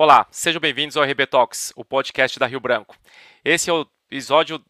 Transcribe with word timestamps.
Olá, 0.00 0.28
sejam 0.30 0.60
bem-vindos 0.60 0.96
ao 0.96 1.02
RB 1.02 1.26
Talks, 1.26 1.72
o 1.74 1.84
podcast 1.84 2.38
da 2.38 2.46
Rio 2.46 2.60
Branco. 2.60 2.96
Esse 3.44 3.68
é 3.68 3.72
o 3.72 3.84
episódio 4.08 4.64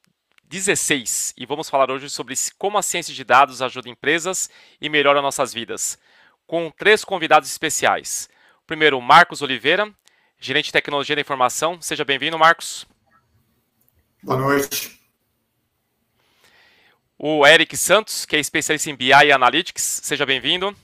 16 0.45 1.35
e 1.37 1.45
vamos 1.45 1.69
falar 1.69 1.91
hoje 1.91 2.09
sobre 2.09 2.35
como 2.57 2.79
a 2.79 2.83
ciência 2.83 3.13
de 3.13 3.23
dados 3.25 3.61
ajuda 3.61 3.91
empresas 3.91 4.49
e 4.81 4.89
melhora 4.89 5.21
nossas 5.21 5.53
vidas, 5.53 5.99
com 6.47 6.71
três 6.71 7.05
convidados 7.05 7.51
especiais. 7.51 8.27
Primeiro, 8.67 8.99
Marcos 9.03 9.43
Oliveira, 9.43 9.93
gerente 10.41 10.69
de 10.69 10.73
tecnologia 10.73 11.15
da 11.15 11.21
informação. 11.21 11.79
Seja 11.79 12.07
bem-vindo, 12.07 12.39
Marcos. 12.39 12.87
Boa 14.23 14.39
noite. 14.39 14.99
O 17.19 17.47
Eric 17.47 17.77
Santos, 17.77 18.25
que 18.25 18.35
é 18.35 18.41
especialista 18.41 18.89
em 18.89 18.97
BI 18.97 19.11
e 19.11 19.31
Analytics. 19.31 20.01
Seja 20.03 20.25
bem-vindo. 20.25 20.75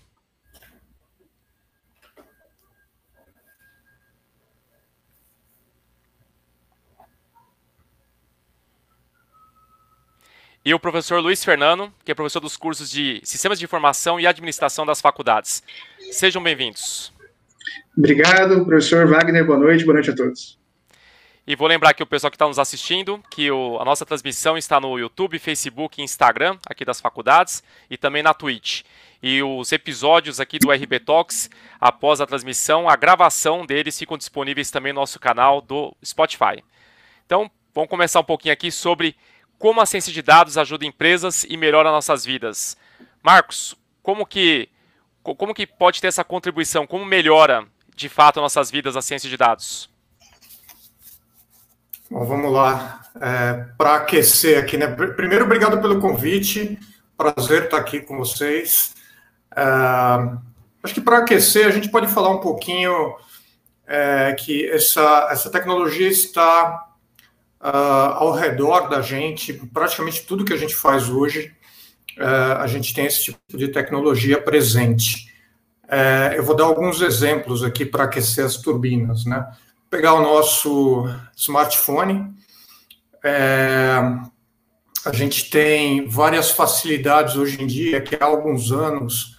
E 10.64 10.72
o 10.72 10.80
professor 10.80 11.20
Luiz 11.20 11.44
Fernando, 11.44 11.92
que 12.04 12.10
é 12.10 12.14
professor 12.14 12.40
dos 12.40 12.56
cursos 12.56 12.90
de 12.90 13.20
Sistemas 13.22 13.58
de 13.58 13.66
Informação 13.66 14.18
e 14.18 14.26
Administração 14.26 14.86
das 14.86 15.00
faculdades. 15.00 15.62
Sejam 16.10 16.42
bem-vindos. 16.42 17.12
Obrigado, 17.96 18.64
professor 18.64 19.06
Wagner. 19.06 19.44
Boa 19.44 19.58
noite, 19.58 19.84
boa 19.84 19.94
noite 19.94 20.10
a 20.10 20.14
todos. 20.14 20.58
E 21.46 21.54
vou 21.54 21.68
lembrar 21.68 21.92
que 21.92 22.02
o 22.02 22.06
pessoal 22.06 22.30
que 22.30 22.36
está 22.36 22.48
nos 22.48 22.58
assistindo, 22.58 23.22
que 23.30 23.50
o, 23.50 23.78
a 23.78 23.84
nossa 23.84 24.06
transmissão 24.06 24.56
está 24.56 24.80
no 24.80 24.98
YouTube, 24.98 25.38
Facebook 25.38 26.00
e 26.00 26.04
Instagram, 26.04 26.56
aqui 26.66 26.82
das 26.82 26.98
faculdades, 26.98 27.62
e 27.90 27.98
também 27.98 28.22
na 28.22 28.32
Twitch. 28.32 28.84
E 29.22 29.42
os 29.42 29.70
episódios 29.70 30.40
aqui 30.40 30.58
do 30.58 30.70
RB 30.70 31.00
Talks, 31.00 31.50
após 31.78 32.22
a 32.22 32.26
transmissão, 32.26 32.88
a 32.88 32.96
gravação 32.96 33.66
deles 33.66 33.98
ficam 33.98 34.16
disponíveis 34.16 34.70
também 34.70 34.94
no 34.94 35.00
nosso 35.00 35.20
canal 35.20 35.60
do 35.60 35.94
Spotify. 36.02 36.64
Então, 37.26 37.50
vamos 37.74 37.90
começar 37.90 38.20
um 38.20 38.24
pouquinho 38.24 38.54
aqui 38.54 38.70
sobre 38.70 39.14
como 39.58 39.80
a 39.80 39.86
ciência 39.86 40.12
de 40.12 40.22
dados 40.22 40.58
ajuda 40.58 40.84
empresas 40.84 41.44
e 41.48 41.56
melhora 41.56 41.90
nossas 41.90 42.24
vidas. 42.24 42.76
Marcos, 43.22 43.74
como 44.02 44.26
que, 44.26 44.68
como 45.22 45.54
que 45.54 45.66
pode 45.66 46.00
ter 46.00 46.08
essa 46.08 46.22
contribuição? 46.22 46.86
Como 46.86 47.04
melhora, 47.04 47.66
de 47.96 48.08
fato, 48.08 48.40
nossas 48.40 48.70
vidas 48.70 48.96
a 48.96 49.02
ciência 49.02 49.28
de 49.28 49.36
dados? 49.36 49.88
Bom, 52.10 52.24
vamos 52.24 52.52
lá. 52.52 53.02
É, 53.20 53.64
Para 53.78 53.96
aquecer 53.96 54.62
aqui, 54.62 54.76
né? 54.76 54.86
Primeiro, 54.86 55.44
obrigado 55.44 55.80
pelo 55.80 56.00
convite. 56.00 56.78
Prazer 57.16 57.64
estar 57.64 57.78
aqui 57.78 58.00
com 58.00 58.18
vocês. 58.18 58.94
É, 59.56 59.62
acho 60.82 60.94
que 60.94 61.00
para 61.00 61.18
aquecer, 61.18 61.66
a 61.66 61.70
gente 61.70 61.88
pode 61.88 62.08
falar 62.08 62.30
um 62.30 62.40
pouquinho 62.40 63.16
é, 63.86 64.34
que 64.38 64.68
essa, 64.68 65.28
essa 65.30 65.50
tecnologia 65.50 66.08
está 66.08 66.93
uh, 67.64 68.14
ao 68.16 68.32
redor 68.32 68.88
da 68.88 69.00
gente, 69.00 69.54
praticamente 69.72 70.26
tudo 70.26 70.44
que 70.44 70.52
a 70.52 70.56
gente 70.58 70.74
faz 70.74 71.08
hoje, 71.08 71.52
uh, 72.18 72.60
a 72.60 72.66
gente 72.66 72.92
tem 72.92 73.06
esse 73.06 73.24
tipo 73.24 73.56
de 73.56 73.68
tecnologia 73.68 74.40
presente. 74.40 75.32
Uh, 75.84 76.34
eu 76.36 76.44
vou 76.44 76.54
dar 76.54 76.64
alguns 76.64 77.00
exemplos 77.00 77.64
aqui 77.64 77.86
para 77.86 78.04
aquecer 78.04 78.44
as 78.44 78.58
turbinas, 78.58 79.24
né? 79.24 79.46
Pegar 79.88 80.14
o 80.14 80.22
nosso 80.22 81.08
smartphone, 81.36 82.34
é, 83.24 83.96
a 85.06 85.12
gente 85.12 85.48
tem 85.48 86.08
várias 86.08 86.50
facilidades 86.50 87.36
hoje 87.36 87.62
em 87.62 87.66
dia 87.66 88.00
que 88.00 88.16
há 88.20 88.24
alguns 88.24 88.72
anos 88.72 89.38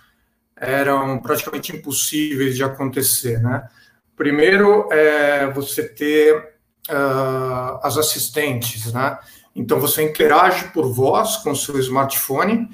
eram 0.56 1.20
praticamente 1.20 1.76
impossíveis 1.76 2.56
de 2.56 2.64
acontecer, 2.64 3.42
né? 3.42 3.68
Primeiro, 4.16 4.88
é 4.94 5.52
você 5.52 5.84
ter 5.84 6.55
uh, 6.90 7.80
as 7.82 7.98
assistentes, 7.98 8.92
né? 8.94 9.18
Então 9.56 9.80
você 9.80 10.04
interage 10.04 10.70
por 10.72 10.92
voz 10.92 11.38
com 11.38 11.52
o 11.52 11.56
seu 11.56 11.80
smartphone 11.80 12.70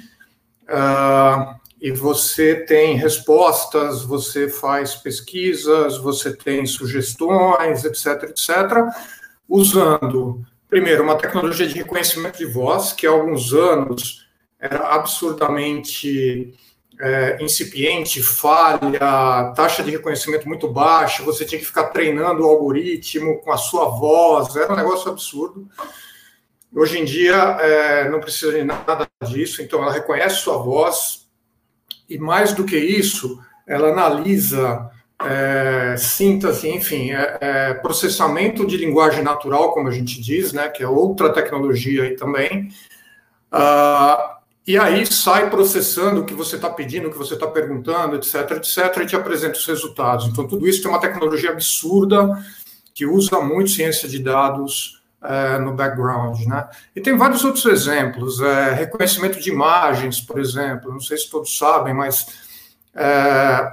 uh, 0.64 1.60
e 1.80 1.92
você 1.92 2.56
tem 2.56 2.96
respostas, 2.96 4.04
você 4.04 4.50
faz 4.50 4.96
pesquisas, 4.96 5.98
você 5.98 6.36
tem 6.36 6.66
sugestões, 6.66 7.86
etc, 7.86 8.30
etc, 8.30 8.88
usando 9.48 10.44
primeiro 10.68 11.04
uma 11.04 11.18
tecnologia 11.18 11.68
de 11.68 11.76
reconhecimento 11.76 12.38
de 12.38 12.46
voz 12.46 12.94
que 12.94 13.06
há 13.06 13.12
alguns 13.12 13.54
anos 13.54 14.28
era 14.60 14.96
absurdamente 14.96 16.54
é, 17.02 17.44
incipiente, 17.44 18.22
falha, 18.22 19.52
taxa 19.56 19.82
de 19.82 19.90
reconhecimento 19.90 20.48
muito 20.48 20.68
baixa, 20.68 21.24
você 21.24 21.44
tinha 21.44 21.60
que 21.60 21.66
ficar 21.66 21.86
treinando 21.86 22.44
o 22.44 22.50
algoritmo 22.50 23.40
com 23.42 23.52
a 23.52 23.58
sua 23.58 23.86
voz, 23.86 24.56
era 24.56 24.72
um 24.72 24.76
negócio 24.76 25.12
absurdo. 25.12 25.68
Hoje 26.74 27.00
em 27.00 27.04
dia, 27.04 27.36
é, 27.60 28.10
não 28.10 28.20
precisa 28.20 28.52
de 28.54 28.64
nada 28.64 29.08
disso, 29.28 29.62
então 29.62 29.82
ela 29.82 29.92
reconhece 29.92 30.38
sua 30.38 30.58
voz 30.58 31.28
e, 32.08 32.18
mais 32.20 32.54
do 32.54 32.64
que 32.64 32.78
isso, 32.78 33.40
ela 33.68 33.90
analisa 33.90 34.90
é, 35.24 35.96
síntese, 35.98 36.70
enfim, 36.70 37.12
é, 37.12 37.38
é, 37.42 37.74
processamento 37.74 38.66
de 38.66 38.78
linguagem 38.78 39.24
natural, 39.24 39.74
como 39.74 39.88
a 39.88 39.92
gente 39.92 40.22
diz, 40.22 40.54
né, 40.54 40.70
que 40.70 40.84
é 40.84 40.88
outra 40.88 41.34
tecnologia 41.34 42.04
aí 42.04 42.16
também. 42.16 42.70
Uh, 43.52 44.41
e 44.66 44.78
aí 44.78 45.06
sai 45.06 45.50
processando 45.50 46.22
o 46.22 46.26
que 46.26 46.34
você 46.34 46.56
está 46.56 46.70
pedindo, 46.70 47.08
o 47.08 47.12
que 47.12 47.18
você 47.18 47.34
está 47.34 47.48
perguntando, 47.48 48.16
etc, 48.16 48.52
etc, 48.52 48.98
e 49.02 49.06
te 49.06 49.16
apresenta 49.16 49.58
os 49.58 49.66
resultados. 49.66 50.28
Então, 50.28 50.48
tudo 50.48 50.68
isso 50.68 50.82
tem 50.82 50.92
uma 50.92 51.00
tecnologia 51.00 51.50
absurda 51.50 52.44
que 52.94 53.06
usa 53.06 53.42
muito 53.42 53.72
ciência 53.72 54.08
de 54.08 54.20
dados 54.20 55.02
é, 55.24 55.58
no 55.58 55.74
background. 55.74 56.46
Né? 56.46 56.68
E 56.96 57.02
tem 57.02 57.18
vários 57.18 57.44
outros 57.44 57.66
exemplos. 57.66 58.40
É, 58.42 58.74
reconhecimento 58.74 59.40
de 59.40 59.50
imagens, 59.50 60.22
por 60.22 60.40
exemplo. 60.40 60.92
Não 60.92 61.00
sei 61.00 61.18
se 61.18 61.30
todos 61.30 61.58
sabem, 61.58 61.94
mas 61.94 62.28
é, 62.94 63.68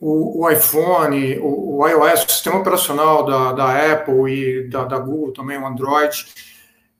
o, 0.00 0.44
o, 0.44 0.50
iPhone, 0.50 1.38
o, 1.40 1.78
o, 1.78 1.88
iOS, 1.88 2.24
o 2.24 2.30
sistema 2.30 2.58
operacional 2.58 3.24
da, 3.26 3.52
da 3.52 3.92
Apple 3.92 4.32
e 4.32 4.68
da, 4.68 4.84
da 4.84 4.98
Google 4.98 5.32
também, 5.32 5.58
o 5.58 5.66
Android, 5.66 6.26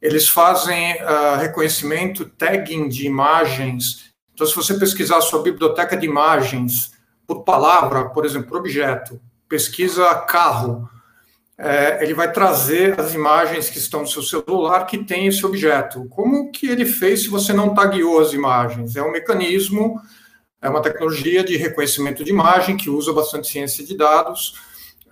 eles 0.01 0.29
fazem 0.29 0.95
uh, 0.95 1.37
reconhecimento, 1.39 2.25
tagging 2.25 2.89
de 2.89 3.07
imagens. 3.07 4.11
Então, 4.33 4.47
se 4.47 4.57
você 4.57 4.75
pesquisar 4.75 5.21
sua 5.21 5.43
biblioteca 5.43 5.97
de 5.97 6.07
imagens 6.07 6.93
por 7.27 7.43
palavra, 7.43 8.09
por 8.09 8.25
exemplo, 8.25 8.49
por 8.49 8.59
objeto, 8.59 9.21
pesquisa 9.49 10.15
carro, 10.15 10.89
é, 11.63 12.03
ele 12.03 12.15
vai 12.15 12.33
trazer 12.33 12.99
as 12.99 13.13
imagens 13.13 13.69
que 13.69 13.77
estão 13.77 14.01
no 14.01 14.07
seu 14.07 14.23
celular 14.23 14.87
que 14.87 14.97
tem 14.97 15.27
esse 15.27 15.45
objeto. 15.45 16.07
Como 16.09 16.51
que 16.51 16.67
ele 16.67 16.87
fez 16.87 17.23
se 17.23 17.29
você 17.29 17.53
não 17.53 17.75
tagueou 17.75 18.19
as 18.19 18.33
imagens? 18.33 18.97
É 18.97 19.03
um 19.03 19.13
mecanismo, 19.13 20.01
é 20.63 20.71
uma 20.71 20.81
tecnologia 20.81 21.45
de 21.45 21.59
reconhecimento 21.59 22.25
de 22.25 22.31
imagem 22.31 22.79
que 22.79 22.89
usa 22.89 23.13
bastante 23.13 23.49
ciência 23.49 23.85
de 23.85 23.95
dados 23.95 24.55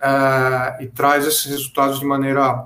é, 0.01 0.83
e 0.83 0.87
traz 0.87 1.27
esses 1.27 1.45
resultados 1.45 1.99
de 1.99 2.05
maneira 2.05 2.65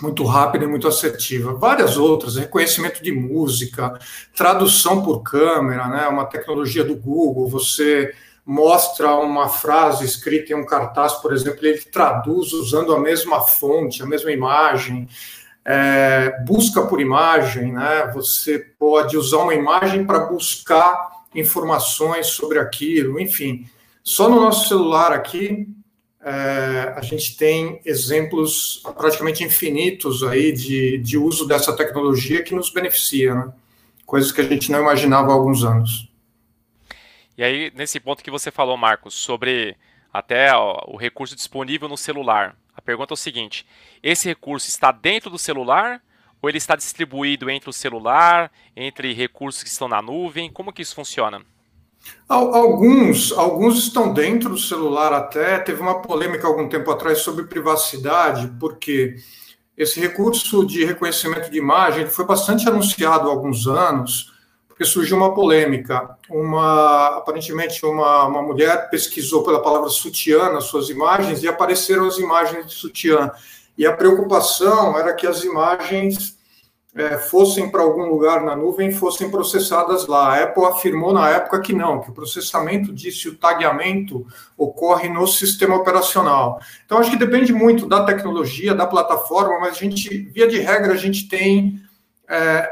muito 0.00 0.24
rápida 0.24 0.64
e 0.64 0.68
muito 0.68 0.88
assertiva. 0.88 1.54
Várias 1.54 1.96
outras, 1.96 2.36
reconhecimento 2.36 3.02
de 3.02 3.12
música, 3.12 3.98
tradução 4.34 5.02
por 5.02 5.22
câmera, 5.22 5.88
né, 5.88 6.08
uma 6.08 6.26
tecnologia 6.26 6.84
do 6.84 6.96
Google, 6.96 7.48
você 7.48 8.14
mostra 8.44 9.14
uma 9.14 9.48
frase 9.48 10.04
escrita 10.04 10.52
em 10.52 10.56
um 10.56 10.66
cartaz, 10.66 11.14
por 11.14 11.32
exemplo, 11.32 11.64
ele 11.64 11.78
traduz 11.80 12.52
usando 12.52 12.94
a 12.94 13.00
mesma 13.00 13.40
fonte, 13.40 14.02
a 14.02 14.06
mesma 14.06 14.30
imagem, 14.30 15.08
é, 15.64 16.42
busca 16.44 16.82
por 16.82 17.00
imagem, 17.00 17.72
né, 17.72 18.10
você 18.12 18.58
pode 18.58 19.16
usar 19.16 19.38
uma 19.38 19.54
imagem 19.54 20.04
para 20.04 20.20
buscar 20.20 21.24
informações 21.34 22.28
sobre 22.28 22.58
aquilo, 22.58 23.18
enfim. 23.18 23.66
Só 24.02 24.28
no 24.28 24.40
nosso 24.40 24.68
celular 24.68 25.12
aqui, 25.12 25.66
a 26.96 27.02
gente 27.02 27.36
tem 27.36 27.80
exemplos 27.84 28.82
praticamente 28.96 29.44
infinitos 29.44 30.22
aí 30.22 30.52
de, 30.52 30.98
de 30.98 31.18
uso 31.18 31.46
dessa 31.46 31.76
tecnologia 31.76 32.42
que 32.42 32.54
nos 32.54 32.70
beneficia, 32.70 33.34
né? 33.34 33.52
coisas 34.06 34.32
que 34.32 34.40
a 34.40 34.44
gente 34.44 34.70
não 34.70 34.80
imaginava 34.80 35.30
há 35.30 35.34
alguns 35.34 35.64
anos. 35.64 36.08
E 37.36 37.42
aí, 37.42 37.72
nesse 37.74 37.98
ponto 38.00 38.22
que 38.22 38.30
você 38.30 38.50
falou, 38.50 38.76
Marcos, 38.76 39.14
sobre 39.14 39.76
até 40.12 40.54
o 40.56 40.96
recurso 40.96 41.34
disponível 41.34 41.88
no 41.88 41.96
celular, 41.96 42.56
a 42.74 42.80
pergunta 42.80 43.12
é 43.12 43.14
o 43.14 43.16
seguinte: 43.16 43.66
esse 44.02 44.28
recurso 44.28 44.68
está 44.68 44.92
dentro 44.92 45.28
do 45.28 45.38
celular 45.38 46.00
ou 46.40 46.48
ele 46.48 46.58
está 46.58 46.76
distribuído 46.76 47.50
entre 47.50 47.68
o 47.68 47.72
celular, 47.72 48.52
entre 48.76 49.12
recursos 49.12 49.62
que 49.62 49.68
estão 49.68 49.88
na 49.88 50.00
nuvem? 50.00 50.50
Como 50.50 50.72
que 50.72 50.82
isso 50.82 50.94
funciona? 50.94 51.44
Alguns, 52.26 53.32
alguns 53.32 53.78
estão 53.78 54.12
dentro 54.12 54.50
do 54.50 54.58
celular 54.58 55.12
até. 55.12 55.58
Teve 55.58 55.80
uma 55.82 56.00
polêmica 56.00 56.46
algum 56.46 56.68
tempo 56.68 56.90
atrás 56.90 57.18
sobre 57.18 57.44
privacidade, 57.44 58.50
porque 58.58 59.16
esse 59.76 60.00
recurso 60.00 60.64
de 60.64 60.84
reconhecimento 60.84 61.50
de 61.50 61.58
imagem 61.58 62.06
foi 62.06 62.24
bastante 62.24 62.68
anunciado 62.68 63.28
há 63.28 63.30
alguns 63.30 63.66
anos, 63.66 64.32
porque 64.66 64.84
surgiu 64.84 65.16
uma 65.16 65.34
polêmica. 65.34 66.16
Uma, 66.30 67.18
aparentemente, 67.18 67.84
uma, 67.84 68.24
uma 68.26 68.42
mulher 68.42 68.88
pesquisou 68.88 69.42
pela 69.42 69.62
palavra 69.62 69.88
sutiã 69.88 70.50
nas 70.50 70.64
suas 70.64 70.88
imagens 70.88 71.42
e 71.42 71.48
apareceram 71.48 72.06
as 72.06 72.18
imagens 72.18 72.66
de 72.66 72.74
sutiã. 72.74 73.30
E 73.76 73.86
a 73.86 73.92
preocupação 73.92 74.98
era 74.98 75.12
que 75.12 75.26
as 75.26 75.44
imagens 75.44 76.33
é, 76.94 77.18
fossem 77.18 77.68
para 77.68 77.82
algum 77.82 78.04
lugar 78.06 78.44
na 78.44 78.54
nuvem 78.54 78.92
fossem 78.92 79.28
processadas 79.28 80.06
lá. 80.06 80.28
A 80.28 80.42
Apple 80.44 80.64
afirmou 80.64 81.12
na 81.12 81.28
época 81.28 81.60
que 81.60 81.72
não, 81.72 82.00
que 82.00 82.10
o 82.10 82.14
processamento 82.14 82.92
disso 82.92 83.30
o 83.30 83.34
tagueamento 83.34 84.24
ocorre 84.56 85.08
no 85.08 85.26
sistema 85.26 85.74
operacional. 85.74 86.60
Então, 86.86 86.98
acho 86.98 87.10
que 87.10 87.16
depende 87.16 87.52
muito 87.52 87.86
da 87.86 88.04
tecnologia, 88.04 88.74
da 88.74 88.86
plataforma, 88.86 89.58
mas 89.58 89.76
a 89.76 89.80
gente, 89.80 90.08
via 90.08 90.46
de 90.46 90.60
regra, 90.60 90.92
a 90.92 90.96
gente 90.96 91.28
tem 91.28 91.80
é, 92.28 92.70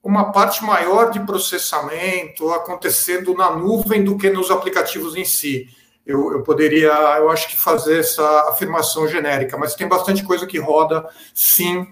uma 0.00 0.30
parte 0.30 0.62
maior 0.62 1.10
de 1.10 1.18
processamento 1.20 2.50
acontecendo 2.50 3.34
na 3.34 3.50
nuvem 3.56 4.04
do 4.04 4.16
que 4.16 4.30
nos 4.30 4.50
aplicativos 4.50 5.16
em 5.16 5.24
si. 5.24 5.66
Eu, 6.06 6.32
eu, 6.32 6.42
poderia, 6.42 6.92
eu 7.16 7.30
acho 7.30 7.48
que 7.48 7.56
fazer 7.56 7.98
essa 7.98 8.50
afirmação 8.50 9.08
genérica, 9.08 9.56
mas 9.56 9.74
tem 9.74 9.88
bastante 9.88 10.22
coisa 10.22 10.46
que 10.46 10.58
roda, 10.58 11.08
sim, 11.32 11.86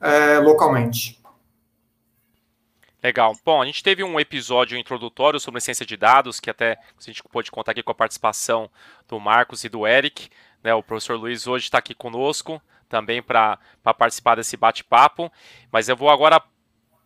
é, 0.00 0.38
localmente. 0.38 1.18
Legal. 3.02 3.36
Bom, 3.44 3.62
a 3.62 3.66
gente 3.66 3.82
teve 3.82 4.02
um 4.02 4.18
episódio 4.18 4.76
introdutório 4.76 5.38
sobre 5.38 5.60
ciência 5.60 5.86
de 5.86 5.96
dados, 5.96 6.40
que 6.40 6.50
até 6.50 6.72
a 6.72 7.00
gente 7.00 7.22
pôde 7.22 7.50
contar 7.50 7.72
aqui 7.72 7.82
com 7.82 7.92
a 7.92 7.94
participação 7.94 8.68
do 9.06 9.20
Marcos 9.20 9.62
e 9.62 9.68
do 9.68 9.86
Eric. 9.86 10.28
Né? 10.64 10.74
O 10.74 10.82
professor 10.82 11.16
Luiz 11.16 11.46
hoje 11.46 11.66
está 11.66 11.78
aqui 11.78 11.94
conosco 11.94 12.60
também 12.88 13.22
para 13.22 13.58
participar 13.96 14.34
desse 14.34 14.56
bate-papo. 14.56 15.30
Mas 15.70 15.88
eu 15.88 15.96
vou 15.96 16.10
agora 16.10 16.42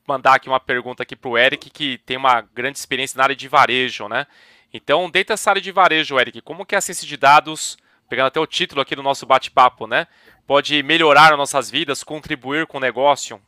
mandar 0.07 0.35
aqui 0.35 0.49
uma 0.49 0.61
pergunta 0.61 1.03
aqui 1.03 1.15
para 1.15 1.31
o 1.31 1.37
Eric, 1.37 1.69
que 1.71 1.99
tem 1.99 2.17
uma 2.17 2.41
grande 2.41 2.79
experiência 2.79 3.19
na 3.19 3.25
área 3.25 3.37
de 3.37 3.49
varejo, 3.49 4.09
né? 4.09 4.27
Então, 4.73 5.11
dentro 5.11 5.35
dessa 5.35 5.51
área 5.51 5.61
de 5.61 5.71
varejo, 5.71 6.19
Eric, 6.19 6.41
como 6.41 6.65
que 6.65 6.75
a 6.75 6.81
ciência 6.81 7.07
de 7.07 7.17
dados, 7.17 7.77
pegando 8.09 8.29
até 8.29 8.41
o 8.41 8.47
título 8.47 8.81
aqui 8.81 8.97
do 8.97 9.03
nosso 9.03 9.27
bate-papo, 9.27 9.87
né? 9.87 10.07
Pode 10.47 10.83
melhorar 10.83 11.33
as 11.33 11.39
nossas 11.39 11.71
vidas, 11.71 12.03
contribuir 12.03 12.67
com 12.67 12.79
o 12.79 12.81
negócio? 12.81 13.41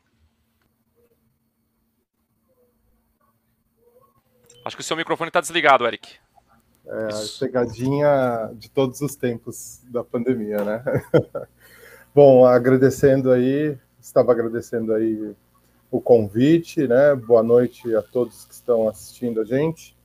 Acho 4.64 4.76
que 4.76 4.82
o 4.82 4.85
seu 4.85 4.96
microfone 4.96 5.29
está 5.29 5.41
desligado, 5.41 5.87
Eric. 5.87 6.17
É, 6.87 7.08
a 7.08 7.38
pegadinha 7.38 8.50
de 8.55 8.70
todos 8.70 9.00
os 9.00 9.14
tempos 9.14 9.81
da 9.85 10.02
pandemia, 10.02 10.64
né? 10.64 10.82
Bom, 12.14 12.46
agradecendo 12.46 13.31
aí, 13.31 13.76
estava 14.00 14.32
agradecendo 14.32 14.94
aí 14.94 15.35
o 15.91 16.00
convite, 16.00 16.87
né? 16.87 17.14
Boa 17.14 17.43
noite 17.43 17.94
a 17.94 18.02
todos 18.02 18.44
que 18.44 18.55
estão 18.55 18.88
assistindo 18.88 19.41
a 19.41 19.44
gente. 19.44 19.96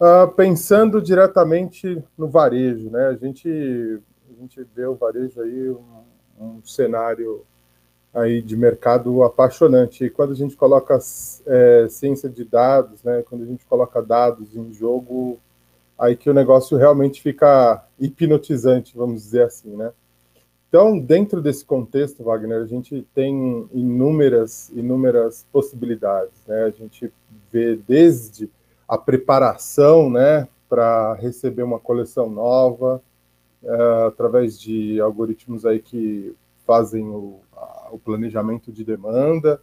Uh, 0.00 0.28
pensando 0.32 1.02
diretamente 1.02 2.02
no 2.16 2.28
varejo, 2.28 2.88
né? 2.90 3.08
A 3.08 3.14
gente, 3.14 4.00
a 4.30 4.40
gente 4.40 4.64
vê 4.74 4.86
o 4.86 4.94
varejo 4.94 5.40
aí 5.40 5.70
um 5.70 6.04
um 6.40 6.62
cenário 6.64 7.44
aí 8.14 8.40
de 8.42 8.56
mercado 8.56 9.22
apaixonante. 9.22 10.04
E 10.04 10.10
quando 10.10 10.32
a 10.32 10.36
gente 10.36 10.56
coloca 10.56 10.98
é, 11.46 11.86
ciência 11.88 12.28
de 12.28 12.44
dados, 12.44 13.02
né, 13.02 13.22
quando 13.28 13.42
a 13.42 13.46
gente 13.46 13.64
coloca 13.66 14.02
dados 14.02 14.54
em 14.56 14.72
jogo, 14.72 15.38
aí 15.98 16.16
que 16.16 16.30
o 16.30 16.34
negócio 16.34 16.76
realmente 16.76 17.20
fica 17.20 17.84
hipnotizante, 17.98 18.96
vamos 18.96 19.22
dizer 19.22 19.42
assim, 19.42 19.76
né? 19.76 19.92
Então, 20.68 20.98
dentro 20.98 21.40
desse 21.40 21.64
contexto, 21.64 22.22
Wagner, 22.22 22.62
a 22.62 22.66
gente 22.66 23.06
tem 23.14 23.66
inúmeras, 23.72 24.68
inúmeras 24.74 25.46
possibilidades, 25.50 26.44
né? 26.46 26.64
A 26.64 26.70
gente 26.70 27.10
vê 27.50 27.74
desde 27.74 28.50
a 28.86 28.98
preparação, 28.98 30.10
né, 30.10 30.46
para 30.68 31.14
receber 31.14 31.62
uma 31.62 31.78
coleção 31.78 32.28
nova, 32.28 33.02
através 34.06 34.58
de 34.58 35.00
algoritmos 35.00 35.66
aí 35.66 35.80
que 35.80 36.34
fazem 36.66 37.06
o, 37.08 37.40
a, 37.56 37.88
o 37.92 37.98
planejamento 37.98 38.70
de 38.70 38.84
demanda, 38.84 39.60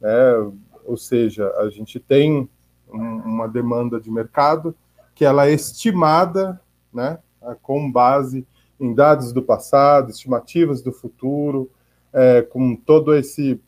né? 0.00 0.52
ou 0.84 0.96
seja, 0.96 1.52
a 1.58 1.68
gente 1.68 1.98
tem 1.98 2.48
um, 2.88 2.98
uma 2.98 3.48
demanda 3.48 4.00
de 4.00 4.10
mercado 4.10 4.74
que 5.14 5.24
ela 5.24 5.48
é 5.48 5.52
estimada, 5.52 6.60
né, 6.92 7.18
com 7.62 7.90
base 7.90 8.46
em 8.78 8.94
dados 8.94 9.32
do 9.32 9.42
passado, 9.42 10.10
estimativas 10.10 10.82
do 10.82 10.92
futuro, 10.92 11.70
é, 12.12 12.42
com 12.42 12.76
todo 12.76 13.14
esse 13.14 13.60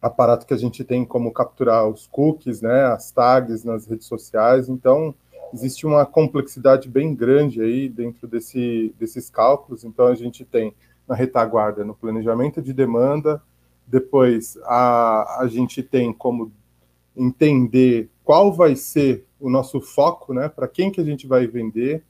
aparato 0.00 0.46
que 0.46 0.54
a 0.54 0.58
gente 0.58 0.82
tem 0.82 1.04
como 1.04 1.32
capturar 1.32 1.86
os 1.86 2.06
cookies, 2.06 2.60
né, 2.60 2.86
as 2.86 3.10
tags 3.10 3.64
nas 3.64 3.86
redes 3.86 4.06
sociais. 4.06 4.68
Então, 4.68 5.14
existe 5.52 5.86
uma 5.86 6.06
complexidade 6.06 6.88
bem 6.88 7.14
grande 7.14 7.60
aí 7.60 7.88
dentro 7.88 8.26
desse, 8.26 8.94
desses 8.98 9.28
cálculos. 9.28 9.84
Então, 9.84 10.06
a 10.06 10.14
gente 10.14 10.44
tem 10.44 10.74
na 11.06 11.14
retaguarda, 11.14 11.84
no 11.84 11.94
planejamento 11.94 12.62
de 12.62 12.72
demanda, 12.72 13.42
depois 13.86 14.56
a, 14.64 15.40
a 15.40 15.46
gente 15.46 15.82
tem 15.82 16.12
como 16.12 16.52
entender 17.16 18.08
qual 18.24 18.52
vai 18.52 18.74
ser 18.76 19.26
o 19.38 19.50
nosso 19.50 19.80
foco, 19.80 20.32
né, 20.32 20.48
para 20.48 20.68
quem 20.68 20.90
que 20.90 21.00
a 21.00 21.04
gente 21.04 21.26
vai 21.26 21.46
vender 21.46 22.04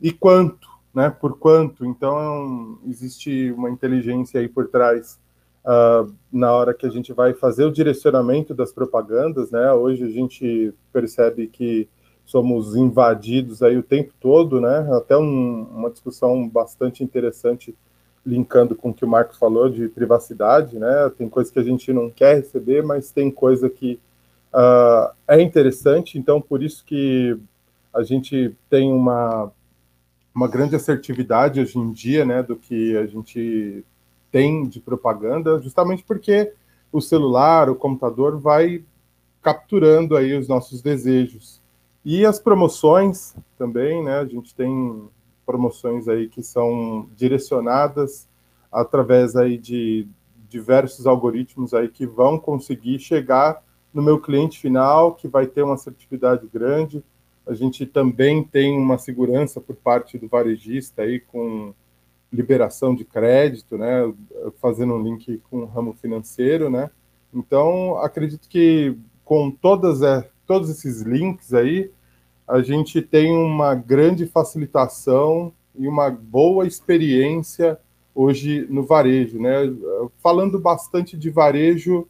e 0.00 0.12
quanto, 0.12 0.68
né, 0.94 1.10
por 1.10 1.38
quanto. 1.38 1.84
Então, 1.84 2.78
existe 2.86 3.50
uma 3.52 3.68
inteligência 3.68 4.40
aí 4.40 4.48
por 4.48 4.68
trás 4.68 5.18
uh, 5.64 6.12
na 6.32 6.52
hora 6.52 6.72
que 6.72 6.86
a 6.86 6.90
gente 6.90 7.12
vai 7.12 7.34
fazer 7.34 7.64
o 7.64 7.72
direcionamento 7.72 8.54
das 8.54 8.72
propagandas, 8.72 9.50
né? 9.50 9.72
Hoje 9.72 10.04
a 10.04 10.10
gente 10.10 10.72
percebe 10.92 11.48
que 11.48 11.88
somos 12.24 12.74
invadidos 12.74 13.62
aí 13.62 13.76
o 13.76 13.82
tempo 13.82 14.12
todo, 14.20 14.60
né? 14.60 14.88
Até 14.92 15.16
um, 15.16 15.62
uma 15.62 15.90
discussão 15.90 16.48
bastante 16.48 17.04
interessante 17.04 17.74
linkando 18.24 18.74
com 18.74 18.90
o 18.90 18.94
que 18.94 19.04
o 19.04 19.08
Marcos 19.08 19.38
falou 19.38 19.68
de 19.68 19.88
privacidade, 19.88 20.78
né? 20.78 21.10
Tem 21.16 21.28
coisa 21.28 21.52
que 21.52 21.58
a 21.58 21.62
gente 21.62 21.92
não 21.92 22.10
quer 22.10 22.36
receber, 22.36 22.82
mas 22.82 23.10
tem 23.10 23.30
coisa 23.30 23.68
que 23.68 24.00
uh, 24.52 25.12
é 25.28 25.40
interessante. 25.42 26.18
Então, 26.18 26.40
por 26.40 26.62
isso 26.62 26.84
que 26.84 27.38
a 27.92 28.02
gente 28.02 28.56
tem 28.70 28.90
uma 28.90 29.52
uma 30.34 30.48
grande 30.48 30.74
assertividade 30.74 31.60
hoje 31.60 31.78
em 31.78 31.92
dia, 31.92 32.24
né? 32.24 32.42
Do 32.42 32.56
que 32.56 32.96
a 32.96 33.06
gente 33.06 33.84
tem 34.32 34.66
de 34.66 34.80
propaganda, 34.80 35.60
justamente 35.60 36.02
porque 36.02 36.52
o 36.90 37.00
celular, 37.00 37.70
o 37.70 37.76
computador 37.76 38.36
vai 38.40 38.82
capturando 39.40 40.16
aí 40.16 40.36
os 40.36 40.48
nossos 40.48 40.82
desejos. 40.82 41.62
E 42.04 42.26
as 42.26 42.38
promoções 42.38 43.34
também, 43.56 44.04
né? 44.04 44.18
A 44.18 44.26
gente 44.26 44.54
tem 44.54 45.08
promoções 45.46 46.06
aí 46.06 46.28
que 46.28 46.42
são 46.42 47.08
direcionadas 47.16 48.28
através 48.70 49.36
aí 49.36 49.56
de 49.56 50.06
diversos 50.48 51.06
algoritmos 51.06 51.72
aí 51.72 51.88
que 51.88 52.06
vão 52.06 52.38
conseguir 52.38 52.98
chegar 52.98 53.62
no 53.92 54.02
meu 54.02 54.20
cliente 54.20 54.58
final, 54.58 55.14
que 55.14 55.28
vai 55.28 55.46
ter 55.46 55.62
uma 55.62 55.74
assertividade 55.74 56.46
grande. 56.52 57.02
A 57.46 57.54
gente 57.54 57.86
também 57.86 58.42
tem 58.42 58.76
uma 58.76 58.98
segurança 58.98 59.60
por 59.60 59.76
parte 59.76 60.18
do 60.18 60.28
varejista 60.28 61.02
aí 61.02 61.20
com 61.20 61.72
liberação 62.32 62.94
de 62.94 63.04
crédito, 63.04 63.78
né, 63.78 64.12
fazendo 64.60 64.94
um 64.94 65.02
link 65.02 65.40
com 65.48 65.58
o 65.58 65.66
ramo 65.66 65.94
financeiro, 65.94 66.68
né? 66.68 66.90
Então, 67.32 67.96
acredito 67.98 68.48
que 68.48 68.96
com 69.24 69.50
todas 69.50 70.02
é, 70.02 70.28
todos 70.46 70.68
esses 70.68 71.02
links 71.02 71.54
aí, 71.54 71.90
a 72.46 72.60
gente 72.60 73.00
tem 73.00 73.32
uma 73.32 73.74
grande 73.74 74.26
facilitação 74.26 75.52
e 75.74 75.88
uma 75.88 76.10
boa 76.10 76.66
experiência 76.66 77.78
hoje 78.14 78.66
no 78.70 78.84
varejo, 78.84 79.40
né? 79.40 79.54
Falando 80.22 80.58
bastante 80.58 81.16
de 81.16 81.30
varejo 81.30 82.06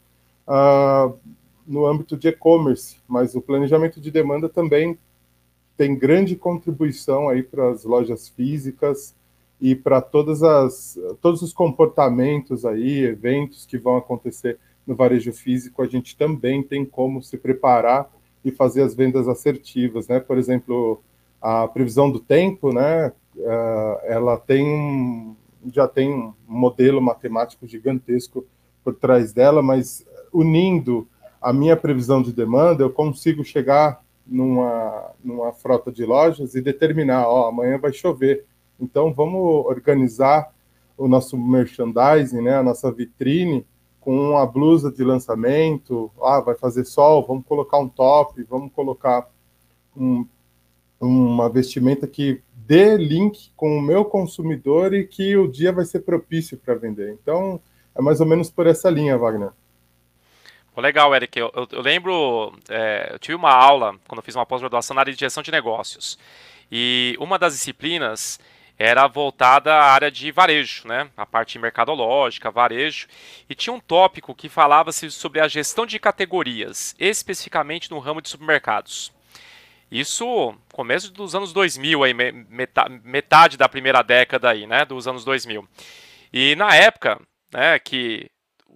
uh, 0.47 1.17
no 1.65 1.85
âmbito 1.85 2.15
de 2.15 2.27
e-commerce, 2.27 2.97
mas 3.07 3.33
o 3.33 3.41
planejamento 3.41 3.99
de 3.99 4.11
demanda 4.11 4.47
também 4.47 4.97
tem 5.75 5.97
grande 5.97 6.35
contribuição 6.35 7.27
aí 7.27 7.41
para 7.41 7.69
as 7.69 7.83
lojas 7.83 8.29
físicas 8.29 9.15
e 9.59 9.73
para 9.73 10.01
todas 10.01 10.43
as 10.43 10.97
todos 11.21 11.41
os 11.41 11.53
comportamentos 11.53 12.65
aí, 12.65 13.03
eventos 13.03 13.65
que 13.65 13.77
vão 13.77 13.95
acontecer 13.97 14.59
no 14.85 14.95
varejo 14.95 15.33
físico, 15.33 15.81
a 15.81 15.87
gente 15.87 16.15
também 16.15 16.61
tem 16.61 16.85
como 16.85 17.23
se 17.23 17.37
preparar 17.37 18.11
e 18.45 18.51
fazer 18.51 18.83
as 18.83 18.93
vendas 18.93 19.27
assertivas, 19.27 20.07
né? 20.07 20.19
Por 20.19 20.37
exemplo, 20.37 21.01
a 21.41 21.67
previsão 21.67 22.11
do 22.11 22.19
tempo, 22.19 22.71
né? 22.71 23.11
Eh, 23.35 23.99
ela 24.03 24.37
tem 24.37 24.63
um, 24.63 25.35
já 25.73 25.87
tem 25.87 26.13
um 26.13 26.31
modelo 26.47 27.01
matemático 27.01 27.67
gigantesco 27.67 28.45
por 28.83 28.93
trás 28.93 29.33
dela, 29.33 29.63
mas 29.63 30.05
unindo 30.31 31.07
a 31.41 31.51
minha 31.51 31.75
previsão 31.75 32.21
de 32.21 32.31
demanda, 32.31 32.83
eu 32.83 32.89
consigo 32.91 33.43
chegar 33.43 33.99
numa, 34.25 35.11
numa 35.23 35.51
frota 35.51 35.91
de 35.91 36.05
lojas 36.05 36.53
e 36.53 36.61
determinar, 36.61 37.27
ó, 37.27 37.49
amanhã 37.49 37.79
vai 37.79 37.91
chover. 37.91 38.45
Então 38.79 39.11
vamos 39.11 39.65
organizar 39.65 40.53
o 40.95 41.07
nosso 41.07 41.35
merchandising, 41.37 42.41
né, 42.41 42.55
a 42.55 42.63
nossa 42.63 42.91
vitrine 42.91 43.65
com 44.05 44.37
a 44.37 44.45
blusa 44.45 44.91
de 44.91 45.03
lançamento, 45.03 46.11
ah, 46.21 46.39
vai 46.39 46.53
fazer 46.53 46.85
sol, 46.85 47.25
vamos 47.25 47.43
colocar 47.43 47.79
um 47.79 47.89
top, 47.89 48.43
vamos 48.43 48.71
colocar 48.71 49.27
um, 49.97 50.27
uma 51.01 51.49
vestimenta 51.49 52.05
que 52.05 52.39
dê 52.53 52.97
link 52.97 53.49
com 53.55 53.75
o 53.75 53.81
meu 53.81 54.05
consumidor 54.05 54.93
e 54.93 55.07
que 55.07 55.35
o 55.35 55.47
dia 55.47 55.73
vai 55.73 55.85
ser 55.85 56.01
propício 56.01 56.55
para 56.55 56.75
vender. 56.75 57.17
Então, 57.19 57.59
é 57.95 58.01
mais 58.01 58.21
ou 58.21 58.27
menos 58.27 58.47
por 58.47 58.67
essa 58.67 58.91
linha, 58.91 59.17
Wagner. 59.17 59.49
Legal, 60.77 61.15
Eric. 61.15 61.39
Eu, 61.39 61.51
eu, 61.55 61.67
eu 61.71 61.81
lembro, 61.81 62.53
é, 62.69 63.09
eu 63.11 63.17
tive 63.17 63.33
uma 63.33 63.51
aula 63.51 63.95
quando 64.07 64.19
eu 64.19 64.23
fiz 64.23 64.35
uma 64.35 64.45
pós-graduação 64.45 64.93
na 64.93 65.01
área 65.01 65.13
de 65.13 65.19
gestão 65.19 65.41
de 65.41 65.51
negócios. 65.51 66.19
E 66.71 67.17
uma 67.19 67.39
das 67.39 67.53
disciplinas 67.53 68.39
era 68.77 69.07
voltada 69.07 69.73
à 69.73 69.91
área 69.91 70.11
de 70.11 70.31
varejo, 70.31 70.87
né? 70.87 71.09
A 71.15 71.25
parte 71.25 71.57
mercadológica, 71.57 72.51
varejo. 72.51 73.07
E 73.49 73.55
tinha 73.55 73.73
um 73.73 73.79
tópico 73.79 74.35
que 74.35 74.49
falava-se 74.49 75.09
sobre 75.11 75.39
a 75.39 75.47
gestão 75.47 75.85
de 75.85 75.97
categorias, 75.97 76.95
especificamente 76.99 77.89
no 77.89 77.99
ramo 77.99 78.21
de 78.21 78.29
supermercados. 78.29 79.13
Isso 79.89 80.55
começo 80.73 81.11
dos 81.13 81.35
anos 81.35 81.53
2000, 81.53 82.03
aí, 82.03 82.13
metade 83.03 83.55
da 83.55 83.69
primeira 83.69 84.01
década 84.01 84.49
aí, 84.49 84.67
né, 84.67 84.83
dos 84.83 85.07
anos 85.07 85.23
2000. 85.23 85.65
E 86.33 86.55
na 86.55 86.75
época, 86.75 87.21
né, 87.53 87.79
que 87.79 88.29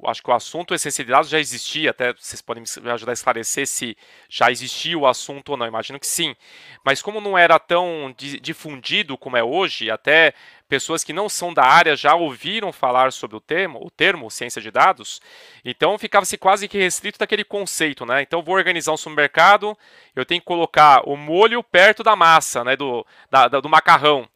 acho 0.06 0.22
que 0.24 0.30
o 0.30 0.34
assunto 0.34 0.74
essencial 0.74 1.06
de 1.06 1.12
dados 1.12 1.30
já 1.30 1.40
existia, 1.40 1.92
até 1.92 2.14
vocês 2.14 2.42
podem 2.42 2.64
me 2.64 2.92
ajudar 2.92 3.12
a 3.12 3.14
esclarecer 3.14 3.68
se 3.68 3.98
já 4.30 4.52
existia 4.52 4.98
o 4.98 5.08
assunto 5.08 5.50
ou 5.50 5.58
não, 5.58 5.68
imagino 5.68 6.00
que 6.00 6.08
sim. 6.08 6.36
Mas 6.84 7.02
como 7.02 7.20
não 7.20 7.38
era 7.38 7.60
tão 7.60 8.14
difundido 8.42 9.18
como 9.18 9.38
é 9.38 9.44
hoje, 9.44 9.90
até 9.92 10.34
pessoas 10.68 11.04
que 11.04 11.12
não 11.12 11.28
são 11.28 11.54
da 11.54 11.64
área 11.64 11.96
já 11.96 12.16
ouviram 12.16 12.72
falar 12.72 13.12
sobre 13.12 13.36
o 13.36 13.42
termo, 13.42 13.80
o 13.84 13.90
termo 13.90 14.30
ciência 14.30 14.62
de 14.62 14.70
dados, 14.70 15.20
então 15.66 15.98
ficava-se 15.98 16.38
quase 16.38 16.68
que 16.68 16.78
restrito 16.78 17.20
daquele 17.20 17.44
conceito, 17.44 18.06
né? 18.06 18.22
Então 18.22 18.44
vou 18.44 18.56
organizar 18.56 18.92
um 18.94 18.98
supermercado, 18.98 19.78
eu 20.16 20.26
tenho 20.26 20.42
que 20.42 20.48
colocar 20.48 21.02
o 21.06 21.18
molho 21.18 21.64
perto 21.64 22.04
da 22.04 22.16
massa, 22.16 22.64
né, 22.64 22.76
do, 22.76 23.06
da, 23.30 23.48
do 23.48 23.70
macarrão. 23.70 24.28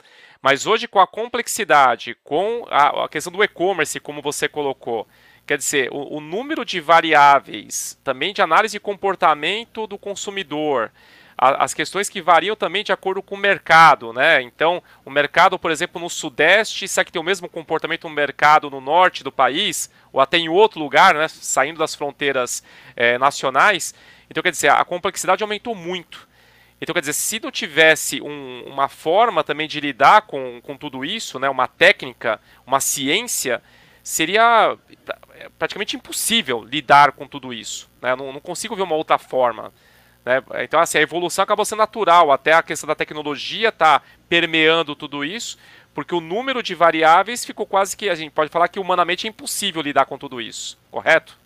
Mas 0.43 0.65
hoje, 0.67 0.89
com 0.89 0.99
a 0.99 1.07
complexidade, 1.07 2.17
com 2.21 2.65
a, 2.69 3.05
a 3.05 3.07
questão 3.07 3.31
do 3.31 3.41
e-commerce, 3.41 3.97
como 4.01 4.21
você 4.21 4.49
colocou, 4.49 5.07
Quer 5.45 5.57
dizer, 5.57 5.89
o, 5.91 6.17
o, 6.17 6.21
número 6.21 6.63
de 6.63 6.79
variáveis, 6.79 7.99
também 8.03 8.33
de 8.33 8.41
análise 8.41 8.73
de 8.73 8.79
comportamento 8.79 9.85
do 9.85 9.97
consumidor, 9.97 10.89
as 11.37 11.73
questões 11.73 12.07
que 12.07 12.21
variam 12.21 12.55
também 12.55 12.83
de 12.83 12.93
acordo 12.93 13.21
com 13.21 13.35
o 13.35 13.37
mercado, 13.37 14.13
né? 14.13 14.41
Então, 14.41 14.81
o 15.03 15.09
mercado, 15.09 15.59
por 15.59 15.71
exemplo, 15.71 15.99
no 15.99 16.09
Sudeste, 16.09 16.87
será 16.87 17.03
que 17.03 17.11
tem 17.11 17.21
o 17.21 17.25
mesmo 17.25 17.49
comportamento 17.49 18.07
no 18.07 18.13
mercado 18.13 18.69
no 18.69 18.79
Norte 18.79 19.23
do 19.23 19.31
país, 19.31 19.89
ou 20.13 20.21
até 20.21 20.37
em 20.37 20.47
outro 20.47 20.79
lugar, 20.79 21.15
né? 21.15 21.27
Saindo 21.27 21.79
das 21.79 21.95
fronteiras 21.95 22.63
é, 22.95 23.17
nacionais. 23.17 23.93
Então, 24.29 24.41
quer 24.41 24.51
dizer, 24.51 24.69
a 24.69 24.85
complexidade 24.85 25.43
aumentou 25.43 25.75
muito. 25.75 26.27
Então, 26.79 26.93
quer 26.93 27.01
dizer, 27.01 27.13
se 27.13 27.39
não 27.39 27.51
tivesse 27.51 28.21
um, 28.21 28.63
uma 28.67 28.87
forma 28.87 29.43
também 29.43 29.67
de 29.67 29.79
lidar 29.79 30.23
com, 30.23 30.61
com 30.61 30.77
tudo 30.77 31.03
isso, 31.03 31.39
né, 31.39 31.49
uma 31.49 31.67
técnica, 31.67 32.39
uma 32.65 32.79
ciência, 32.79 33.61
seria 34.03 34.77
praticamente 35.57 35.95
impossível 35.95 36.63
lidar 36.63 37.13
com 37.13 37.25
tudo 37.25 37.53
isso. 37.53 37.89
Né? 38.01 38.15
Não, 38.15 38.33
não, 38.33 38.39
consigo 38.39 38.75
ver 38.75 38.83
uma 38.83 38.95
outra 38.95 39.17
forma. 39.17 39.71
Né? 40.25 40.43
Então, 40.61 40.79
assim, 40.79 40.97
a 40.97 41.01
evolução 41.01 41.43
acabou 41.43 41.65
sendo 41.65 41.79
natural, 41.79 42.31
até 42.31 42.53
a 42.53 42.61
questão 42.61 42.87
da 42.87 42.95
tecnologia 42.95 43.69
está 43.69 44.01
permeando 44.27 44.95
tudo 44.95 45.23
isso, 45.23 45.57
porque 45.93 46.13
o 46.13 46.21
número 46.21 46.61
de 46.61 46.75
variáveis 46.75 47.45
ficou 47.45 47.65
quase 47.65 47.95
que, 47.95 48.09
a 48.09 48.15
gente 48.15 48.31
pode 48.31 48.51
falar 48.51 48.67
que 48.67 48.79
humanamente 48.79 49.25
é 49.25 49.29
impossível 49.29 49.81
lidar 49.81 50.05
com 50.05 50.17
tudo 50.17 50.41
isso, 50.41 50.77
correto? 50.91 51.37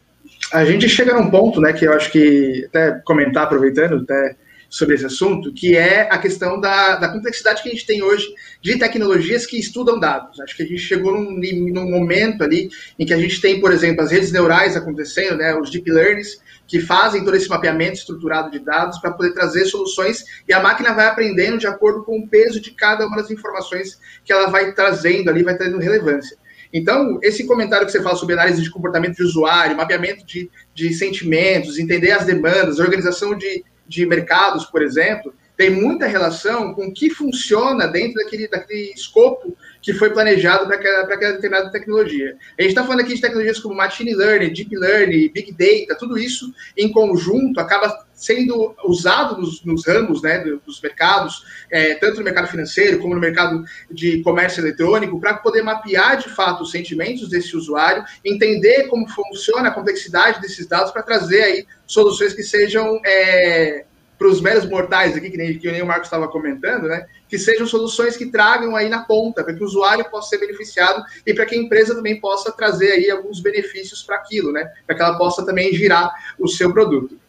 A 0.51 0.65
gente 0.65 0.89
chega 0.89 1.13
num 1.13 1.29
ponto, 1.29 1.61
né, 1.61 1.73
que 1.73 1.85
eu 1.85 1.93
acho 1.93 2.11
que, 2.11 2.65
até 2.69 2.99
comentar, 3.05 3.43
aproveitando, 3.43 4.03
até 4.03 4.35
sobre 4.69 4.95
esse 4.95 5.05
assunto, 5.05 5.53
que 5.53 5.75
é 5.75 6.07
a 6.11 6.17
questão 6.17 6.59
da, 6.59 6.97
da 6.97 7.09
complexidade 7.09 7.61
que 7.61 7.69
a 7.69 7.71
gente 7.71 7.85
tem 7.85 8.01
hoje 8.01 8.27
de 8.61 8.77
tecnologias 8.77 9.45
que 9.45 9.57
estudam 9.57 9.99
dados. 9.99 10.39
Acho 10.39 10.55
que 10.55 10.63
a 10.63 10.65
gente 10.65 10.81
chegou 10.81 11.13
num, 11.13 11.39
num 11.39 11.89
momento 11.89 12.43
ali 12.43 12.69
em 12.99 13.05
que 13.05 13.13
a 13.13 13.17
gente 13.17 13.39
tem, 13.39 13.59
por 13.59 13.71
exemplo, 13.71 14.03
as 14.03 14.11
redes 14.11 14.31
neurais 14.31 14.75
acontecendo, 14.75 15.37
né, 15.37 15.55
os 15.55 15.69
deep 15.69 15.89
learnings, 15.89 16.41
que 16.67 16.81
fazem 16.81 17.23
todo 17.23 17.35
esse 17.35 17.47
mapeamento 17.47 17.93
estruturado 17.93 18.51
de 18.51 18.59
dados 18.59 18.99
para 18.99 19.11
poder 19.11 19.31
trazer 19.31 19.65
soluções 19.65 20.23
e 20.47 20.53
a 20.53 20.59
máquina 20.59 20.93
vai 20.93 21.07
aprendendo 21.07 21.57
de 21.57 21.65
acordo 21.65 22.03
com 22.03 22.19
o 22.19 22.27
peso 22.27 22.59
de 22.59 22.71
cada 22.71 23.07
uma 23.07 23.17
das 23.17 23.31
informações 23.31 23.97
que 24.25 24.33
ela 24.33 24.47
vai 24.47 24.73
trazendo 24.73 25.29
ali, 25.29 25.43
vai 25.43 25.57
tendo 25.57 25.77
relevância. 25.77 26.37
Então, 26.73 27.17
esse 27.23 27.45
comentário 27.45 27.85
que 27.85 27.91
você 27.93 28.03
fala 28.03 28.17
sobre 28.17 28.33
análise 28.33 28.61
de 28.61 28.69
comportamento 28.69 29.15
de 29.15 29.23
usuário, 29.23 29.77
mapeamento 29.77 30.25
de, 30.25 30.49
de 30.75 30.93
sentimentos, 30.93 31.79
entender 31.79 32.11
as 32.11 32.25
demandas, 32.25 32.79
organização 32.79 33.37
de, 33.37 33.63
de 33.87 34.05
mercados, 34.05 34.65
por 34.65 34.81
exemplo, 34.81 35.33
tem 35.55 35.69
muita 35.69 36.05
relação 36.05 36.73
com 36.73 36.87
o 36.87 36.93
que 36.93 37.09
funciona 37.09 37.87
dentro 37.87 38.23
daquele, 38.23 38.47
daquele 38.47 38.91
escopo 38.91 39.57
que 39.81 39.93
foi 39.93 40.09
planejado 40.09 40.65
para 40.65 40.75
aquela, 40.75 41.01
aquela 41.01 41.33
determinada 41.33 41.71
tecnologia. 41.71 42.35
A 42.57 42.61
gente 42.61 42.71
está 42.71 42.83
falando 42.83 43.01
aqui 43.01 43.13
de 43.13 43.21
tecnologias 43.21 43.59
como 43.59 43.75
machine 43.75 44.13
learning, 44.13 44.53
deep 44.53 44.75
learning, 44.75 45.31
big 45.31 45.51
data, 45.53 45.97
tudo 45.97 46.17
isso 46.17 46.53
em 46.75 46.91
conjunto 46.91 47.59
acaba 47.59 48.05
sendo 48.17 48.75
usado 48.83 49.39
nos, 49.39 49.63
nos 49.63 49.85
ramos 49.85 50.23
né, 50.23 50.39
dos 50.65 50.81
mercados, 50.81 51.43
é, 51.71 51.93
tanto 51.95 52.17
no 52.17 52.23
mercado 52.23 52.47
financeiro 52.47 52.97
como 52.97 53.13
no 53.13 53.21
mercado 53.21 53.63
de 53.91 54.23
comércio 54.23 54.59
eletrônico, 54.59 55.19
para 55.19 55.35
poder 55.35 55.61
mapear 55.61 56.17
de 56.17 56.27
fato 56.29 56.63
os 56.63 56.71
sentimentos 56.71 57.29
desse 57.29 57.55
usuário, 57.55 58.03
entender 58.25 58.87
como 58.87 59.07
funciona 59.07 59.69
a 59.69 59.71
complexidade 59.71 60.41
desses 60.41 60.65
dados 60.65 60.91
para 60.91 61.03
trazer 61.03 61.43
aí 61.43 61.67
soluções 61.85 62.33
que 62.33 62.41
sejam 62.41 62.99
é, 63.05 63.85
para 64.17 64.27
os 64.27 64.41
meros 64.41 64.65
mortais 64.65 65.15
aqui, 65.15 65.29
que 65.29 65.37
nem, 65.37 65.57
que 65.57 65.71
nem 65.71 65.81
o 65.81 65.85
Marcos 65.85 66.07
estava 66.07 66.27
comentando, 66.27 66.87
né? 66.87 67.07
Que 67.29 67.37
sejam 67.37 67.67
soluções 67.67 68.17
que 68.17 68.25
tragam 68.31 68.75
aí 68.75 68.89
na 68.89 69.03
ponta, 69.03 69.43
para 69.43 69.53
que 69.53 69.61
o 69.61 69.65
usuário 69.65 70.09
possa 70.09 70.29
ser 70.29 70.39
beneficiado 70.39 71.03
e 71.25 71.33
para 71.33 71.45
que 71.45 71.55
a 71.55 71.57
empresa 71.57 71.95
também 71.95 72.19
possa 72.19 72.51
trazer 72.51 72.91
aí 72.91 73.11
alguns 73.11 73.39
benefícios 73.39 74.01
para 74.03 74.15
aquilo, 74.15 74.51
né? 74.51 74.71
Para 74.85 74.95
que 74.95 75.01
ela 75.01 75.17
possa 75.17 75.45
também 75.45 75.73
girar 75.73 76.11
o 76.39 76.47
seu 76.47 76.73
produto. 76.73 77.19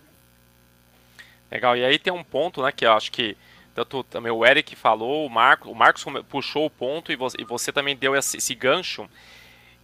Legal, 1.50 1.76
e 1.76 1.85
aí 1.85 1.99
tem 1.99 2.12
um 2.12 2.25
ponto, 2.25 2.62
né, 2.62 2.71
que 2.71 2.85
eu 2.85 2.92
acho 2.92 3.11
que 3.11 3.37
tanto 3.75 4.02
também 4.02 4.33
o 4.33 4.45
Eric 4.45 4.75
falou, 4.75 5.25
o 5.25 5.30
Marcos, 5.30 5.71
o 5.71 5.75
Marcos 5.75 6.04
puxou 6.28 6.66
o 6.66 6.71
ponto 6.71 7.12
e 7.12 7.16
você, 7.16 7.37
e 7.40 7.45
você 7.45 7.73
também 7.73 7.97
deu 7.97 8.16
esse, 8.16 8.37
esse 8.37 8.54
gancho, 8.54 9.09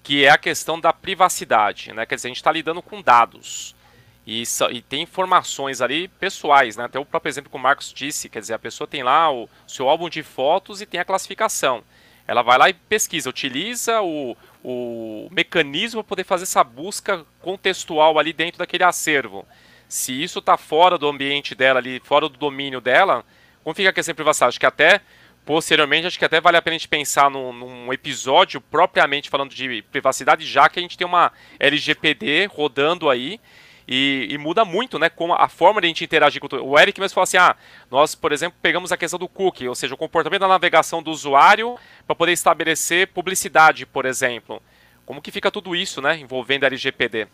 que 0.03 0.25
é 0.25 0.31
a 0.31 0.39
questão 0.39 0.81
da 0.81 0.93
privacidade, 0.93 1.93
né? 1.93 2.05
Quer 2.05 2.17
dizer, 2.17 2.29
a 2.29 2.31
gente 2.31 2.39
está 2.39 2.51
lidando 2.51 2.83
com 2.83 3.01
dados. 3.01 3.75
E, 4.27 4.43
e, 4.71 4.81
tem 4.81 5.03
informações 5.03 5.83
ali 5.83 6.09
pessoais, 6.09 6.77
né? 6.77 6.85
Até 6.85 6.99
o 6.99 7.05
próprio 7.05 7.31
exemplo 7.31 7.51
que 7.51 7.57
o 7.57 7.61
Marcos 7.61 7.93
disse, 7.93 8.29
quer 8.29 8.41
dizer, 8.41 8.55
a 8.55 8.59
pessoa 8.59 8.89
tem 8.89 9.03
lá 9.03 9.31
o 9.31 9.49
seu 9.69 9.89
álbum 9.89 10.09
de 10.09 10.23
fotos 10.23 10.81
e 10.81 10.87
tem 10.87 10.99
a 10.99 11.05
classificação. 11.05 11.85
Ela 12.27 12.41
vai 12.41 12.57
lá 12.57 12.71
e 12.71 12.73
pesquisa, 12.73 13.29
utiliza 13.29 14.01
o, 14.01 14.35
o 14.63 15.29
mecanismo 15.31 16.03
para 16.03 16.09
poder 16.09 16.25
fazer 16.25 16.45
essa 16.45 16.65
busca 16.65 17.25
contextual 17.43 18.19
ali 18.19 18.33
dentro 18.33 18.59
daquele 18.59 18.83
acervo. 18.83 19.47
Se 19.87 20.23
isso 20.23 20.39
está 20.39 20.57
fora 20.57 20.97
do 20.97 21.07
ambiente 21.07 21.55
dela 21.55 21.79
ali, 21.79 22.01
fora 22.03 22.27
do 22.27 22.39
domínio 22.39 22.81
dela, 22.81 23.25
como 23.63 23.75
fica 23.75 23.91
a 23.91 23.93
questão 23.93 24.13
de 24.13 24.17
privacidade? 24.17 24.49
Acho 24.49 24.61
que 24.61 24.67
até 24.67 25.03
posteriormente, 25.45 26.07
acho 26.07 26.19
que 26.19 26.25
até 26.25 26.41
vale 26.41 26.57
a 26.57 26.63
pena 26.63 26.75
a 26.75 26.79
gente 26.79 26.89
pensar 26.89 27.31
num, 27.31 27.53
num, 27.53 27.93
episódio 27.93 28.63
propriamente 28.63 29.29
falando 29.29 29.55
de 29.55 29.83
privacidade, 29.93 30.47
já 30.47 30.71
que 30.71 30.79
a 30.79 30.83
gente 30.83 30.97
tem 30.97 31.07
uma 31.07 31.31
LGPD 31.61 32.47
rodando 32.47 33.11
aí 33.11 33.39
e, 33.87 34.29
e, 34.31 34.39
muda 34.39 34.65
muito, 34.65 34.99
né? 34.99 35.11
Como 35.11 35.35
a 35.35 35.49
forma 35.49 35.81
de 35.81 35.87
a 35.87 35.89
gente 35.89 36.05
interagir 36.05 36.41
com 36.41 36.49
o 36.57 36.79
Eric 36.79 36.99
mesmo 36.99 37.15
falou 37.15 37.25
assim: 37.25 37.37
ah, 37.37 37.55
nós, 37.91 38.15
por 38.15 38.33
exemplo, 38.33 38.59
pegamos 38.63 38.91
a 38.91 38.97
questão 38.97 39.19
do 39.19 39.29
cookie, 39.29 39.69
ou 39.69 39.75
seja, 39.75 39.95
o 39.95 39.99
comportamento 39.99 40.41
da 40.41 40.49
navegação 40.49 41.03
do 41.03 41.11
usuário 41.11 41.77
para 42.07 42.17
poder 42.17 42.33
estabelecer 42.33 43.09
publicidade, 43.09 43.85
por 43.85 44.07
exemplo. 44.07 44.63
Como 45.05 45.21
que 45.21 45.31
fica 45.31 45.51
tudo 45.51 45.77
isso, 45.77 46.01
né? 46.01 46.19
Envolvendo 46.19 46.65
a 46.65 46.67
LGPD? 46.69 47.29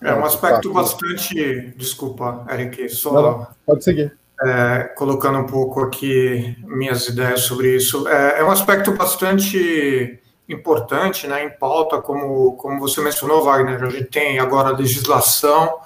É 0.00 0.14
um 0.14 0.24
aspecto 0.24 0.72
bastante. 0.72 1.74
Desculpa, 1.76 2.46
Eric, 2.50 2.88
só. 2.90 3.12
Não, 3.12 3.46
pode 3.66 3.82
seguir. 3.82 4.16
É, 4.40 4.92
colocando 4.96 5.38
um 5.38 5.46
pouco 5.46 5.80
aqui 5.80 6.54
minhas 6.62 7.08
ideias 7.08 7.40
sobre 7.40 7.74
isso. 7.74 8.06
É, 8.06 8.40
é 8.40 8.44
um 8.44 8.50
aspecto 8.50 8.92
bastante 8.92 10.20
importante, 10.48 11.26
né, 11.26 11.44
em 11.44 11.50
pauta, 11.50 12.00
como, 12.00 12.52
como 12.56 12.78
você 12.78 13.00
mencionou, 13.00 13.42
Wagner, 13.42 13.82
a 13.82 13.90
gente 13.90 14.04
tem 14.04 14.38
agora 14.38 14.76
legislação 14.76 15.78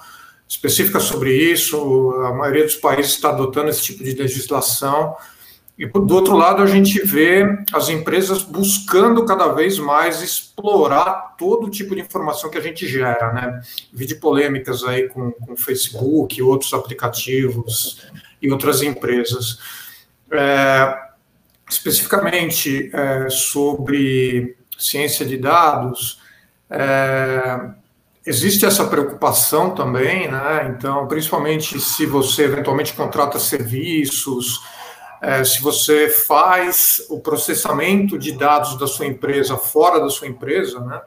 específica 0.47 0.99
sobre 0.99 1.33
isso, 1.33 2.11
a 2.25 2.33
maioria 2.33 2.63
dos 2.63 2.75
países 2.75 3.13
está 3.13 3.29
adotando 3.29 3.69
esse 3.69 3.81
tipo 3.81 4.03
de 4.03 4.13
legislação, 4.13 5.15
e 5.77 5.87
do 5.87 6.13
outro 6.13 6.35
lado 6.35 6.61
a 6.61 6.67
gente 6.67 7.03
vê 7.03 7.43
as 7.73 7.89
empresas 7.89 8.43
buscando 8.43 9.25
cada 9.25 9.47
vez 9.47 9.79
mais 9.79 10.21
explorar 10.21 11.35
todo 11.37 11.71
tipo 11.71 11.95
de 11.95 12.01
informação 12.01 12.51
que 12.51 12.57
a 12.57 12.61
gente 12.61 12.85
gera, 12.85 13.33
né, 13.33 13.61
vi 13.91 14.05
de 14.05 14.15
polêmicas 14.15 14.83
aí 14.83 15.07
com, 15.07 15.31
com 15.31 15.55
Facebook, 15.55 16.39
outros 16.41 16.73
aplicativos 16.73 18.05
e 18.41 18.51
outras 18.51 18.83
empresas. 18.83 19.57
É, 20.31 21.10
especificamente 21.71 22.91
é, 22.93 23.29
sobre 23.29 24.57
ciência 24.77 25.25
de 25.25 25.37
dados, 25.37 26.19
é, 26.69 27.69
existe 28.25 28.65
essa 28.65 28.85
preocupação 28.85 29.73
também, 29.73 30.29
né? 30.29 30.73
Então, 30.75 31.07
principalmente 31.07 31.79
se 31.79 32.05
você 32.05 32.43
eventualmente 32.43 32.93
contrata 32.93 33.39
serviços, 33.39 34.61
é, 35.21 35.43
se 35.43 35.61
você 35.61 36.09
faz 36.09 37.05
o 37.09 37.19
processamento 37.19 38.17
de 38.17 38.33
dados 38.33 38.77
da 38.77 38.87
sua 38.87 39.05
empresa 39.05 39.55
fora 39.55 39.99
da 39.99 40.09
sua 40.09 40.27
empresa, 40.27 40.79
né? 40.81 41.01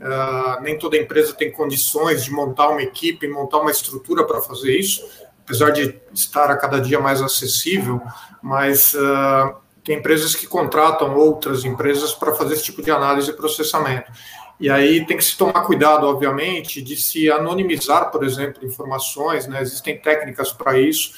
Uh, 0.00 0.62
nem 0.62 0.78
toda 0.78 0.96
empresa 0.96 1.34
tem 1.34 1.52
condições 1.52 2.24
de 2.24 2.30
montar 2.30 2.70
uma 2.70 2.82
equipe, 2.82 3.28
montar 3.28 3.58
uma 3.58 3.70
estrutura 3.70 4.24
para 4.26 4.40
fazer 4.40 4.74
isso, 4.74 5.06
apesar 5.44 5.72
de 5.72 5.94
estar 6.14 6.50
a 6.50 6.56
cada 6.56 6.80
dia 6.80 6.98
mais 6.98 7.20
acessível, 7.20 8.00
mas 8.42 8.94
uh, 8.94 9.54
tem 9.90 9.98
empresas 9.98 10.36
que 10.36 10.46
contratam 10.46 11.16
outras 11.16 11.64
empresas 11.64 12.12
para 12.12 12.32
fazer 12.32 12.54
esse 12.54 12.62
tipo 12.62 12.80
de 12.80 12.92
análise 12.92 13.28
e 13.28 13.32
processamento. 13.32 14.12
E 14.60 14.70
aí 14.70 15.04
tem 15.04 15.16
que 15.16 15.24
se 15.24 15.36
tomar 15.36 15.62
cuidado, 15.62 16.06
obviamente, 16.06 16.80
de 16.80 16.96
se 16.96 17.28
anonimizar, 17.28 18.08
por 18.12 18.22
exemplo, 18.22 18.64
informações, 18.64 19.48
né? 19.48 19.60
existem 19.60 19.98
técnicas 19.98 20.52
para 20.52 20.78
isso. 20.78 21.14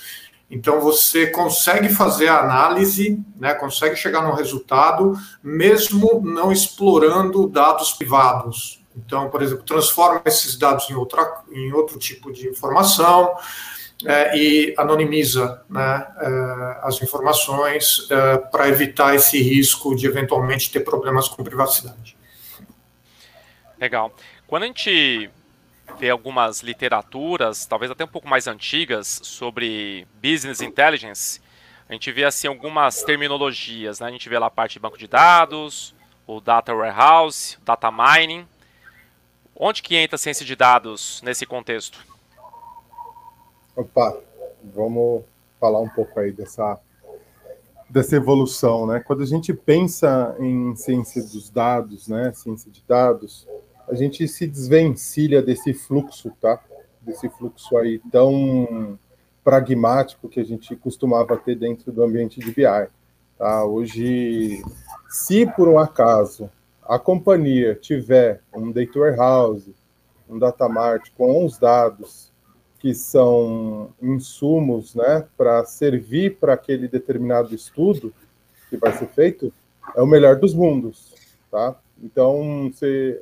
Então 0.50 0.80
você 0.80 1.26
consegue 1.26 1.90
fazer 1.90 2.28
a 2.28 2.40
análise, 2.40 3.20
né? 3.38 3.52
consegue 3.52 3.94
chegar 3.94 4.22
no 4.22 4.32
resultado, 4.32 5.12
mesmo 5.42 6.22
não 6.24 6.50
explorando 6.50 7.46
dados 7.46 7.92
privados. 7.92 8.82
Então, 8.96 9.28
por 9.28 9.42
exemplo, 9.42 9.64
transforma 9.64 10.22
esses 10.24 10.56
dados 10.56 10.88
em, 10.88 10.94
outra, 10.94 11.42
em 11.50 11.74
outro 11.74 11.98
tipo 11.98 12.32
de 12.32 12.48
informação, 12.48 13.34
é, 14.06 14.36
e 14.36 14.74
anonimiza 14.76 15.62
né, 15.68 16.06
é, 16.18 16.78
as 16.82 17.00
informações 17.02 18.06
é, 18.10 18.38
para 18.38 18.68
evitar 18.68 19.14
esse 19.14 19.40
risco 19.40 19.94
de 19.94 20.06
eventualmente 20.06 20.70
ter 20.70 20.80
problemas 20.80 21.28
com 21.28 21.42
privacidade. 21.44 22.16
Legal. 23.78 24.14
Quando 24.46 24.64
a 24.64 24.66
gente 24.66 25.30
vê 25.98 26.10
algumas 26.10 26.62
literaturas, 26.62 27.66
talvez 27.66 27.90
até 27.90 28.04
um 28.04 28.08
pouco 28.08 28.28
mais 28.28 28.46
antigas, 28.46 29.20
sobre 29.22 30.06
business 30.22 30.60
intelligence, 30.60 31.40
a 31.88 31.92
gente 31.92 32.10
vê 32.12 32.24
assim 32.24 32.46
algumas 32.46 33.02
terminologias, 33.02 34.00
né? 34.00 34.06
A 34.06 34.10
gente 34.10 34.28
vê 34.28 34.38
lá 34.38 34.46
a 34.46 34.50
parte 34.50 34.74
de 34.74 34.78
banco 34.78 34.96
de 34.96 35.06
dados, 35.06 35.94
o 36.26 36.40
data 36.40 36.74
warehouse, 36.74 37.58
data 37.64 37.90
mining. 37.90 38.46
Onde 39.54 39.82
que 39.82 39.96
entra 39.96 40.16
a 40.16 40.18
ciência 40.18 40.46
de 40.46 40.56
dados 40.56 41.20
nesse 41.22 41.44
contexto? 41.44 42.11
Opa, 43.74 44.20
vamos 44.62 45.22
falar 45.58 45.80
um 45.80 45.88
pouco 45.88 46.20
aí 46.20 46.30
dessa, 46.30 46.78
dessa 47.88 48.16
evolução, 48.16 48.86
né? 48.86 49.00
Quando 49.00 49.22
a 49.22 49.26
gente 49.26 49.54
pensa 49.54 50.36
em 50.38 50.76
ciência 50.76 51.22
dos 51.22 51.48
dados, 51.48 52.06
né, 52.06 52.32
ciência 52.34 52.70
de 52.70 52.84
dados, 52.86 53.48
a 53.88 53.94
gente 53.94 54.28
se 54.28 54.46
desvencilha 54.46 55.40
desse 55.40 55.72
fluxo, 55.72 56.30
tá? 56.38 56.60
Desse 57.00 57.30
fluxo 57.30 57.78
aí 57.78 57.98
tão 58.10 58.98
pragmático 59.42 60.28
que 60.28 60.38
a 60.38 60.44
gente 60.44 60.76
costumava 60.76 61.38
ter 61.38 61.56
dentro 61.56 61.90
do 61.90 62.02
ambiente 62.02 62.40
de 62.40 62.52
BI. 62.52 62.88
Tá? 63.38 63.64
Hoje, 63.64 64.62
se 65.08 65.46
por 65.46 65.66
um 65.66 65.78
acaso 65.78 66.50
a 66.82 66.98
companhia 66.98 67.74
tiver 67.74 68.42
um 68.54 68.70
data 68.70 68.98
warehouse, 68.98 69.74
um 70.28 70.38
data 70.38 70.68
mart 70.68 71.10
com 71.16 71.46
os 71.46 71.58
dados 71.58 72.31
que 72.82 72.92
são 72.94 73.90
insumos 74.02 74.96
né, 74.96 75.24
para 75.36 75.64
servir 75.64 76.36
para 76.38 76.54
aquele 76.54 76.88
determinado 76.88 77.54
estudo 77.54 78.12
que 78.68 78.76
vai 78.76 78.92
ser 78.92 79.06
feito, 79.06 79.52
é 79.94 80.02
o 80.02 80.06
melhor 80.06 80.34
dos 80.34 80.52
mundos. 80.52 81.14
Tá? 81.48 81.76
Então, 82.02 82.72
se 82.74 83.20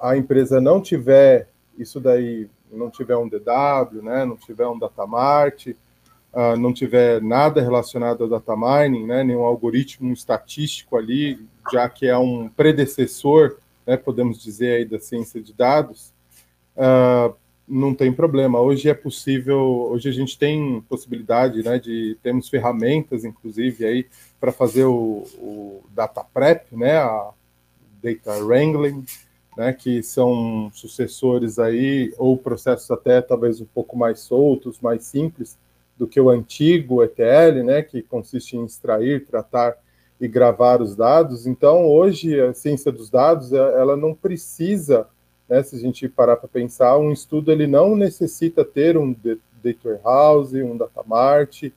a 0.00 0.16
empresa 0.16 0.62
não 0.62 0.80
tiver 0.80 1.50
isso 1.76 2.00
daí, 2.00 2.48
não 2.72 2.88
tiver 2.88 3.18
um 3.18 3.28
DW, 3.28 4.02
né, 4.02 4.24
não 4.24 4.34
tiver 4.34 4.66
um 4.66 4.78
datamart, 4.78 5.66
uh, 5.66 6.56
não 6.58 6.72
tiver 6.72 7.20
nada 7.20 7.60
relacionado 7.60 8.24
a 8.24 8.28
data 8.28 8.56
mining, 8.56 9.04
né, 9.04 9.22
nenhum 9.22 9.44
algoritmo 9.44 10.10
estatístico 10.10 10.96
ali, 10.96 11.38
já 11.70 11.86
que 11.86 12.06
é 12.06 12.16
um 12.16 12.48
predecessor, 12.48 13.58
né, 13.86 13.98
podemos 13.98 14.42
dizer 14.42 14.76
aí 14.76 14.84
da 14.86 14.98
ciência 14.98 15.42
de 15.42 15.52
dados, 15.52 16.14
uh, 16.78 17.36
não 17.68 17.94
tem 17.94 18.12
problema. 18.12 18.60
Hoje 18.60 18.88
é 18.88 18.94
possível, 18.94 19.88
hoje 19.90 20.08
a 20.08 20.12
gente 20.12 20.38
tem 20.38 20.80
possibilidade, 20.88 21.62
né, 21.62 21.78
de 21.78 22.16
temos 22.22 22.48
ferramentas, 22.48 23.24
inclusive 23.24 23.84
aí 23.84 24.06
para 24.40 24.52
fazer 24.52 24.84
o, 24.84 25.24
o, 25.38 25.82
data 25.90 26.22
prep, 26.22 26.76
né, 26.76 26.98
a 26.98 27.30
data 28.02 28.38
wrangling, 28.44 29.04
né, 29.56 29.72
que 29.72 30.02
são 30.02 30.70
sucessores 30.72 31.58
aí 31.58 32.14
ou 32.18 32.36
processos 32.36 32.90
até 32.90 33.20
talvez 33.20 33.60
um 33.60 33.66
pouco 33.66 33.96
mais 33.96 34.20
soltos, 34.20 34.80
mais 34.80 35.04
simples 35.04 35.58
do 35.96 36.06
que 36.06 36.20
o 36.20 36.30
antigo 36.30 37.02
ETL, 37.02 37.64
né, 37.64 37.82
que 37.82 38.02
consiste 38.02 38.56
em 38.56 38.64
extrair, 38.64 39.24
tratar 39.24 39.76
e 40.20 40.28
gravar 40.28 40.80
os 40.80 40.94
dados. 40.94 41.46
Então, 41.46 41.86
hoje 41.86 42.40
a 42.40 42.54
ciência 42.54 42.92
dos 42.92 43.10
dados, 43.10 43.52
ela 43.52 43.96
não 43.96 44.14
precisa 44.14 45.08
né, 45.48 45.62
se 45.62 45.76
a 45.76 45.78
gente 45.78 46.08
parar 46.08 46.36
para 46.36 46.48
pensar, 46.48 46.98
um 46.98 47.12
estudo 47.12 47.52
ele 47.52 47.66
não 47.66 47.94
necessita 47.94 48.64
ter 48.64 48.96
um 48.96 49.12
data 49.12 49.78
warehouse, 49.84 50.62
um 50.62 50.76
data 50.76 51.02
mart, 51.06 51.70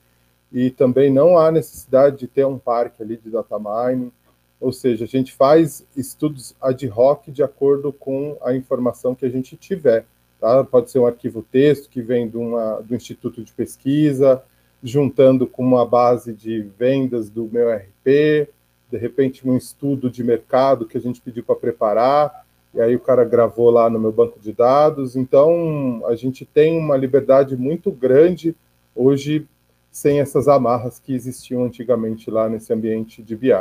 e 0.51 0.71
também 0.71 1.11
não 1.11 1.37
há 1.37 1.51
necessidade 1.51 2.17
de 2.17 2.27
ter 2.27 2.45
um 2.45 2.57
parque 2.57 3.03
ali 3.03 3.17
de 3.17 3.29
data 3.29 3.57
mining, 3.59 4.11
ou 4.59 4.73
seja, 4.73 5.05
a 5.05 5.07
gente 5.07 5.33
faz 5.33 5.85
estudos 5.95 6.55
ad 6.61 6.89
hoc 6.89 7.29
de 7.29 7.41
acordo 7.41 7.93
com 7.93 8.37
a 8.43 8.53
informação 8.53 9.15
que 9.15 9.25
a 9.25 9.29
gente 9.29 9.55
tiver. 9.55 10.05
Tá? 10.39 10.63
Pode 10.63 10.91
ser 10.91 10.99
um 10.99 11.05
arquivo 11.05 11.45
texto 11.49 11.89
que 11.89 12.01
vem 12.01 12.27
de 12.27 12.37
uma, 12.37 12.81
do 12.81 12.95
instituto 12.95 13.43
de 13.43 13.53
pesquisa, 13.53 14.43
juntando 14.83 15.47
com 15.47 15.63
uma 15.63 15.85
base 15.85 16.33
de 16.33 16.61
vendas 16.77 17.29
do 17.29 17.49
meu 17.51 17.71
RP, 17.73 18.49
de 18.91 18.97
repente 18.97 19.47
um 19.47 19.55
estudo 19.55 20.09
de 20.09 20.23
mercado 20.23 20.85
que 20.85 20.97
a 20.97 21.01
gente 21.01 21.21
pediu 21.21 21.43
para 21.43 21.55
preparar, 21.55 22.45
e 22.73 22.79
aí 22.79 22.95
o 22.95 22.99
cara 22.99 23.23
gravou 23.23 23.69
lá 23.69 23.89
no 23.89 23.99
meu 23.99 24.11
banco 24.11 24.39
de 24.39 24.53
dados. 24.53 25.15
Então, 25.15 26.03
a 26.05 26.15
gente 26.15 26.45
tem 26.45 26.77
uma 26.77 26.95
liberdade 26.95 27.57
muito 27.57 27.91
grande 27.91 28.55
hoje 28.95 29.47
sem 29.91 30.19
essas 30.19 30.47
amarras 30.47 30.99
que 30.99 31.13
existiam 31.13 31.63
antigamente 31.63 32.29
lá 32.29 32.47
nesse 32.47 32.71
ambiente 32.71 33.23
de 33.23 33.35
BI. 33.35 33.51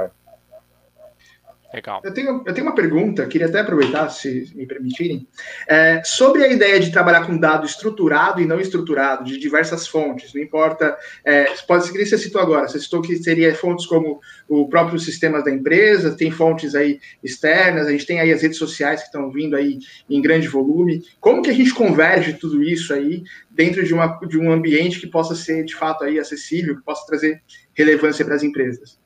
Legal. 1.72 2.00
Eu 2.02 2.14
tenho, 2.14 2.42
eu 2.46 2.54
tenho 2.54 2.66
uma 2.66 2.74
pergunta, 2.74 3.26
queria 3.26 3.46
até 3.46 3.60
aproveitar, 3.60 4.08
se 4.08 4.50
me 4.54 4.66
permitirem, 4.66 5.28
é, 5.68 6.02
sobre 6.02 6.42
a 6.42 6.48
ideia 6.48 6.80
de 6.80 6.90
trabalhar 6.90 7.26
com 7.26 7.36
dado 7.36 7.66
estruturado 7.66 8.40
e 8.40 8.46
não 8.46 8.58
estruturado, 8.58 9.24
de 9.24 9.38
diversas 9.38 9.86
fontes, 9.86 10.32
não 10.32 10.40
importa, 10.40 10.96
é, 11.22 11.44
pode 11.66 11.84
ser 11.84 11.92
que 11.92 12.06
você 12.06 12.16
citou 12.16 12.40
agora, 12.40 12.66
você 12.66 12.80
citou 12.80 13.02
que 13.02 13.14
seria 13.16 13.54
fontes 13.54 13.84
como 13.84 14.18
o 14.48 14.66
próprio 14.66 14.98
sistema 14.98 15.42
da 15.42 15.50
empresa, 15.50 16.16
tem 16.16 16.30
fontes 16.30 16.74
aí 16.74 17.00
externas, 17.22 17.86
a 17.86 17.90
gente 17.90 18.06
tem 18.06 18.18
aí 18.18 18.32
as 18.32 18.40
redes 18.40 18.56
sociais 18.56 19.00
que 19.00 19.06
estão 19.06 19.30
vindo 19.30 19.54
aí 19.54 19.78
em 20.08 20.22
grande 20.22 20.48
volume, 20.48 21.02
como 21.20 21.42
que 21.42 21.50
a 21.50 21.54
gente 21.54 21.74
converge 21.74 22.32
tudo 22.32 22.62
isso 22.62 22.94
aí 22.94 23.22
dentro 23.50 23.84
de, 23.84 23.92
uma, 23.92 24.18
de 24.26 24.38
um 24.38 24.50
ambiente 24.50 24.98
que 24.98 25.06
possa 25.06 25.34
ser, 25.34 25.64
de 25.64 25.74
fato, 25.74 26.02
aí 26.02 26.18
acessível, 26.18 26.76
que 26.76 26.82
possa 26.82 27.04
trazer 27.06 27.42
relevância 27.74 28.24
para 28.24 28.36
as 28.36 28.42
empresas? 28.42 28.98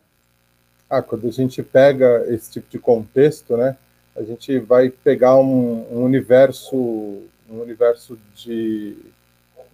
Ah, 0.93 1.01
quando 1.01 1.27
a 1.27 1.31
gente 1.31 1.63
pega 1.63 2.23
esse 2.29 2.51
tipo 2.51 2.69
de 2.69 2.79
contexto, 2.79 3.57
né, 3.57 3.79
a 4.15 4.23
gente 4.23 4.59
vai 4.59 4.91
pegar 4.91 5.37
um, 5.37 5.87
um 5.91 6.05
universo, 6.05 6.77
um 6.77 7.63
universo 7.63 8.19
de, 8.35 8.99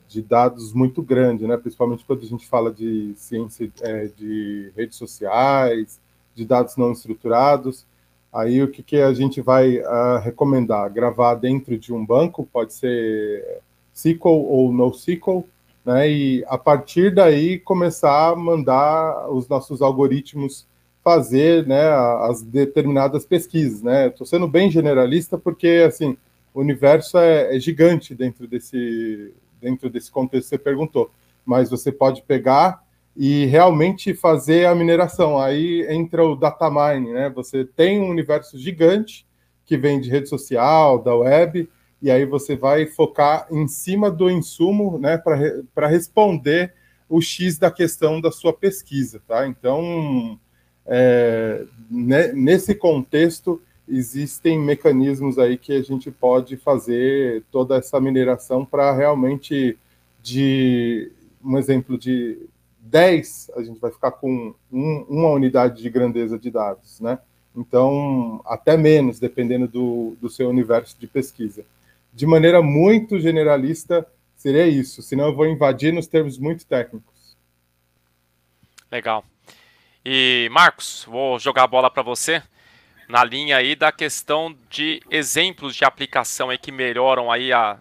de 0.09 0.22
dados 0.22 0.72
muito 0.72 1.02
grande, 1.02 1.44
né, 1.44 1.57
principalmente 1.57 2.04
quando 2.04 2.22
a 2.22 2.26
gente 2.26 2.46
fala 2.46 2.72
de 2.72 3.14
ciência 3.16 3.68
é, 3.81 4.07
de 4.16 4.70
redes 4.76 4.96
sociais, 4.96 6.00
de 6.37 6.44
dados 6.44 6.76
não 6.76 6.92
estruturados. 6.92 7.85
Aí 8.33 8.62
o 8.62 8.68
que, 8.68 8.81
que 8.81 8.98
a 8.98 9.12
gente 9.12 9.40
vai 9.40 9.78
uh, 9.78 10.20
recomendar? 10.22 10.88
Gravar 10.88 11.35
dentro 11.35 11.76
de 11.76 11.92
um 11.92 12.07
banco, 12.07 12.48
pode 12.52 12.74
ser 12.74 13.61
SQL 13.92 14.28
ou 14.28 14.72
NoSQL, 14.72 15.44
né, 15.85 16.09
e 16.09 16.44
a 16.46 16.57
partir 16.57 17.12
daí 17.12 17.59
começar 17.59 18.28
a 18.28 18.37
mandar 18.37 19.28
os 19.33 19.48
nossos 19.48 19.83
algoritmos 19.83 20.64
fazer 21.03 21.67
né, 21.67 21.89
as 22.29 22.43
determinadas 22.43 23.25
pesquisas. 23.25 23.83
Né? 23.83 24.09
Estou 24.09 24.27
sendo 24.27 24.47
bem 24.47 24.71
generalista 24.71 25.39
porque 25.39 25.85
assim 25.87 26.17
o 26.53 26.61
universo 26.61 27.19
é, 27.19 27.57
é, 27.57 27.61
gigante 27.61 28.15
dentro 28.15 28.47
desse, 28.47 29.33
dentro 29.61 29.89
desse 29.89 30.11
contexto 30.11 30.45
que 30.45 30.57
você 30.57 30.59
perguntou, 30.59 31.11
mas 31.45 31.71
você 31.71 31.93
pode 31.93 32.23
pegar 32.23 32.83
e 33.17 33.47
realmente 33.47 34.15
fazer 34.15 34.67
a 34.67 34.75
mineração. 34.75 35.39
Aí 35.39 35.87
entra 35.89 36.25
o 36.25 36.37
data 36.37 36.71
mining, 36.71 37.13
né? 37.13 37.31
Você 37.31 37.65
tem 37.65 38.01
um 38.01 38.09
universo 38.09 38.59
gigante 38.59 39.27
que 39.65 39.77
vem 39.77 40.01
de 40.01 40.09
rede 40.09 40.29
social, 40.29 41.03
da 41.03 41.15
web, 41.15 41.69
e 42.01 42.11
aí 42.11 42.25
você 42.25 42.57
vai 42.57 42.87
focar 42.87 43.47
em 43.51 43.69
cima 43.69 44.11
do 44.11 44.31
insumo, 44.31 44.99
né, 44.99 45.19
para 45.19 45.87
responder 45.89 46.73
o 47.09 47.21
X 47.21 47.59
da 47.59 47.71
questão 47.71 48.21
da 48.21 48.31
sua 48.31 48.53
pesquisa, 48.53 49.21
tá? 49.27 49.47
Então, 49.47 50.39
é, 50.88 51.66
né, 51.90 52.33
nesse 52.33 52.74
contexto 52.74 53.61
existem 53.87 54.59
mecanismos 54.59 55.38
aí 55.38 55.57
que 55.57 55.72
a 55.72 55.83
gente 55.83 56.11
pode 56.11 56.57
fazer 56.57 57.44
toda 57.51 57.77
essa 57.77 58.01
mineração 58.01 58.64
para 58.64 58.92
realmente 58.92 59.79
de 60.22 61.12
um 61.44 61.57
exemplo 61.57 61.96
de 61.96 62.38
10, 62.81 63.51
a 63.55 63.62
gente 63.62 63.79
vai 63.79 63.90
ficar 63.90 64.12
com 64.12 64.55
um, 64.72 65.07
uma 65.09 65.31
unidade 65.31 65.83
de 65.83 65.90
grandeza 65.90 66.38
de 66.38 66.51
dados, 66.51 67.01
né? 67.01 67.18
Então, 67.55 68.40
até 68.46 68.77
menos, 68.77 69.18
dependendo 69.18 69.68
do, 69.68 70.16
do 70.20 70.31
seu 70.31 70.48
universo 70.48 70.96
de 70.98 71.07
pesquisa. 71.07 71.64
De 72.14 72.27
maneira 72.27 72.62
muito 72.62 73.18
generalista, 73.18 74.07
seria 74.37 74.66
isso, 74.66 75.03
senão 75.03 75.27
eu 75.27 75.35
vou 75.35 75.46
invadir 75.46 75.92
nos 75.92 76.07
termos 76.07 76.38
muito 76.38 76.64
técnicos. 76.66 77.37
Legal. 78.90 79.24
E, 80.11 80.49
Marcos, 80.51 81.05
vou 81.07 81.38
jogar 81.38 81.64
a 81.64 81.66
bola 81.66 81.90
para 81.90 82.03
você 82.03 82.42
na 83.07 83.23
linha 83.23 83.59
aí 83.59 83.77
da 83.77 83.92
questão 83.92 84.57
de 84.71 85.03
exemplos 85.11 85.77
de 85.77 85.85
aplicação 85.85 86.49
aí 86.49 86.57
que 86.57 86.73
melhoram 86.73 87.31
aí 87.31 87.53
a, 87.53 87.77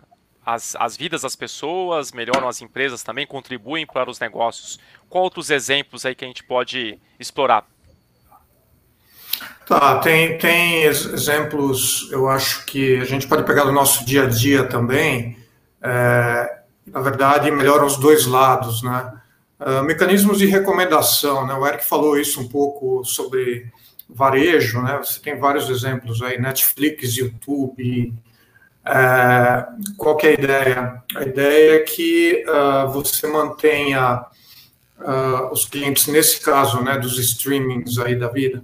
as, 0.46 0.76
as 0.76 0.98
vidas 0.98 1.22
das 1.22 1.38
pessoas, 1.38 2.12
melhoram 2.12 2.50
as 2.50 2.62
empresas 2.62 3.02
também, 3.02 3.26
contribuem 3.26 3.86
para 3.86 4.10
os 4.10 4.20
negócios. 4.20 4.78
Qual 5.08 5.24
outros 5.24 5.50
exemplos 5.50 6.06
aí 6.06 6.13
que 6.13 6.26
a 6.26 6.28
gente 6.28 6.44
pode 6.44 7.00
explorar? 7.18 7.66
Tá, 9.66 10.00
tem, 10.00 10.38
tem 10.38 10.84
exemplos, 10.84 12.12
eu 12.12 12.28
acho 12.28 12.66
que 12.66 12.98
a 12.98 13.06
gente 13.06 13.26
pode 13.26 13.44
pegar 13.44 13.63
do 13.63 13.72
nosso 13.72 14.06
dia 14.06 14.24
a 14.24 14.30
dia 14.30 14.66
também. 14.66 15.38
É, 15.82 16.60
na 16.88 17.00
verdade, 17.00 17.50
melhoram 17.52 17.86
os 17.86 17.96
dois 17.96 18.26
lados, 18.26 18.84
né? 18.84 19.17
Uh, 19.60 19.84
mecanismos 19.84 20.38
de 20.38 20.46
recomendação, 20.46 21.48
né? 21.48 21.54
O 21.56 21.65
Eric 21.65 21.84
falou 21.84 22.20
isso 22.20 22.39
um 22.39 22.48
pouco 22.48 23.04
sobre 23.04 23.72
varejo, 24.08 24.82
né? 24.82 24.98
Você 24.98 25.20
tem 25.20 25.38
vários 25.38 25.70
exemplos 25.70 26.22
aí, 26.22 26.39
Netflix, 26.39 27.17
YouTube. 27.17 28.13
É, 28.86 29.65
qual 29.98 30.17
é 30.24 30.28
a 30.28 30.34
ideia? 30.34 31.04
A 31.15 31.24
ideia 31.24 31.76
é 31.76 31.80
que 31.80 32.46
uh, 32.48 32.89
você 32.91 33.28
mantenha 33.28 34.26
uh, 35.00 35.52
os 35.52 35.65
clientes, 35.65 36.08
nesse 36.08 36.39
caso, 36.39 36.82
né, 36.82 36.98
dos 36.98 37.17
streamings 37.17 37.98
aí 38.00 38.15
da 38.15 38.30
vida, 38.30 38.63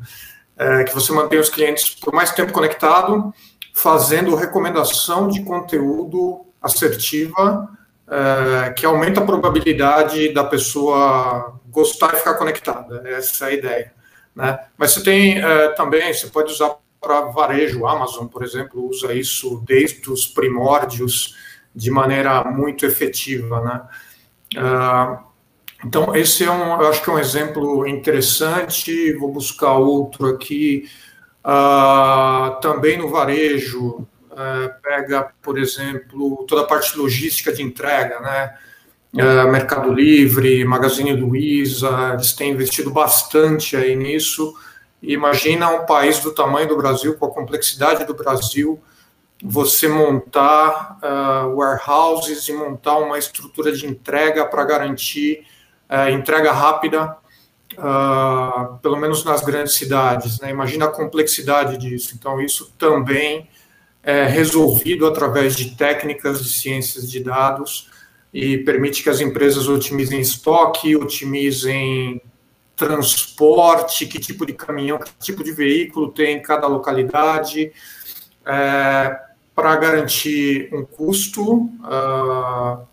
é, 0.58 0.84
que 0.84 0.94
você 0.94 1.12
mantenha 1.12 1.42
os 1.42 1.50
clientes 1.50 1.90
por 1.96 2.14
mais 2.14 2.32
tempo 2.32 2.54
conectado, 2.54 3.34
fazendo 3.74 4.36
recomendação 4.36 5.28
de 5.28 5.44
conteúdo 5.44 6.46
assertiva, 6.62 7.70
é, 8.08 8.72
que 8.72 8.86
aumenta 8.86 9.22
a 9.22 9.26
probabilidade 9.26 10.34
da 10.34 10.44
pessoa 10.44 11.60
gostar 11.68 12.14
e 12.14 12.18
ficar 12.18 12.36
conectada. 12.36 13.04
Essa 13.06 13.46
é 13.46 13.48
a 13.50 13.54
ideia. 13.54 13.94
Né? 14.36 14.60
Mas 14.78 14.92
você 14.92 15.04
tem 15.04 15.40
é, 15.40 15.70
também, 15.70 16.14
você 16.14 16.28
pode 16.28 16.52
usar 16.52 16.76
para 17.00 17.22
varejo, 17.22 17.86
Amazon, 17.86 18.28
por 18.28 18.44
exemplo, 18.44 18.88
usa 18.90 19.14
isso 19.14 19.62
desde 19.66 20.10
os 20.10 20.26
primórdios 20.26 21.36
de 21.76 21.92
maneira 21.92 22.44
muito 22.46 22.86
efetiva, 22.86 23.62
né? 23.62 23.82
Uh, 24.56 25.34
então, 25.86 26.16
esse 26.16 26.46
é 26.46 26.52
um, 26.52 26.82
eu 26.82 26.88
acho 26.88 27.04
que 27.04 27.10
é 27.10 27.14
um 27.14 27.20
exemplo 27.20 27.86
interessante. 27.86 29.14
Vou 29.14 29.32
buscar 29.32 29.74
outro 29.74 30.28
aqui. 30.28 30.88
Uh, 31.44 32.60
também 32.62 32.98
no 32.98 33.10
varejo, 33.10 34.08
pega, 34.82 35.32
por 35.42 35.58
exemplo, 35.58 36.46
toda 36.48 36.62
a 36.62 36.66
parte 36.66 36.98
logística 36.98 37.52
de 37.52 37.62
entrega, 37.62 38.20
né? 38.20 38.58
Uh, 39.14 39.48
Mercado 39.52 39.94
Livre, 39.94 40.66
Magazine 40.66 41.14
Luiza, 41.14 42.14
eles 42.14 42.34
têm 42.34 42.52
investido 42.52 42.90
bastante 42.90 43.78
aí 43.78 43.96
nisso. 43.96 44.56
imagina 45.02 45.70
um 45.70 45.86
país 45.86 46.20
do 46.20 46.34
tamanho 46.34 46.68
do 46.68 46.76
Brasil, 46.76 47.16
com 47.16 47.28
a 47.28 47.32
complexidade 47.32 48.06
do 48.06 48.16
Brasil, 48.16 48.82
você 49.44 49.88
montar 49.88 50.98
uh, 51.04 51.56
warehouses 51.56 52.48
e 52.48 52.54
montar 52.54 52.98
uma 52.98 53.20
estrutura 53.20 53.72
de 53.72 53.86
entrega 53.86 54.46
para 54.46 54.64
garantir 54.64 55.46
é, 55.94 56.10
entrega 56.10 56.52
rápida, 56.52 57.16
uh, 57.78 58.78
pelo 58.82 58.98
menos 58.98 59.24
nas 59.24 59.42
grandes 59.42 59.76
cidades. 59.76 60.40
Né? 60.40 60.50
Imagina 60.50 60.86
a 60.86 60.92
complexidade 60.92 61.78
disso. 61.78 62.16
Então, 62.18 62.42
isso 62.42 62.74
também 62.80 63.48
é 64.04 64.26
resolvido 64.26 65.08
através 65.08 65.56
de 65.56 65.76
técnicas 65.76 66.44
de 66.44 66.52
ciências 66.52 67.10
de 67.10 67.22
dados 67.22 67.90
e 68.34 68.58
permite 68.58 69.02
que 69.02 69.10
as 69.10 69.22
empresas 69.22 69.68
otimizem 69.68 70.20
estoque, 70.20 70.96
otimizem 70.96 72.22
transporte, 72.76 74.06
que 74.06 74.20
tipo 74.20 74.46
de 74.46 74.54
caminhão, 74.54 74.98
que 74.98 75.12
tipo 75.20 75.44
de 75.44 75.52
veículo 75.52 76.12
tem 76.12 76.38
em 76.38 76.42
cada 76.42 76.68
localidade, 76.68 77.72
é, 78.46 79.20
para 79.56 79.76
garantir 79.76 80.70
um 80.74 80.84
custo 80.84 81.54
uh, 81.54 82.86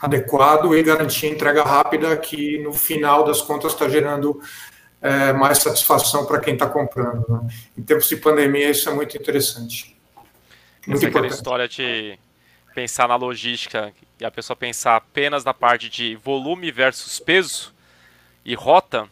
adequado 0.00 0.76
e 0.76 0.82
garantir 0.82 1.26
entrega 1.26 1.62
rápida, 1.62 2.16
que 2.16 2.58
no 2.58 2.72
final 2.72 3.24
das 3.24 3.40
contas 3.40 3.72
está 3.72 3.88
gerando 3.88 4.40
é, 5.00 5.32
mais 5.32 5.58
satisfação 5.58 6.24
para 6.24 6.38
quem 6.38 6.54
está 6.54 6.68
comprando. 6.68 7.24
Né? 7.28 7.48
Em 7.76 7.82
tempos 7.82 8.08
de 8.08 8.16
pandemia, 8.16 8.70
isso 8.70 8.88
é 8.88 8.94
muito 8.94 9.16
interessante. 9.16 9.91
Muito 10.86 10.98
Essa 10.98 11.08
aquela 11.08 11.26
história 11.26 11.68
de 11.68 12.18
pensar 12.74 13.08
na 13.08 13.16
logística 13.16 13.92
e 14.18 14.24
a 14.24 14.30
pessoa 14.30 14.56
pensar 14.56 14.96
apenas 14.96 15.44
na 15.44 15.54
parte 15.54 15.88
de 15.88 16.16
volume 16.16 16.70
versus 16.70 17.20
peso 17.20 17.72
e 18.44 18.54
rota, 18.54 19.08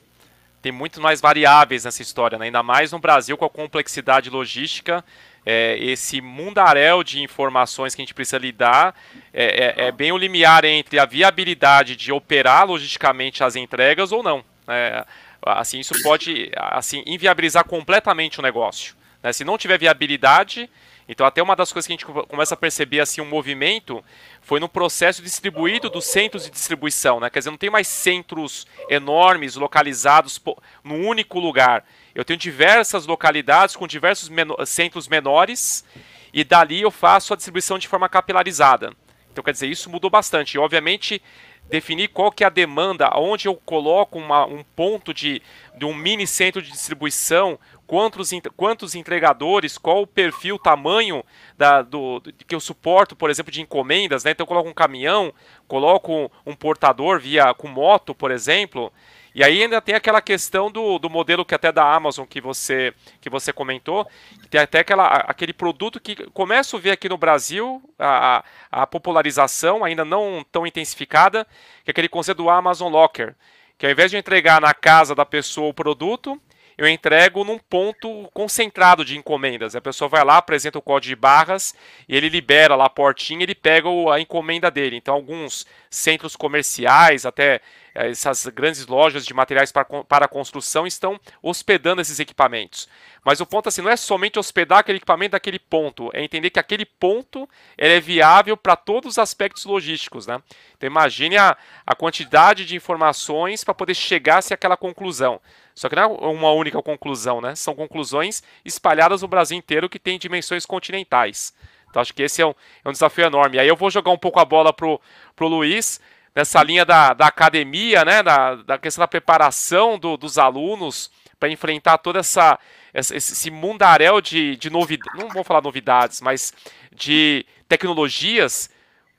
tem 0.62 0.72
muito 0.72 1.00
mais 1.00 1.20
variáveis 1.20 1.84
nessa 1.84 2.02
história, 2.02 2.38
né? 2.38 2.46
ainda 2.46 2.62
mais 2.62 2.92
no 2.92 2.98
Brasil 2.98 3.36
com 3.36 3.44
a 3.44 3.50
complexidade 3.50 4.28
logística 4.28 5.04
é, 5.44 5.76
esse 5.78 6.20
mundaréu 6.20 7.02
de 7.02 7.22
informações 7.22 7.94
que 7.94 8.02
a 8.02 8.04
gente 8.04 8.14
precisa 8.14 8.38
lidar 8.38 8.94
é, 9.32 9.44
é, 9.44 9.86
é, 9.86 9.92
bem 9.92 10.12
o 10.12 10.18
limiar 10.18 10.64
entre 10.64 10.98
a 10.98 11.04
viabilidade 11.04 11.96
de 11.96 12.12
operar 12.12 12.66
logisticamente 12.66 13.42
as 13.42 13.56
entregas 13.56 14.12
ou 14.12 14.22
não. 14.22 14.44
É, 14.68 15.04
assim, 15.44 15.80
isso 15.80 15.94
pode 16.02 16.50
assim 16.54 17.02
inviabilizar 17.06 17.64
completamente 17.64 18.38
o 18.38 18.42
negócio. 18.42 18.94
Né? 19.22 19.32
Se 19.32 19.44
não 19.44 19.56
tiver 19.56 19.78
viabilidade, 19.78 20.68
então 21.10 21.26
até 21.26 21.42
uma 21.42 21.56
das 21.56 21.72
coisas 21.72 21.88
que 21.88 21.92
a 21.92 21.96
gente 21.96 22.06
começa 22.28 22.54
a 22.54 22.56
perceber 22.56 23.00
assim 23.00 23.20
um 23.20 23.28
movimento 23.28 24.02
foi 24.40 24.60
no 24.60 24.68
processo 24.68 25.20
distribuído 25.20 25.90
dos 25.90 26.04
centros 26.04 26.44
de 26.44 26.50
distribuição, 26.50 27.18
né? 27.18 27.28
Quer 27.28 27.40
dizer, 27.40 27.50
não 27.50 27.58
tem 27.58 27.68
mais 27.68 27.88
centros 27.88 28.64
enormes 28.88 29.56
localizados 29.56 30.40
num 30.84 31.04
único 31.04 31.40
lugar. 31.40 31.84
Eu 32.14 32.24
tenho 32.24 32.38
diversas 32.38 33.06
localidades 33.06 33.74
com 33.74 33.88
diversos 33.88 34.30
centros 34.66 35.08
menores 35.08 35.84
e 36.32 36.44
dali 36.44 36.82
eu 36.82 36.92
faço 36.92 37.32
a 37.32 37.36
distribuição 37.36 37.76
de 37.76 37.88
forma 37.88 38.08
capilarizada. 38.08 38.92
Então, 39.32 39.42
quer 39.42 39.52
dizer, 39.52 39.66
isso 39.66 39.90
mudou 39.90 40.10
bastante. 40.10 40.54
E, 40.54 40.58
obviamente, 40.58 41.20
definir 41.68 42.08
qual 42.08 42.32
que 42.32 42.42
é 42.44 42.46
a 42.46 42.50
demanda, 42.50 43.10
onde 43.16 43.46
eu 43.46 43.54
coloco 43.54 44.18
uma, 44.18 44.44
um 44.44 44.62
ponto 44.76 45.14
de, 45.14 45.40
de 45.76 45.84
um 45.84 45.94
mini 45.94 46.26
centro 46.26 46.60
de 46.60 46.70
distribuição, 46.70 47.58
quantos, 47.90 48.30
quantos 48.56 48.94
entregadores, 48.94 49.76
qual 49.76 50.02
o 50.02 50.06
perfil, 50.06 50.60
tamanho 50.60 51.24
da, 51.58 51.82
do, 51.82 52.22
que 52.46 52.54
eu 52.54 52.60
suporto, 52.60 53.16
por 53.16 53.28
exemplo, 53.28 53.50
de 53.50 53.60
encomendas. 53.60 54.22
Né? 54.22 54.30
Então, 54.30 54.44
eu 54.44 54.46
coloco 54.46 54.68
um 54.68 54.72
caminhão, 54.72 55.34
coloco 55.66 56.30
um 56.46 56.54
portador 56.54 57.18
via 57.18 57.52
com 57.52 57.66
moto, 57.66 58.14
por 58.14 58.30
exemplo. 58.30 58.92
E 59.34 59.42
aí 59.42 59.60
ainda 59.60 59.80
tem 59.80 59.96
aquela 59.96 60.22
questão 60.22 60.70
do, 60.70 61.00
do 61.00 61.10
modelo 61.10 61.44
que 61.44 61.52
até 61.52 61.72
da 61.72 61.82
Amazon 61.92 62.24
que 62.26 62.40
você, 62.40 62.94
que 63.20 63.28
você 63.28 63.52
comentou, 63.52 64.08
que 64.40 64.48
tem 64.48 64.60
até 64.60 64.78
aquela, 64.78 65.06
aquele 65.06 65.52
produto 65.52 65.98
que 65.98 66.14
começa 66.30 66.76
a 66.76 66.80
ver 66.80 66.92
aqui 66.92 67.08
no 67.08 67.18
Brasil 67.18 67.82
a, 67.98 68.44
a 68.70 68.86
popularização 68.86 69.82
ainda 69.82 70.04
não 70.04 70.46
tão 70.52 70.64
intensificada, 70.64 71.44
que 71.84 71.90
é 71.90 71.92
aquele 71.92 72.08
conceito 72.08 72.38
do 72.38 72.50
Amazon 72.50 72.92
Locker, 72.92 73.34
que 73.76 73.84
ao 73.84 73.90
invés 73.90 74.12
de 74.12 74.16
entregar 74.16 74.60
na 74.60 74.74
casa 74.74 75.12
da 75.12 75.26
pessoa 75.26 75.70
o 75.70 75.74
produto, 75.74 76.40
eu 76.80 76.88
entrego 76.88 77.44
num 77.44 77.58
ponto 77.58 78.26
concentrado 78.32 79.04
de 79.04 79.14
encomendas. 79.14 79.76
A 79.76 79.82
pessoa 79.82 80.08
vai 80.08 80.24
lá, 80.24 80.38
apresenta 80.38 80.78
o 80.78 80.82
código 80.82 81.10
de 81.10 81.16
barras 81.16 81.74
ele 82.08 82.30
libera 82.30 82.74
lá 82.74 82.86
a 82.86 82.90
portinha, 82.90 83.42
ele 83.42 83.54
pega 83.54 83.86
a 84.10 84.18
encomenda 84.18 84.70
dele. 84.70 84.96
Então, 84.96 85.14
alguns 85.14 85.66
centros 85.90 86.36
comerciais, 86.36 87.26
até 87.26 87.60
eh, 87.94 88.08
essas 88.10 88.46
grandes 88.46 88.86
lojas 88.86 89.26
de 89.26 89.34
materiais 89.34 89.72
para, 89.72 89.84
para 89.84 90.28
construção 90.28 90.86
estão 90.86 91.18
hospedando 91.42 92.00
esses 92.00 92.20
equipamentos. 92.20 92.88
Mas 93.24 93.40
o 93.40 93.46
ponto 93.46 93.68
assim 93.68 93.82
não 93.82 93.90
é 93.90 93.96
somente 93.96 94.38
hospedar 94.38 94.78
aquele 94.78 94.98
equipamento 94.98 95.32
daquele 95.32 95.58
ponto, 95.58 96.08
é 96.14 96.22
entender 96.22 96.50
que 96.50 96.60
aquele 96.60 96.84
ponto 96.84 97.48
é 97.76 98.00
viável 98.00 98.56
para 98.56 98.76
todos 98.76 99.12
os 99.12 99.18
aspectos 99.18 99.64
logísticos, 99.64 100.26
né? 100.26 100.40
Então 100.76 100.86
imagine 100.86 101.36
a, 101.36 101.56
a 101.84 101.94
quantidade 101.94 102.64
de 102.64 102.76
informações 102.76 103.64
para 103.64 103.74
poder 103.74 103.94
chegar-se 103.94 104.54
àquela 104.54 104.76
conclusão. 104.76 105.40
Só 105.74 105.88
que 105.88 105.96
não 105.96 106.02
é 106.02 106.06
uma 106.06 106.52
única 106.52 106.80
conclusão, 106.82 107.40
né? 107.40 107.54
São 107.54 107.74
conclusões 107.74 108.42
espalhadas 108.64 109.22
no 109.22 109.28
Brasil 109.28 109.58
inteiro 109.58 109.88
que 109.88 109.98
têm 109.98 110.18
dimensões 110.18 110.64
continentais. 110.64 111.52
Então 111.90 112.00
acho 112.00 112.14
que 112.14 112.22
esse 112.22 112.40
é 112.40 112.46
um, 112.46 112.54
é 112.84 112.88
um 112.88 112.92
desafio 112.92 113.26
enorme. 113.26 113.58
Aí 113.58 113.68
eu 113.68 113.76
vou 113.76 113.90
jogar 113.90 114.10
um 114.10 114.18
pouco 114.18 114.40
a 114.40 114.44
bola 114.44 114.72
pro, 114.72 115.00
pro 115.36 115.48
Luiz 115.48 116.00
nessa 116.34 116.62
linha 116.62 116.84
da, 116.84 117.12
da 117.12 117.26
academia, 117.26 118.04
né, 118.04 118.22
da, 118.22 118.54
da 118.54 118.78
questão 118.78 119.02
da 119.02 119.08
preparação 119.08 119.98
do, 119.98 120.16
dos 120.16 120.38
alunos 120.38 121.10
para 121.38 121.48
enfrentar 121.48 121.98
toda 121.98 122.20
essa 122.20 122.58
esse 122.92 123.50
mundaréu 123.52 124.20
de, 124.20 124.56
de 124.56 124.68
novidades, 124.68 125.16
não 125.16 125.28
vou 125.28 125.44
falar 125.44 125.62
novidades, 125.62 126.20
mas 126.20 126.52
de 126.92 127.46
tecnologias, 127.68 128.68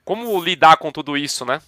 como 0.04 0.44
lidar 0.44 0.76
com 0.76 0.92
tudo 0.92 1.16
isso, 1.16 1.46
né? 1.46 1.62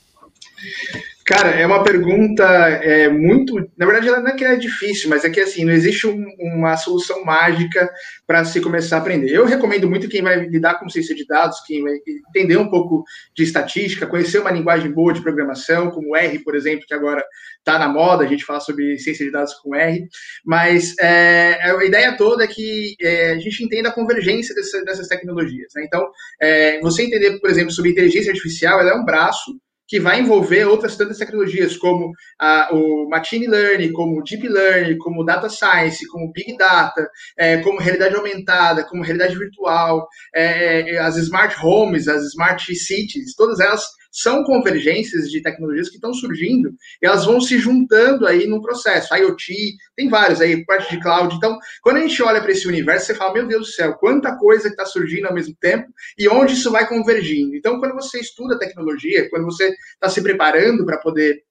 Cara, 1.25 1.51
é 1.51 1.65
uma 1.65 1.83
pergunta 1.83 2.43
é, 2.43 3.07
muito. 3.07 3.55
Na 3.77 3.85
verdade, 3.85 4.09
ela 4.09 4.19
não 4.19 4.27
é 4.27 4.35
que 4.35 4.43
é 4.43 4.57
difícil, 4.57 5.09
mas 5.09 5.23
é 5.23 5.29
que 5.29 5.39
assim, 5.39 5.63
não 5.63 5.71
existe 5.71 6.05
um, 6.05 6.21
uma 6.37 6.75
solução 6.75 7.23
mágica 7.23 7.89
para 8.27 8.43
se 8.43 8.59
começar 8.59 8.97
a 8.97 8.99
aprender. 8.99 9.31
Eu 9.31 9.45
recomendo 9.45 9.89
muito 9.89 10.09
quem 10.09 10.21
vai 10.21 10.45
lidar 10.47 10.79
com 10.79 10.89
ciência 10.89 11.15
de 11.15 11.25
dados, 11.25 11.61
quem 11.65 11.81
vai 11.81 11.93
entender 12.27 12.57
um 12.57 12.69
pouco 12.69 13.05
de 13.33 13.43
estatística, 13.43 14.05
conhecer 14.05 14.39
uma 14.39 14.51
linguagem 14.51 14.91
boa 14.91 15.13
de 15.13 15.21
programação, 15.21 15.91
como 15.91 16.13
R, 16.15 16.39
por 16.39 16.55
exemplo, 16.55 16.85
que 16.85 16.93
agora 16.93 17.23
está 17.59 17.79
na 17.79 17.87
moda, 17.87 18.25
a 18.25 18.27
gente 18.27 18.43
fala 18.43 18.59
sobre 18.59 18.97
ciência 18.99 19.25
de 19.25 19.31
dados 19.31 19.53
com 19.53 19.73
R. 19.73 20.05
Mas 20.45 20.93
é, 20.99 21.57
a 21.63 21.85
ideia 21.85 22.17
toda 22.17 22.43
é 22.43 22.47
que 22.47 22.95
é, 22.99 23.31
a 23.31 23.39
gente 23.39 23.63
entenda 23.63 23.87
a 23.87 23.93
convergência 23.93 24.53
dessa, 24.53 24.83
dessas 24.83 25.07
tecnologias. 25.07 25.71
Né? 25.73 25.85
Então, 25.85 26.05
é, 26.41 26.81
você 26.81 27.03
entender, 27.03 27.39
por 27.39 27.49
exemplo, 27.49 27.71
sobre 27.71 27.91
inteligência 27.91 28.31
artificial, 28.31 28.81
ela 28.81 28.91
é 28.91 28.95
um 28.95 29.05
braço 29.05 29.57
que 29.87 29.99
vai 29.99 30.19
envolver 30.19 30.65
outras 30.65 30.95
tantas 30.95 31.17
tecnologias, 31.17 31.77
como 31.77 32.11
a, 32.39 32.69
o 32.73 33.07
Machine 33.09 33.47
Learning, 33.47 33.91
como 33.91 34.23
Deep 34.23 34.47
Learning, 34.47 34.97
como 34.97 35.25
Data 35.25 35.49
Science, 35.49 36.07
como 36.07 36.31
Big 36.31 36.57
Data, 36.57 37.07
é, 37.37 37.57
como 37.57 37.79
realidade 37.79 38.15
aumentada, 38.15 38.85
como 38.85 39.03
realidade 39.03 39.37
virtual, 39.37 40.07
é, 40.33 40.95
é 40.95 40.99
as 40.99 41.17
Smart 41.17 41.55
Homes, 41.61 42.07
as 42.07 42.23
Smart 42.31 42.63
Cities, 42.75 43.35
todas 43.35 43.59
elas 43.59 43.83
são 44.13 44.43
convergências 44.43 45.29
de 45.31 45.41
tecnologias 45.41 45.89
que 45.89 45.95
estão 45.95 46.13
surgindo 46.13 46.69
e 47.01 47.05
elas 47.07 47.25
vão 47.25 47.41
se 47.41 47.57
juntando 47.57 48.27
aí 48.27 48.45
no 48.45 48.61
processo. 48.61 49.13
IoT, 49.15 49.75
tem 49.95 50.07
vários 50.07 50.39
aí, 50.39 50.63
parte 50.65 50.95
de 50.95 51.01
cloud. 51.01 51.35
Então, 51.35 51.57
quando 51.81 51.97
a 51.97 52.01
gente 52.01 52.21
olha 52.21 52.39
para 52.39 52.51
esse 52.51 52.67
universo, 52.67 53.07
você 53.07 53.15
fala, 53.15 53.33
meu 53.33 53.47
Deus 53.47 53.67
do 53.67 53.73
céu, 53.73 53.95
quanta 53.95 54.37
coisa 54.37 54.65
que 54.65 54.69
está 54.69 54.85
surgindo 54.85 55.25
ao 55.25 55.33
mesmo 55.33 55.55
tempo 55.59 55.91
e 56.15 56.29
onde 56.29 56.53
isso 56.53 56.71
vai 56.71 56.87
convergindo. 56.87 57.55
Então, 57.55 57.79
quando 57.79 57.95
você 57.95 58.19
estuda 58.19 58.59
tecnologia, 58.59 59.27
quando 59.31 59.45
você 59.45 59.73
está 59.95 60.07
se 60.07 60.21
preparando 60.21 60.85
para 60.85 60.99
poder 60.99 61.41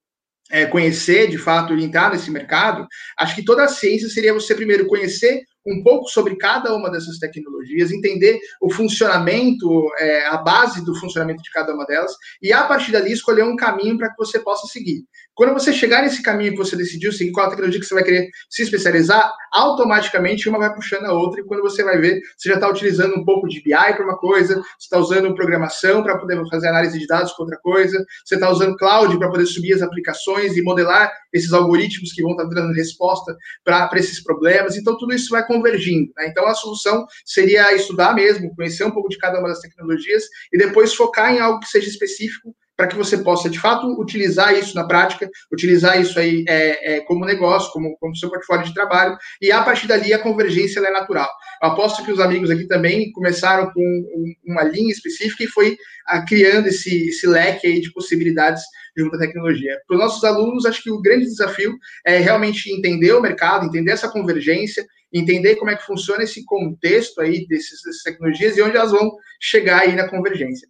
é, 0.51 0.66
conhecer 0.66 1.29
de 1.29 1.38
fato 1.38 1.72
entrar 1.75 2.12
nesse 2.12 2.31
mercado, 2.31 2.87
acho 3.18 3.35
que 3.35 3.44
toda 3.44 3.64
a 3.64 3.68
ciência 3.68 4.09
seria 4.09 4.35
você 4.35 4.55
primeiro 4.55 4.87
conhecer 4.87 5.42
um 5.66 5.83
pouco 5.83 6.09
sobre 6.09 6.37
cada 6.37 6.75
uma 6.75 6.90
dessas 6.90 7.18
tecnologias, 7.18 7.90
entender 7.90 8.38
o 8.61 8.70
funcionamento, 8.70 9.88
é, 9.98 10.27
a 10.27 10.37
base 10.37 10.85
do 10.85 10.94
funcionamento 10.94 11.42
de 11.42 11.51
cada 11.51 11.75
uma 11.75 11.87
delas, 11.87 12.12
e 12.42 12.53
a 12.53 12.64
partir 12.64 12.92
dali 12.92 13.12
escolher 13.12 13.44
um 13.44 13.57
caminho 13.57 13.96
para 13.96 14.11
que 14.11 14.16
você 14.16 14.38
possa 14.38 14.66
seguir. 14.66 15.05
Quando 15.35 15.55
você 15.55 15.72
chegar 15.72 16.03
nesse 16.03 16.22
caminho 16.22 16.53
que 16.53 16.59
você 16.59 16.77
decidiu 16.77 17.11
seguir, 17.11 17.33
qual 17.33 17.46
a 17.46 17.51
tecnologia 17.51 17.81
que 17.81 17.87
você 17.87 17.94
vai 17.94 18.05
querer 18.05 18.29
se 18.51 18.62
especializar, 18.62 19.33
automaticamente 19.53 20.48
uma 20.48 20.59
vai 20.59 20.75
puxando 20.75 21.07
a 21.07 21.12
outra, 21.12 21.40
e 21.40 21.44
quando 21.44 21.62
você 21.62 21.83
vai 21.83 21.98
ver, 21.98 22.20
você 22.37 22.51
já 22.51 22.57
está 22.57 22.68
utilizando 22.68 23.14
um 23.16 23.25
pouco 23.25 23.48
de 23.48 23.62
BI 23.62 23.72
para 23.72 24.05
uma 24.05 24.18
coisa, 24.18 24.57
você 24.57 24.62
está 24.81 24.98
usando 24.98 25.35
programação 25.35 26.03
para 26.03 26.18
poder 26.18 26.42
fazer 26.51 26.68
análise 26.68 26.98
de 26.98 27.07
dados 27.07 27.33
para 27.33 27.44
outra 27.44 27.59
coisa, 27.59 28.05
você 28.25 28.35
está 28.35 28.51
usando 28.51 28.77
cloud 28.77 29.16
para 29.18 29.31
poder 29.31 29.46
subir 29.46 29.72
as 29.72 29.83
aplicações 29.83 30.57
e 30.57 30.62
modelar 30.62 31.11
esses 31.33 31.53
algoritmos 31.53 32.12
que 32.12 32.23
vão 32.23 32.33
estar 32.33 32.45
tá 32.45 32.55
dando 32.55 32.75
resposta 32.75 33.37
para 33.64 33.90
esses 33.97 34.23
problemas. 34.23 34.77
Então, 34.77 34.97
tudo 34.97 35.14
isso 35.14 35.31
vai 35.31 35.47
convergindo. 35.47 36.12
Né? 36.16 36.29
Então, 36.29 36.47
a 36.47 36.55
solução 36.55 37.07
seria 37.25 37.75
estudar 37.75 38.14
mesmo, 38.14 38.55
conhecer 38.55 38.85
um 38.85 38.90
pouco 38.90 39.09
de 39.09 39.18
cada 39.18 39.38
uma 39.38 39.49
das 39.49 39.61
tecnologias 39.61 40.25
e 40.53 40.59
depois 40.59 40.95
focar 40.95 41.35
em 41.35 41.40
algo 41.40 41.61
que 41.61 41.68
seja 41.68 41.88
específico 41.88 42.55
para 42.83 42.88
que 42.88 42.97
você 42.97 43.18
possa, 43.18 43.49
de 43.49 43.61
fato, 43.61 43.87
utilizar 44.01 44.59
isso 44.59 44.75
na 44.75 44.85
prática, 44.85 45.31
utilizar 45.53 46.01
isso 46.01 46.18
aí 46.18 46.45
é, 46.49 46.95
é, 46.95 47.01
como 47.03 47.25
negócio, 47.25 47.71
como, 47.71 47.97
como 47.99 48.16
seu 48.16 48.29
portfólio 48.29 48.64
de 48.64 48.75
trabalho, 48.75 49.16
e 49.40 49.53
a 49.53 49.62
partir 49.62 49.87
dali 49.87 50.12
a 50.12 50.18
convergência 50.18 50.81
é 50.81 50.90
natural. 50.90 51.31
Eu 51.62 51.68
aposto 51.68 52.05
que 52.05 52.11
os 52.11 52.18
amigos 52.18 52.51
aqui 52.51 52.66
também 52.66 53.12
começaram 53.12 53.71
com 53.71 53.81
um, 53.81 54.35
uma 54.45 54.64
linha 54.64 54.90
específica 54.90 55.45
e 55.45 55.47
foi 55.47 55.77
a, 56.09 56.16
ah, 56.16 56.25
criando 56.27 56.66
esse, 56.66 57.07
esse 57.07 57.25
leque 57.25 57.68
aí 57.68 57.81
de 57.81 57.92
possibilidades 57.92 58.64
junto 58.97 59.14
à 59.14 59.18
tecnologia. 59.21 59.79
Para 59.87 59.95
os 59.95 60.03
nossos 60.03 60.25
alunos, 60.25 60.66
acho 60.66 60.83
que 60.83 60.90
o 60.90 61.01
grande 61.01 61.27
desafio 61.27 61.73
é 62.05 62.18
realmente 62.18 62.68
entender 62.68 63.12
o 63.12 63.23
mercado, 63.23 63.64
entender 63.64 63.92
essa 63.92 64.11
convergência, 64.11 64.85
entender 65.12 65.55
como 65.55 65.71
é 65.71 65.77
que 65.77 65.87
funciona 65.87 66.25
esse 66.25 66.45
contexto 66.45 67.21
aí 67.21 67.47
desses, 67.47 67.81
dessas 67.85 68.03
tecnologias 68.03 68.57
e 68.57 68.62
onde 68.62 68.77
elas 68.77 68.90
vão 68.90 69.12
chegar 69.40 69.83
aí 69.83 69.95
na 69.95 70.09
convergência. 70.09 70.66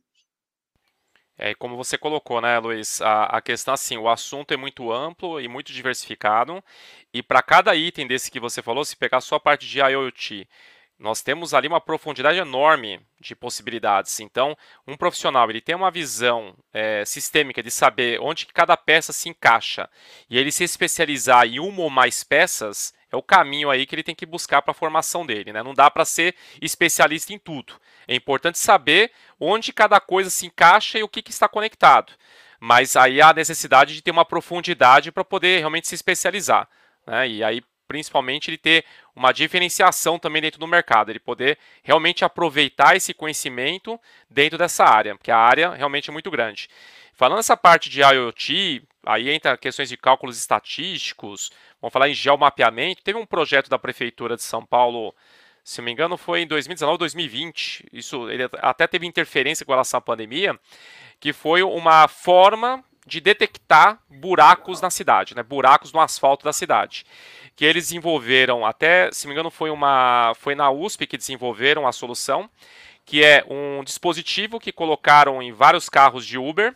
É, 1.38 1.54
como 1.54 1.76
você 1.76 1.96
colocou, 1.96 2.40
né, 2.40 2.58
Luiz, 2.58 3.00
a, 3.00 3.24
a 3.24 3.40
questão 3.40 3.74
assim, 3.74 3.96
o 3.96 4.08
assunto 4.08 4.52
é 4.52 4.56
muito 4.56 4.92
amplo 4.92 5.40
e 5.40 5.48
muito 5.48 5.72
diversificado, 5.72 6.62
e 7.12 7.22
para 7.22 7.42
cada 7.42 7.74
item 7.74 8.06
desse 8.06 8.30
que 8.30 8.38
você 8.38 8.62
falou, 8.62 8.84
se 8.84 8.96
pegar 8.96 9.20
só 9.20 9.36
a 9.36 9.40
parte 9.40 9.66
de 9.66 9.80
IoT, 9.80 10.46
nós 11.02 11.20
temos 11.20 11.52
ali 11.52 11.66
uma 11.66 11.80
profundidade 11.80 12.38
enorme 12.38 13.00
de 13.20 13.34
possibilidades. 13.34 14.20
Então, 14.20 14.56
um 14.86 14.96
profissional 14.96 15.50
ele 15.50 15.60
tem 15.60 15.74
uma 15.74 15.90
visão 15.90 16.54
é, 16.72 17.04
sistêmica 17.04 17.60
de 17.60 17.72
saber 17.72 18.20
onde 18.20 18.46
cada 18.46 18.76
peça 18.76 19.12
se 19.12 19.28
encaixa 19.28 19.90
e 20.30 20.38
ele 20.38 20.52
se 20.52 20.62
especializar 20.62 21.44
em 21.44 21.58
uma 21.58 21.82
ou 21.82 21.90
mais 21.90 22.22
peças 22.22 22.94
é 23.12 23.16
o 23.16 23.22
caminho 23.22 23.70
aí 23.70 23.84
que 23.84 23.94
ele 23.94 24.02
tem 24.02 24.14
que 24.14 24.24
buscar 24.24 24.62
para 24.62 24.72
a 24.72 24.74
formação 24.74 25.24
dele. 25.26 25.52
Né? 25.52 25.62
Não 25.62 25.74
dá 25.74 25.90
para 25.90 26.04
ser 26.04 26.34
especialista 26.60 27.32
em 27.32 27.38
tudo. 27.38 27.74
É 28.08 28.14
importante 28.14 28.58
saber 28.58 29.12
onde 29.38 29.72
cada 29.72 30.00
coisa 30.00 30.30
se 30.30 30.46
encaixa 30.46 30.98
e 30.98 31.02
o 31.02 31.08
que, 31.08 31.22
que 31.22 31.30
está 31.30 31.46
conectado. 31.46 32.12
Mas 32.58 32.96
aí 32.96 33.20
há 33.20 33.28
a 33.28 33.34
necessidade 33.34 33.94
de 33.94 34.02
ter 34.02 34.10
uma 34.10 34.24
profundidade 34.24 35.12
para 35.12 35.24
poder 35.24 35.58
realmente 35.58 35.88
se 35.88 35.94
especializar. 35.94 36.68
Né? 37.06 37.28
E 37.28 37.44
aí 37.44 37.62
principalmente 37.92 38.48
ele 38.48 38.56
ter 38.56 38.86
uma 39.14 39.32
diferenciação 39.32 40.18
também 40.18 40.40
dentro 40.40 40.58
do 40.58 40.66
mercado, 40.66 41.10
ele 41.10 41.18
poder 41.18 41.58
realmente 41.82 42.24
aproveitar 42.24 42.96
esse 42.96 43.12
conhecimento 43.12 44.00
dentro 44.30 44.56
dessa 44.56 44.82
área, 44.82 45.14
porque 45.14 45.30
a 45.30 45.36
área 45.36 45.74
realmente 45.74 46.08
é 46.08 46.12
muito 46.12 46.30
grande. 46.30 46.70
Falando 47.12 47.40
essa 47.40 47.54
parte 47.54 47.90
de 47.90 48.00
IoT, 48.00 48.82
aí 49.04 49.30
entra 49.30 49.56
questões 49.56 49.88
de 49.88 49.96
cálculos 49.96 50.38
estatísticos, 50.38 51.50
vamos 51.80 51.92
falar 51.92 52.08
em 52.08 52.14
geomapeamento. 52.14 53.02
Teve 53.02 53.18
um 53.18 53.26
projeto 53.26 53.68
da 53.68 53.78
Prefeitura 53.78 54.36
de 54.36 54.42
São 54.42 54.64
Paulo, 54.64 55.14
se 55.64 55.80
não 55.80 55.86
me 55.86 55.92
engano, 55.92 56.16
foi 56.16 56.42
em 56.42 56.46
2019 56.46 56.92
ou 56.92 56.98
2020. 56.98 57.86
Isso 57.92 58.30
ele 58.30 58.48
até 58.58 58.86
teve 58.86 59.06
interferência 59.06 59.64
com 59.66 59.72
relação 59.72 59.98
à 59.98 60.00
pandemia, 60.00 60.58
que 61.20 61.32
foi 61.32 61.62
uma 61.62 62.08
forma 62.08 62.82
de 63.04 63.20
detectar 63.20 64.00
buracos 64.08 64.80
na 64.80 64.88
cidade, 64.88 65.34
né? 65.34 65.42
buracos 65.42 65.92
no 65.92 66.00
asfalto 66.00 66.44
da 66.44 66.52
cidade 66.52 67.04
que 67.54 67.64
eles 67.64 67.88
desenvolveram, 67.88 68.64
até, 68.64 69.10
se 69.12 69.24
não 69.24 69.30
me 69.30 69.34
engano, 69.34 69.50
foi, 69.50 69.70
uma, 69.70 70.32
foi 70.36 70.54
na 70.54 70.70
USP 70.70 71.06
que 71.06 71.16
desenvolveram 71.16 71.86
a 71.86 71.92
solução, 71.92 72.48
que 73.04 73.22
é 73.22 73.44
um 73.48 73.82
dispositivo 73.84 74.60
que 74.60 74.72
colocaram 74.72 75.42
em 75.42 75.52
vários 75.52 75.88
carros 75.88 76.26
de 76.26 76.38
Uber, 76.38 76.74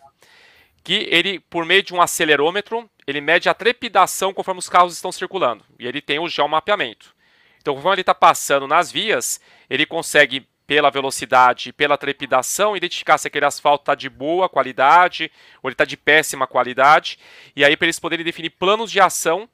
que 0.87 1.09
ele, 1.11 1.40
por 1.40 1.64
meio 1.64 1.83
de 1.83 1.92
um 1.92 2.01
acelerômetro, 2.01 2.88
ele 3.09 3.20
mede 3.20 3.49
a 3.49 3.55
trepidação 3.55 4.33
conforme 4.33 4.61
os 4.61 4.68
carros 4.68 4.94
estão 4.94 5.11
circulando, 5.11 5.64
e 5.81 5.85
ele 5.85 6.01
tem 6.01 6.20
o 6.20 6.29
geomapeamento. 6.29 7.12
Então, 7.59 7.75
conforme 7.75 7.96
ele 7.96 8.03
está 8.03 8.14
passando 8.14 8.68
nas 8.68 8.92
vias, 8.92 9.40
ele 9.68 9.85
consegue, 9.85 10.46
pela 10.64 10.88
velocidade 10.88 11.70
e 11.70 11.72
pela 11.72 11.99
trepidação, 11.99 12.77
identificar 12.77 13.18
se 13.18 13.27
aquele 13.27 13.44
asfalto 13.44 13.83
está 13.83 13.96
de 13.96 14.09
boa 14.09 14.49
qualidade 14.49 15.29
ou 15.61 15.68
ele 15.68 15.75
está 15.75 15.85
de 15.85 15.96
péssima 15.96 16.46
qualidade, 16.46 17.18
e 17.57 17.64
aí 17.64 17.77
para 17.77 17.87
eles 17.87 17.99
poderem 17.99 18.25
definir 18.25 18.51
planos 18.51 18.88
de 18.88 19.01
ação 19.01 19.49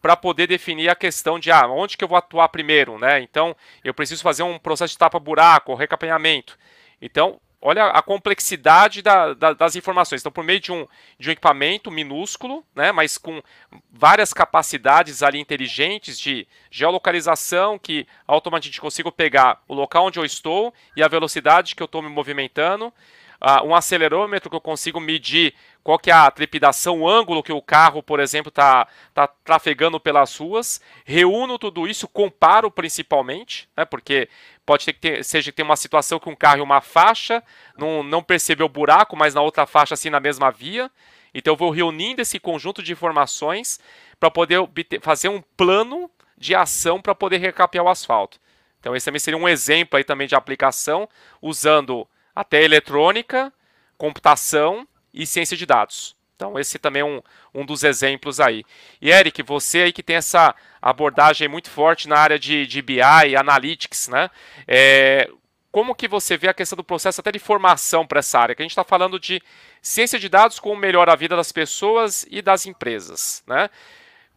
para 0.00 0.16
poder 0.16 0.46
definir 0.46 0.88
a 0.88 0.94
questão 0.94 1.38
de 1.38 1.50
ah, 1.50 1.66
onde 1.68 1.98
que 1.98 2.04
eu 2.04 2.08
vou 2.08 2.16
atuar 2.16 2.48
primeiro, 2.48 2.98
né? 2.98 3.20
Então, 3.20 3.54
eu 3.84 3.92
preciso 3.92 4.22
fazer 4.22 4.42
um 4.42 4.58
processo 4.58 4.92
de 4.92 4.98
tapa-buraco, 4.98 5.74
recapanhamento. 5.74 6.58
Então, 7.02 7.38
olha 7.60 7.86
a 7.86 8.02
complexidade 8.02 9.02
da, 9.02 9.34
da, 9.34 9.52
das 9.52 9.76
informações. 9.76 10.20
Então, 10.20 10.32
por 10.32 10.44
meio 10.44 10.60
de 10.60 10.72
um, 10.72 10.86
de 11.18 11.28
um 11.28 11.32
equipamento 11.32 11.90
minúsculo, 11.90 12.64
né, 12.74 12.92
mas 12.92 13.18
com 13.18 13.42
várias 13.90 14.32
capacidades 14.32 15.22
ali 15.22 15.40
inteligentes 15.40 16.18
de 16.18 16.46
geolocalização, 16.70 17.78
que 17.78 18.06
automaticamente 18.26 18.80
consigo 18.80 19.10
pegar 19.10 19.62
o 19.66 19.74
local 19.74 20.06
onde 20.06 20.18
eu 20.18 20.24
estou 20.24 20.72
e 20.96 21.02
a 21.02 21.08
velocidade 21.08 21.74
que 21.74 21.82
eu 21.82 21.86
estou 21.86 22.02
me 22.02 22.08
movimentando, 22.08 22.92
uh, 23.40 23.66
um 23.66 23.74
acelerômetro 23.74 24.50
que 24.50 24.56
eu 24.56 24.60
consigo 24.60 25.00
medir 25.00 25.54
qual 25.82 25.98
que 25.98 26.10
é 26.10 26.14
a 26.14 26.30
trepidação, 26.30 27.00
o 27.00 27.08
ângulo 27.08 27.42
que 27.42 27.52
o 27.52 27.62
carro, 27.62 28.02
por 28.02 28.20
exemplo, 28.20 28.50
está 28.50 28.86
tá 29.14 29.26
trafegando 29.26 29.98
pelas 29.98 30.36
ruas, 30.36 30.80
reúno 31.04 31.58
tudo 31.58 31.86
isso, 31.86 32.06
comparo 32.06 32.70
principalmente, 32.70 33.68
né, 33.76 33.84
porque 33.84 34.28
pode 34.66 34.84
ter 34.84 34.92
que 34.92 35.00
ter, 35.00 35.24
seja 35.24 35.50
que 35.50 35.62
uma 35.62 35.76
situação 35.76 36.18
que 36.18 36.28
um 36.28 36.36
carro 36.36 36.58
em 36.58 36.62
uma 36.62 36.80
faixa 36.80 37.42
não, 37.76 38.02
não 38.02 38.22
percebeu 38.22 38.66
o 38.66 38.68
buraco, 38.68 39.16
mas 39.16 39.34
na 39.34 39.40
outra 39.40 39.66
faixa 39.66 39.94
assim 39.94 40.10
na 40.10 40.20
mesma 40.20 40.50
via, 40.50 40.90
então 41.32 41.54
eu 41.54 41.56
vou 41.56 41.70
reunindo 41.70 42.20
esse 42.20 42.38
conjunto 42.38 42.82
de 42.82 42.92
informações 42.92 43.80
para 44.20 44.30
poder 44.30 44.58
obter, 44.58 45.00
fazer 45.00 45.28
um 45.28 45.42
plano 45.56 46.10
de 46.36 46.54
ação 46.54 47.00
para 47.00 47.14
poder 47.14 47.38
recapear 47.38 47.84
o 47.84 47.88
asfalto. 47.88 48.38
Então 48.80 48.94
esse 48.94 49.06
também 49.06 49.20
seria 49.20 49.38
um 49.38 49.48
exemplo 49.48 49.96
aí 49.96 50.04
também 50.04 50.28
de 50.28 50.34
aplicação 50.34 51.08
usando 51.40 52.06
até 52.38 52.62
eletrônica, 52.62 53.52
computação 53.96 54.86
e 55.12 55.26
ciência 55.26 55.56
de 55.56 55.66
dados. 55.66 56.16
Então, 56.36 56.56
esse 56.56 56.78
também 56.78 57.02
é 57.02 57.04
um, 57.04 57.20
um 57.52 57.66
dos 57.66 57.82
exemplos 57.82 58.38
aí. 58.38 58.62
E, 59.02 59.10
Eric, 59.10 59.42
você 59.42 59.82
aí 59.82 59.92
que 59.92 60.04
tem 60.04 60.14
essa 60.14 60.54
abordagem 60.80 61.48
muito 61.48 61.68
forte 61.68 62.06
na 62.06 62.16
área 62.16 62.38
de, 62.38 62.64
de 62.64 62.80
BI, 62.80 63.02
Analytics, 63.36 64.06
né? 64.06 64.30
É, 64.68 65.28
como 65.72 65.96
que 65.96 66.06
você 66.06 66.36
vê 66.36 66.46
a 66.46 66.54
questão 66.54 66.76
do 66.76 66.84
processo 66.84 67.20
até 67.20 67.32
de 67.32 67.40
formação 67.40 68.06
para 68.06 68.20
essa 68.20 68.38
área? 68.38 68.54
Que 68.54 68.62
a 68.62 68.64
gente 68.64 68.70
está 68.70 68.84
falando 68.84 69.18
de 69.18 69.42
ciência 69.82 70.16
de 70.16 70.28
dados 70.28 70.60
como 70.60 70.76
melhora 70.76 71.12
a 71.14 71.16
vida 71.16 71.34
das 71.34 71.50
pessoas 71.50 72.24
e 72.30 72.40
das 72.40 72.66
empresas, 72.66 73.42
né? 73.48 73.68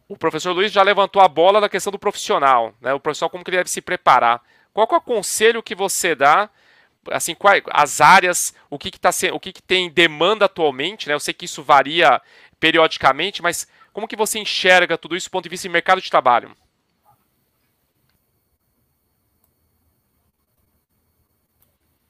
O 0.08 0.16
professor 0.16 0.50
Luiz 0.50 0.72
já 0.72 0.82
levantou 0.82 1.22
a 1.22 1.28
bola 1.28 1.60
da 1.60 1.68
questão 1.68 1.92
do 1.92 2.00
profissional, 2.00 2.74
né? 2.80 2.92
O 2.92 2.98
profissional 2.98 3.30
como 3.30 3.44
que 3.44 3.50
ele 3.50 3.58
deve 3.58 3.70
se 3.70 3.80
preparar. 3.80 4.42
Qual 4.74 4.88
é 4.90 4.96
o 4.96 5.00
conselho 5.00 5.62
que 5.62 5.76
você 5.76 6.16
dá 6.16 6.50
assim, 7.10 7.34
quais, 7.34 7.62
as 7.70 8.00
áreas, 8.00 8.54
o 8.70 8.78
que, 8.78 8.90
que, 8.90 9.00
tá, 9.00 9.10
o 9.32 9.40
que, 9.40 9.52
que 9.52 9.62
tem 9.62 9.90
demanda 9.90 10.44
atualmente, 10.44 11.08
né? 11.08 11.14
Eu 11.14 11.20
sei 11.20 11.34
que 11.34 11.44
isso 11.44 11.62
varia 11.62 12.20
periodicamente, 12.60 13.42
mas 13.42 13.66
como 13.92 14.08
que 14.08 14.16
você 14.16 14.38
enxerga 14.38 14.96
tudo 14.96 15.16
isso 15.16 15.28
do 15.28 15.32
ponto 15.32 15.44
de 15.44 15.50
vista 15.50 15.68
de 15.68 15.72
mercado 15.72 16.00
de 16.00 16.10
trabalho? 16.10 16.50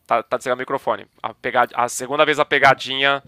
Tá, 0.06 0.22
tá 0.22 0.36
desligado 0.36 0.58
o 0.58 0.62
microfone. 0.62 1.06
A, 1.22 1.32
pegad... 1.32 1.70
a 1.74 1.88
segunda 1.88 2.24
vez 2.24 2.38
a 2.38 2.44
pegadinha 2.44 3.22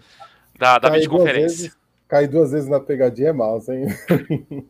da, 0.57 0.77
da 0.77 0.89
videoconferência. 0.89 1.73
Cair 2.07 2.27
duas 2.27 2.51
vezes 2.51 2.69
na 2.69 2.79
pegadinha 2.79 3.29
é 3.29 3.33
mal, 3.33 3.59
hein? 3.69 3.87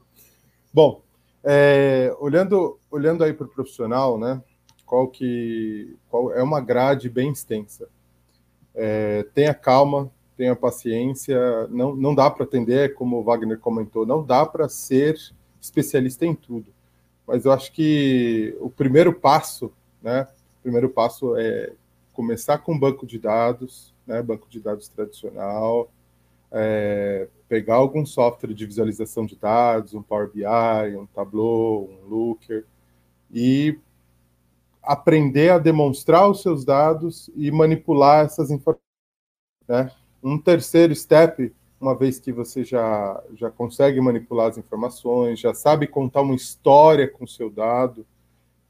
Bom, 0.74 1.04
é, 1.44 2.16
olhando, 2.20 2.80
olhando 2.90 3.24
aí 3.24 3.34
para 3.34 3.46
o 3.46 3.50
profissional, 3.50 4.18
né? 4.18 4.42
Qual 4.86 5.08
que 5.08 5.95
qual 6.10 6.32
é 6.34 6.43
uma 6.43 6.62
grade 6.62 7.10
bem 7.10 7.32
extensa. 7.32 7.88
É, 8.74 9.24
tenha 9.34 9.54
calma, 9.54 10.12
tenha 10.38 10.56
paciência, 10.56 11.67
não, 11.67 11.95
não 11.95 12.13
dá 12.13 12.30
para 12.30 12.43
atender, 12.43 12.93
como 12.93 13.17
o 13.17 13.24
Wagner 13.24 13.60
comentou, 13.60 14.06
não 14.06 14.24
dá 14.24 14.45
para 14.45 14.67
ser 14.67 15.17
especialista 15.62 16.26
em 16.26 16.36
tudo. 16.36 16.74
Mas 17.26 17.45
eu 17.45 17.52
acho 17.52 17.71
que 17.71 18.56
o 18.60 18.69
primeiro 18.69 19.13
passo, 19.13 19.71
né, 20.02 20.28
o 20.60 20.62
primeiro 20.62 20.89
passo 20.89 21.36
é 21.38 21.74
começar 22.13 22.60
com 22.60 22.78
banco 22.78 23.06
de 23.06 23.17
dados, 23.17 23.93
né, 24.06 24.21
banco 24.21 24.48
de 24.50 24.60
dados 24.60 24.88
tradicional, 24.88 25.89
é, 26.52 27.28
pegar 27.48 27.76
algum 27.76 28.06
software 28.06 28.54
de 28.54 28.65
visualização 28.65 29.26
de 29.26 29.36
dados, 29.36 29.93
um 29.93 30.02
Power 30.02 30.30
BI, 30.32 30.95
um 30.95 31.06
Tableau, 31.08 31.89
um 31.89 32.08
Looker, 32.08 32.65
e 33.32 33.78
aprender 34.86 35.50
a 35.50 35.58
demonstrar 35.60 36.30
os 36.30 36.41
seus 36.41 36.63
dados 36.63 37.30
e 37.36 37.52
manipular 37.52 38.26
essas 38.26 38.52
informações. 38.52 38.84
Né? 39.67 39.91
Um 40.24 40.38
terceiro 40.38 40.95
step, 40.95 41.54
uma 41.80 41.95
vez 41.95 42.19
que 42.19 42.32
você 42.32 42.63
já, 42.63 43.21
já 43.34 43.50
consegue 43.50 44.00
manipular 44.00 44.50
as 44.50 44.58
informações, 44.58 45.39
já 45.39 45.54
sabe 45.54 45.88
contar 45.88 46.21
uma 46.21 46.36
história 46.36 47.08
com 47.08 47.26
o 47.26 47.28
seu 47.28 47.50
dado, 47.50 48.06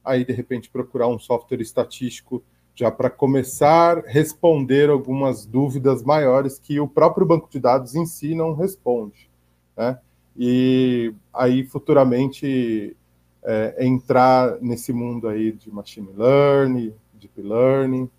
aí 0.04 0.24
de 0.24 0.34
repente 0.34 0.70
procurar 0.70 1.08
um 1.08 1.20
software 1.20 1.62
estatístico 1.62 2.44
já 2.76 2.92
para 2.92 3.10
começar 3.10 4.00
a 4.00 4.02
responder 4.02 4.90
algumas 4.90 5.46
dúvidas 5.46 6.04
maiores 6.04 6.60
que 6.60 6.80
o 6.80 6.88
próprio 6.88 7.26
banco 7.26 7.50
de 7.50 7.60
dados 7.60 7.96
em 7.96 8.06
si 8.06 8.36
não 8.36 8.54
responde. 8.54 9.30
Né? 9.78 9.98
E 10.38 11.14
aí 11.34 11.66
futuramente 11.66 12.96
é, 13.46 13.86
entrar 13.86 14.60
nesse 14.60 14.92
mundo 14.92 15.28
aí 15.28 15.52
de 15.52 15.72
machine 15.72 16.10
learning, 16.16 16.94
deep 17.14 17.42
learning, 17.42 18.10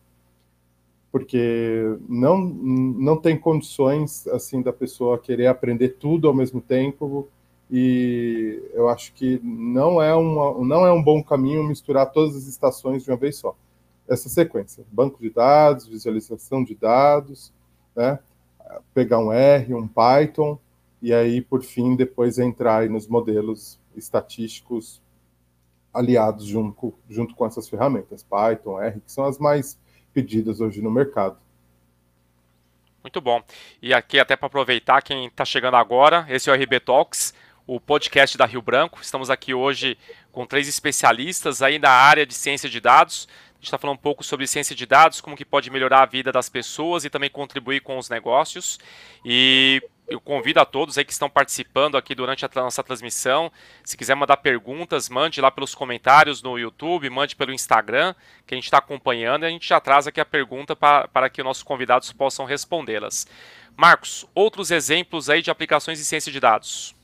porque 1.11 1.97
não, 2.09 2.39
não 2.39 3.17
tem 3.17 3.37
condições 3.37 4.27
assim 4.29 4.63
da 4.63 4.73
pessoa 4.73 5.19
querer 5.19 5.49
aprender 5.49 5.97
tudo 5.99 6.29
ao 6.29 6.35
mesmo 6.35 6.61
tempo 6.61 7.29
e 7.71 8.63
eu 8.73 8.89
acho 8.89 9.13
que 9.15 9.41
não 9.43 10.01
é, 10.01 10.15
uma, 10.15 10.65
não 10.65 10.87
é 10.87 10.93
um 10.93 11.03
bom 11.03 11.23
caminho 11.23 11.65
misturar 11.65 12.13
todas 12.13 12.37
as 12.37 12.47
estações 12.47 13.03
de 13.03 13.11
uma 13.11 13.17
vez 13.17 13.37
só. 13.37 13.57
Essa 14.09 14.29
sequência, 14.29 14.85
banco 14.93 15.21
de 15.21 15.31
dados, 15.31 15.89
visualização 15.89 16.63
de 16.63 16.77
dados, 16.77 17.53
né? 17.95 18.21
pegar 18.95 19.19
um 19.19 19.33
R, 19.33 19.75
um 19.75 19.89
Python, 19.89 20.59
e 21.03 21.13
aí, 21.13 21.41
por 21.41 21.63
fim, 21.63 21.97
depois 21.97 22.39
entrar 22.39 22.89
nos 22.89 23.09
modelos 23.09 23.81
estatísticos 23.97 25.01
aliados 25.97 26.45
junto, 26.45 26.95
junto 27.09 27.35
com 27.35 27.47
essas 27.47 27.69
ferramentas, 27.69 28.23
Python, 28.23 28.81
R, 28.81 29.01
que 29.01 29.11
são 29.11 29.25
as 29.25 29.39
mais 29.39 29.79
pedidas 30.13 30.61
hoje 30.61 30.83
no 30.83 30.91
mercado. 30.91 31.39
Muito 33.03 33.21
bom. 33.21 33.43
E 33.81 33.95
aqui, 33.95 34.19
até 34.19 34.35
para 34.37 34.47
aproveitar, 34.47 35.01
quem 35.01 35.27
está 35.27 35.45
chegando 35.45 35.77
agora, 35.77 36.27
esse 36.29 36.51
é 36.51 36.53
o 36.53 36.57
RB 36.57 36.81
Talks, 36.81 37.33
o 37.67 37.81
podcast 37.81 38.37
da 38.37 38.45
Rio 38.45 38.61
Branco. 38.61 39.01
Estamos 39.01 39.31
aqui 39.31 39.55
hoje 39.55 39.97
com 40.33 40.45
três 40.45 40.69
especialistas 40.69 41.63
aí 41.63 41.79
na 41.79 41.91
área 41.91 42.27
de 42.27 42.35
ciência 42.35 42.69
de 42.69 42.81
dados. 42.81 43.29
Está 43.67 43.79
falando 43.79 43.97
um 43.97 44.01
pouco 44.01 44.23
sobre 44.23 44.47
ciência 44.47 44.77
de 44.77 44.87
dados, 44.87 45.21
como 45.21 45.37
que 45.37 45.45
pode 45.45 45.71
melhorar 45.71 46.03
a 46.03 46.07
vida 46.07 46.31
das 46.31 46.49
pessoas 46.49 47.05
e 47.05 47.11
também 47.11 47.29
contribuir 47.29 47.81
com 47.81 47.99
os 47.99 48.09
negócios. 48.09 48.79
E 49.25 49.83
eu 50.07 50.21
convido 50.21 50.61
a 50.61 50.65
todos 50.65 50.97
aí 50.97 51.05
que 51.05 51.11
estão 51.11 51.29
participando 51.29 51.97
aqui 51.97 52.15
durante 52.15 52.45
a 52.45 52.51
nossa 52.55 52.81
transmissão. 52.85 53.51
Se 53.83 53.97
quiser 53.97 54.15
mandar 54.15 54.37
perguntas, 54.37 55.09
mande 55.09 55.41
lá 55.41 55.51
pelos 55.51 55.75
comentários 55.75 56.45
no 56.45 56.57
YouTube, 56.57 57.11
mande 57.11 57.35
pelo 57.35 57.53
Instagram, 57.53 58.15
que 58.47 58.55
a 58.55 58.57
gente 58.57 58.67
está 58.67 58.79
acompanhando 58.79 59.43
e 59.43 59.47
a 59.47 59.51
gente 59.51 59.67
já 59.67 59.81
traz 59.81 60.07
aqui 60.07 60.21
a 60.21 60.25
pergunta 60.25 60.77
para, 60.77 61.09
para 61.09 61.29
que 61.29 61.41
os 61.41 61.45
nossos 61.45 61.65
convidados 61.65 62.13
possam 62.13 62.45
respondê-las. 62.45 63.27
Marcos, 63.77 64.25
outros 64.33 64.71
exemplos 64.71 65.29
aí 65.29 65.43
de 65.43 65.51
aplicações 65.51 65.99
de 65.99 66.05
ciência 66.05 66.31
de 66.31 66.39
dados? 66.39 66.95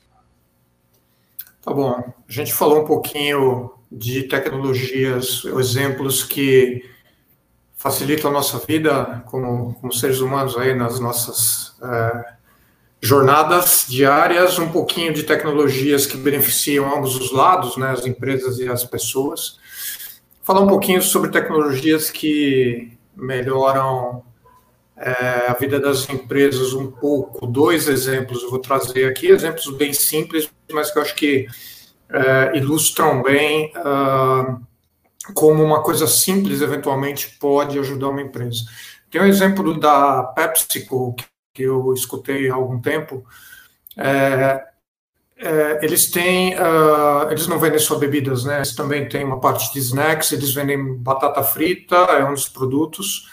Tá 1.61 1.73
bom. 1.73 1.91
A 1.91 2.31
gente 2.31 2.53
falou 2.53 2.83
um 2.83 2.85
pouquinho 2.85 3.82
de 3.93 4.23
tecnologias, 4.23 5.43
exemplos 5.45 6.23
que 6.23 6.83
facilitam 7.75 8.31
a 8.31 8.33
nossa 8.33 8.57
vida 8.59 9.23
como, 9.27 9.75
como 9.75 9.93
seres 9.93 10.19
humanos 10.19 10.57
aí 10.57 10.73
nas 10.73 10.99
nossas. 10.99 11.75
É, 11.81 12.33
jornadas 13.03 13.85
diárias, 13.89 14.57
um 14.57 14.71
pouquinho 14.71 15.13
de 15.13 15.23
tecnologias 15.23 16.05
que 16.05 16.15
beneficiam 16.15 16.95
ambos 16.95 17.17
os 17.17 17.33
lados, 17.33 17.75
né, 17.75 17.89
as 17.89 18.05
empresas 18.05 18.59
e 18.59 18.69
as 18.69 18.85
pessoas. 18.85 19.59
Falar 20.41 20.61
um 20.61 20.67
pouquinho 20.67 21.01
sobre 21.01 21.29
tecnologias 21.29 22.09
que 22.09 22.97
melhoram 23.13 24.23
é, 24.95 25.47
a 25.49 25.53
vida 25.53 25.81
das 25.81 26.09
empresas 26.09 26.73
um 26.73 26.89
pouco. 26.89 27.45
Dois 27.45 27.89
exemplos 27.89 28.41
eu 28.41 28.49
vou 28.49 28.59
trazer 28.59 29.05
aqui, 29.05 29.27
exemplos 29.27 29.67
bem 29.75 29.91
simples, 29.91 30.49
mas 30.71 30.89
que 30.89 30.97
eu 30.97 31.01
acho 31.01 31.15
que 31.15 31.47
é, 32.09 32.57
ilustram 32.57 33.21
bem 33.21 33.71
uh, 33.77 34.61
como 35.33 35.63
uma 35.63 35.81
coisa 35.81 36.05
simples 36.05 36.61
eventualmente 36.61 37.37
pode 37.39 37.79
ajudar 37.79 38.09
uma 38.09 38.21
empresa. 38.21 38.65
Tem 39.09 39.21
um 39.21 39.25
exemplo 39.25 39.79
da 39.79 40.23
PepsiCo, 40.23 41.15
que 41.53 41.63
eu 41.63 41.93
escutei 41.93 42.49
há 42.49 42.55
algum 42.55 42.81
tempo, 42.81 43.23
é, 43.95 44.63
é, 45.37 45.85
eles 45.85 46.09
têm, 46.09 46.55
uh, 46.55 47.29
eles 47.29 47.47
não 47.47 47.59
vendem 47.59 47.79
só 47.79 47.97
bebidas, 47.97 48.45
né? 48.45 48.57
Eles 48.57 48.75
também 48.75 49.07
têm 49.07 49.23
uma 49.23 49.39
parte 49.39 49.73
de 49.73 49.79
snacks, 49.79 50.31
eles 50.31 50.53
vendem 50.53 50.95
batata 50.97 51.43
frita, 51.43 51.95
é 51.95 52.23
um 52.23 52.33
dos 52.33 52.47
produtos. 52.47 53.29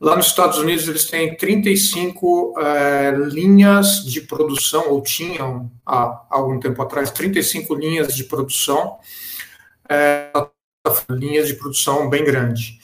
Lá 0.00 0.16
nos 0.16 0.28
Estados 0.28 0.56
Unidos 0.56 0.88
eles 0.88 1.04
têm 1.04 1.36
35 1.36 2.54
é, 2.58 3.10
linhas 3.10 4.02
de 4.02 4.22
produção, 4.22 4.88
ou 4.88 5.02
tinham 5.02 5.70
há 5.84 6.22
algum 6.30 6.58
tempo 6.58 6.80
atrás, 6.80 7.10
35 7.10 7.74
linhas 7.74 8.16
de 8.16 8.24
produção, 8.24 8.96
é, 9.86 10.30
linhas 11.10 11.48
de 11.48 11.54
produção 11.54 12.08
bem 12.08 12.24
grande. 12.24 12.78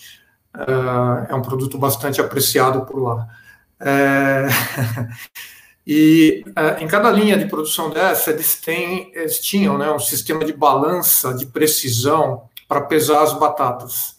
É, 0.55 1.33
é 1.33 1.35
um 1.35 1.41
produto 1.41 1.79
bastante 1.79 2.21
apreciado 2.21 2.85
por 2.85 3.03
lá. 3.03 3.27
E 5.89 6.45
em 6.81 6.89
cada 6.89 7.09
linha 7.13 7.39
de 7.39 7.45
produção 7.45 7.91
dessa, 7.91 8.31
eles, 8.33 8.57
têm, 8.57 9.13
eles 9.15 9.39
tinham 9.39 9.79
né, 9.79 9.89
um 9.89 10.01
sistema 10.01 10.45
de 10.45 10.53
balança 10.53 11.33
de 11.33 11.47
precisão 11.47 12.49
para 12.67 12.81
pesar 12.81 13.23
as 13.23 13.33
batatas. 13.39 14.17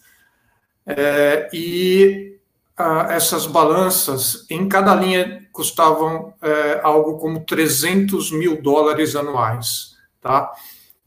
E 1.52 2.37
a, 2.78 3.12
essas 3.12 3.46
balanças, 3.46 4.46
em 4.48 4.68
cada 4.68 4.94
linha, 4.94 5.46
custavam 5.52 6.32
é, 6.40 6.80
algo 6.82 7.18
como 7.18 7.44
300 7.44 8.30
mil 8.30 8.62
dólares 8.62 9.16
anuais, 9.16 9.96
tá? 10.20 10.52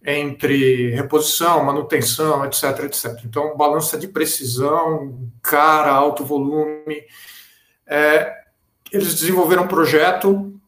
entre 0.03 0.89
reposição, 0.91 1.63
manutenção, 1.63 2.43
etc, 2.45 2.85
etc. 2.85 3.21
Então, 3.23 3.55
balança 3.55 3.97
de 3.97 4.07
precisão, 4.07 5.29
cara, 5.41 5.91
alto 5.91 6.25
volume. 6.25 7.03
É, 7.85 8.35
eles 8.91 9.13
desenvolveram 9.13 9.63
um 9.63 9.67
projeto 9.67 10.59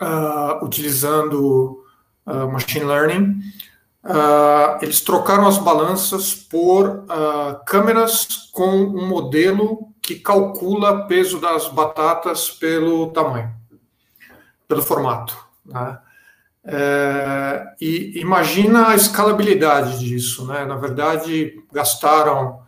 uh, 0.00 0.64
utilizando 0.64 1.84
uh, 2.26 2.50
machine 2.50 2.84
learning. 2.84 3.40
Uh, 4.04 4.82
eles 4.82 5.00
trocaram 5.00 5.46
as 5.46 5.58
balanças 5.58 6.34
por 6.34 7.04
câmeras 7.66 8.26
com 8.52 8.70
um 8.70 9.06
modelo 9.06 9.88
que 10.08 10.14
calcula 10.14 11.06
peso 11.06 11.38
das 11.38 11.68
batatas 11.68 12.50
pelo 12.50 13.10
tamanho. 13.10 13.52
pelo 14.66 14.80
formato. 14.80 15.36
Né? 15.66 15.98
É, 16.64 17.66
e 17.78 18.18
imagina 18.18 18.88
a 18.88 18.94
escalabilidade 18.94 19.98
disso. 19.98 20.46
Né? 20.46 20.64
Na 20.64 20.76
verdade, 20.76 21.62
gastaram, 21.70 22.62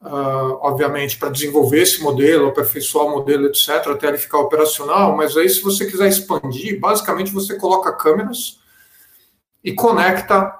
uh, 0.00 0.56
obviamente, 0.62 1.18
para 1.18 1.28
desenvolver 1.28 1.82
esse 1.82 2.02
modelo, 2.02 2.48
aperfeiçoar 2.48 3.04
o 3.04 3.10
modelo, 3.10 3.44
etc., 3.44 3.88
até 3.88 4.08
ele 4.08 4.16
ficar 4.16 4.38
operacional, 4.38 5.14
mas 5.14 5.36
aí, 5.36 5.50
se 5.50 5.60
você 5.60 5.84
quiser 5.84 6.08
expandir, 6.08 6.80
basicamente 6.80 7.30
você 7.30 7.56
coloca 7.56 7.92
câmeras 7.92 8.58
e 9.62 9.74
conecta 9.74 10.50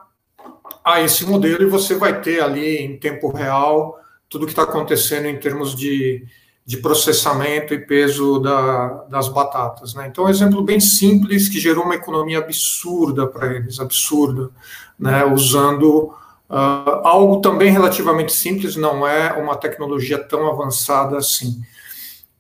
a 0.84 1.01
esse 1.01 1.24
modelo 1.24 1.62
e 1.62 1.70
você 1.70 1.95
vai 1.95 2.20
ter 2.20 2.43
ali 2.43 2.76
em 2.76 2.99
tempo 2.99 3.30
real 3.30 3.99
tudo 4.29 4.47
que 4.47 4.53
está 4.53 4.62
acontecendo 4.62 5.27
em 5.27 5.39
termos 5.39 5.74
de 5.74 6.27
de 6.66 6.79
processamento 6.79 7.72
e 7.72 7.79
peso 7.79 8.41
da, 8.41 9.05
das 9.09 9.29
batatas. 9.29 9.95
Né? 9.95 10.09
Então, 10.09 10.24
um 10.24 10.29
exemplo 10.29 10.61
bem 10.62 10.81
simples 10.81 11.49
que 11.49 11.61
gerou 11.61 11.85
uma 11.85 11.95
economia 11.95 12.39
absurda 12.39 13.24
para 13.24 13.55
eles, 13.55 13.79
absurda, 13.79 14.51
né? 14.99 15.24
usando 15.24 16.12
uh, 16.51 17.05
algo 17.05 17.41
também 17.41 17.70
relativamente 17.70 18.33
simples, 18.33 18.74
não 18.74 19.07
é 19.07 19.33
uma 19.35 19.55
tecnologia 19.57 20.18
tão 20.18 20.49
avançada 20.49 21.16
assim. 21.16 21.62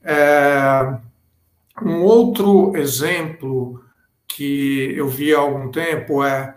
É, 0.02 0.98
um 1.80 2.02
outro 2.02 2.76
exemplo 2.76 3.80
que 4.26 4.92
eu 4.96 5.08
vi 5.08 5.32
há 5.32 5.38
algum 5.38 5.70
tempo 5.70 6.24
é 6.24 6.55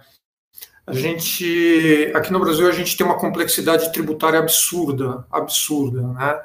a 0.89 0.93
gente 0.93 2.11
aqui 2.15 2.31
no 2.33 2.39
Brasil 2.39 2.67
a 2.67 2.71
gente 2.71 2.97
tem 2.97 3.05
uma 3.05 3.17
complexidade 3.17 3.91
tributária 3.93 4.39
absurda, 4.39 5.25
absurda, 5.31 6.01
né? 6.01 6.41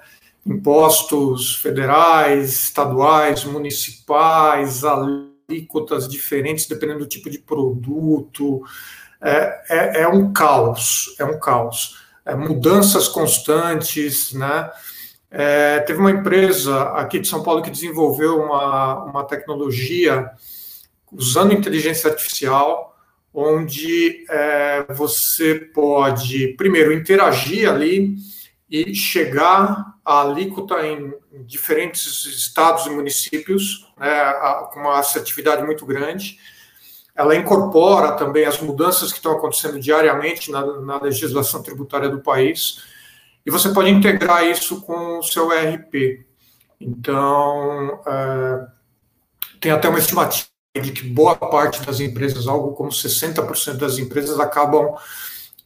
impostos 0.47 1.57
federais, 1.57 2.64
estaduais, 2.64 3.45
municipais, 3.45 4.84
alíquotas 4.84 6.07
diferentes 6.07 6.66
dependendo 6.66 7.01
do 7.01 7.07
tipo 7.07 7.30
de 7.30 7.38
produto. 7.38 8.62
É, 9.22 9.62
é, 9.68 10.03
é 10.03 10.09
um 10.09 10.32
caos, 10.32 11.14
é 11.18 11.24
um 11.24 11.38
caos. 11.38 12.05
É, 12.26 12.34
mudanças 12.34 13.09
constantes, 13.09 14.32
né? 14.34 14.70
É, 15.30 15.80
teve 15.80 15.99
uma 15.99 16.11
empresa 16.11 16.90
aqui 16.90 17.18
de 17.18 17.26
São 17.26 17.42
Paulo 17.42 17.62
que 17.62 17.70
desenvolveu 17.70 18.40
uma, 18.40 19.05
uma 19.05 19.24
tecnologia 19.24 20.30
usando 21.11 21.55
inteligência 21.55 22.11
artificial, 22.11 22.93
onde 23.35 24.24
é, 24.30 24.87
você 24.95 25.57
pode, 25.57 26.55
primeiro, 26.57 26.93
interagir 26.93 27.68
ali 27.68 28.14
e 28.70 28.95
chegar 28.95 29.97
a 30.05 30.20
alíquota 30.20 30.87
em 30.87 31.12
diferentes 31.45 32.24
estados 32.26 32.87
e 32.87 32.91
municípios, 32.91 33.93
né, 33.99 34.32
com 34.72 34.78
uma 34.78 35.01
assertividade 35.01 35.64
muito 35.64 35.85
grande. 35.85 36.39
Ela 37.14 37.35
incorpora 37.35 38.12
também 38.12 38.45
as 38.45 38.61
mudanças 38.61 39.11
que 39.11 39.18
estão 39.18 39.32
acontecendo 39.32 39.80
diariamente 39.80 40.53
na, 40.53 40.80
na 40.80 41.01
legislação 41.03 41.61
tributária 41.62 42.09
do 42.09 42.20
país, 42.20 42.85
e 43.45 43.51
você 43.51 43.70
pode 43.70 43.91
integrar 43.91 44.45
isso 44.47 44.80
com 44.82 45.18
o 45.18 45.22
seu 45.22 45.53
ERP. 45.53 46.24
Então, 46.80 48.01
é, 48.07 48.66
tem 49.61 49.72
até 49.72 49.89
uma 49.89 49.99
estimativa 49.99 50.53
de 50.81 50.91
que 50.91 51.05
boa 51.05 51.37
parte 51.37 51.85
das 51.87 52.01
empresas, 52.01 52.49
algo 52.49 52.72
como 52.72 52.91
60% 52.91 53.77
das 53.77 53.99
empresas, 53.99 54.41
acabam 54.41 54.95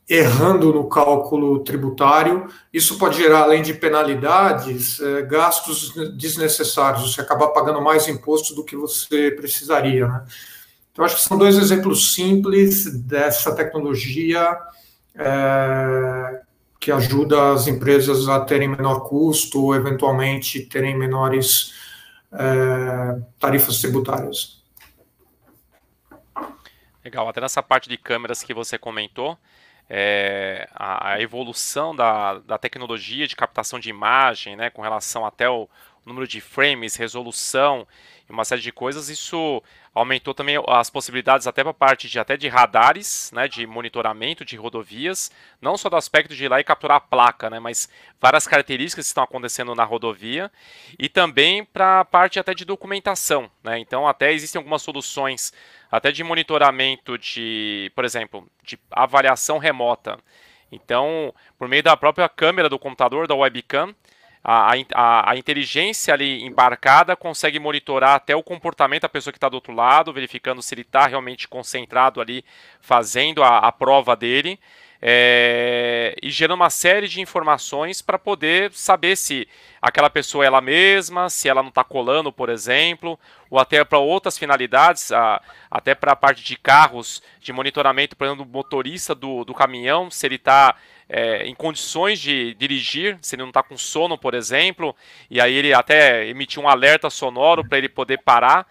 errando 0.08 0.72
no 0.72 0.88
cálculo 0.88 1.60
tributário, 1.60 2.46
isso 2.72 2.98
pode 2.98 3.16
gerar, 3.16 3.42
além 3.42 3.62
de 3.62 3.74
penalidades, 3.74 5.00
é, 5.00 5.22
gastos 5.22 5.94
desnecessários, 6.16 7.14
você 7.14 7.20
acabar 7.20 7.48
pagando 7.48 7.80
mais 7.80 8.08
imposto 8.08 8.54
do 8.54 8.64
que 8.64 8.76
você 8.76 9.30
precisaria. 9.30 10.06
Né? 10.06 10.24
Então, 10.92 11.04
acho 11.04 11.16
que 11.16 11.22
são 11.22 11.38
dois 11.38 11.56
exemplos 11.56 12.14
simples 12.14 13.00
dessa 13.02 13.54
tecnologia 13.54 14.58
é, 15.14 16.40
que 16.80 16.90
ajuda 16.92 17.52
as 17.52 17.66
empresas 17.66 18.28
a 18.28 18.40
terem 18.40 18.68
menor 18.68 19.00
custo 19.00 19.62
ou, 19.62 19.74
eventualmente, 19.74 20.60
terem 20.60 20.96
menores 20.98 21.72
é, 22.32 23.20
tarifas 23.38 23.80
tributárias. 23.80 24.58
Legal, 27.08 27.26
até 27.26 27.40
nessa 27.40 27.62
parte 27.62 27.88
de 27.88 27.96
câmeras 27.96 28.42
que 28.42 28.52
você 28.52 28.76
comentou, 28.76 29.38
é, 29.88 30.68
a, 30.74 31.12
a, 31.12 31.20
evolução 31.22 31.96
da, 31.96 32.34
da 32.40 32.58
tecnologia 32.58 33.26
de 33.26 33.34
captação 33.34 33.80
de 33.80 33.88
imagem, 33.88 34.56
né, 34.56 34.68
com 34.68 34.82
relação 34.82 35.24
até 35.24 35.48
o 35.48 35.66
número 36.08 36.26
de 36.26 36.40
frames, 36.40 36.96
resolução 36.96 37.86
e 38.28 38.32
uma 38.32 38.44
série 38.44 38.60
de 38.60 38.72
coisas, 38.72 39.08
isso 39.08 39.62
aumentou 39.94 40.34
também 40.34 40.56
as 40.68 40.90
possibilidades 40.90 41.46
até 41.46 41.62
para 41.62 41.70
a 41.70 41.74
parte 41.74 42.08
de 42.08 42.18
até 42.18 42.36
de 42.36 42.46
radares, 42.46 43.30
né, 43.32 43.48
de 43.48 43.66
monitoramento 43.66 44.44
de 44.44 44.56
rodovias, 44.56 45.30
não 45.60 45.76
só 45.76 45.88
do 45.88 45.96
aspecto 45.96 46.34
de 46.34 46.44
ir 46.44 46.48
lá 46.48 46.60
e 46.60 46.64
capturar 46.64 46.98
a 46.98 47.00
placa, 47.00 47.48
né, 47.48 47.58
mas 47.58 47.88
várias 48.20 48.46
características 48.46 49.06
que 49.06 49.08
estão 49.08 49.24
acontecendo 49.24 49.74
na 49.74 49.84
rodovia 49.84 50.50
e 50.98 51.08
também 51.08 51.64
para 51.64 52.00
a 52.00 52.04
parte 52.04 52.38
até 52.38 52.54
de 52.54 52.64
documentação, 52.64 53.50
né, 53.62 53.78
então 53.78 54.06
até 54.06 54.32
existem 54.32 54.58
algumas 54.58 54.82
soluções 54.82 55.52
até 55.90 56.12
de 56.12 56.22
monitoramento 56.22 57.16
de, 57.16 57.90
por 57.94 58.04
exemplo, 58.04 58.46
de 58.62 58.78
avaliação 58.90 59.58
remota. 59.58 60.18
Então, 60.70 61.34
por 61.58 61.66
meio 61.66 61.82
da 61.82 61.96
própria 61.96 62.28
câmera 62.28 62.68
do 62.68 62.78
computador, 62.78 63.26
da 63.26 63.34
webcam, 63.34 63.94
a, 64.42 64.72
a, 64.94 65.30
a, 65.30 65.36
inteligência 65.36 66.14
ali 66.14 66.42
embarcada 66.44 67.16
consegue 67.16 67.58
monitorar 67.58 68.14
até 68.14 68.34
o 68.34 68.42
comportamento 68.42 69.02
da 69.02 69.08
pessoa 69.08 69.32
que 69.32 69.36
está 69.36 69.48
do 69.48 69.54
outro 69.54 69.74
lado, 69.74 70.12
verificando 70.12 70.62
se 70.62 70.74
ele 70.74 70.82
está 70.82 71.06
realmente 71.06 71.48
concentrado 71.48 72.20
ali 72.20 72.44
fazendo 72.80 73.42
a, 73.42 73.58
a 73.58 73.72
prova 73.72 74.16
dele. 74.16 74.58
É, 75.00 76.16
e 76.20 76.28
gerando 76.28 76.56
uma 76.56 76.70
série 76.70 77.06
de 77.06 77.20
informações 77.20 78.02
para 78.02 78.18
poder 78.18 78.72
saber 78.72 79.16
se 79.16 79.46
aquela 79.80 80.10
pessoa 80.10 80.44
é 80.44 80.48
ela 80.48 80.60
mesma, 80.60 81.30
se 81.30 81.48
ela 81.48 81.62
não 81.62 81.68
está 81.68 81.84
colando, 81.84 82.32
por 82.32 82.48
exemplo, 82.48 83.18
ou 83.48 83.60
até 83.60 83.84
para 83.84 83.98
outras 83.98 84.36
finalidades, 84.36 85.12
a, 85.12 85.40
até 85.70 85.94
para 85.94 86.12
a 86.12 86.16
parte 86.16 86.42
de 86.42 86.56
carros, 86.56 87.22
de 87.40 87.52
monitoramento, 87.52 88.16
por 88.16 88.24
exemplo, 88.24 88.44
do 88.44 88.50
motorista 88.50 89.14
do, 89.14 89.44
do 89.44 89.54
caminhão, 89.54 90.10
se 90.10 90.26
ele 90.26 90.34
está 90.34 90.74
é, 91.08 91.46
em 91.46 91.54
condições 91.54 92.20
de 92.20 92.54
dirigir, 92.54 93.18
se 93.22 93.34
ele 93.34 93.42
não 93.42 93.48
está 93.48 93.62
com 93.62 93.76
sono, 93.76 94.18
por 94.18 94.34
exemplo, 94.34 94.94
e 95.30 95.40
aí 95.40 95.54
ele 95.54 95.72
até 95.72 96.26
emitir 96.26 96.62
um 96.62 96.68
alerta 96.68 97.08
sonoro 97.08 97.66
para 97.66 97.78
ele 97.78 97.88
poder 97.88 98.18
parar. 98.18 98.66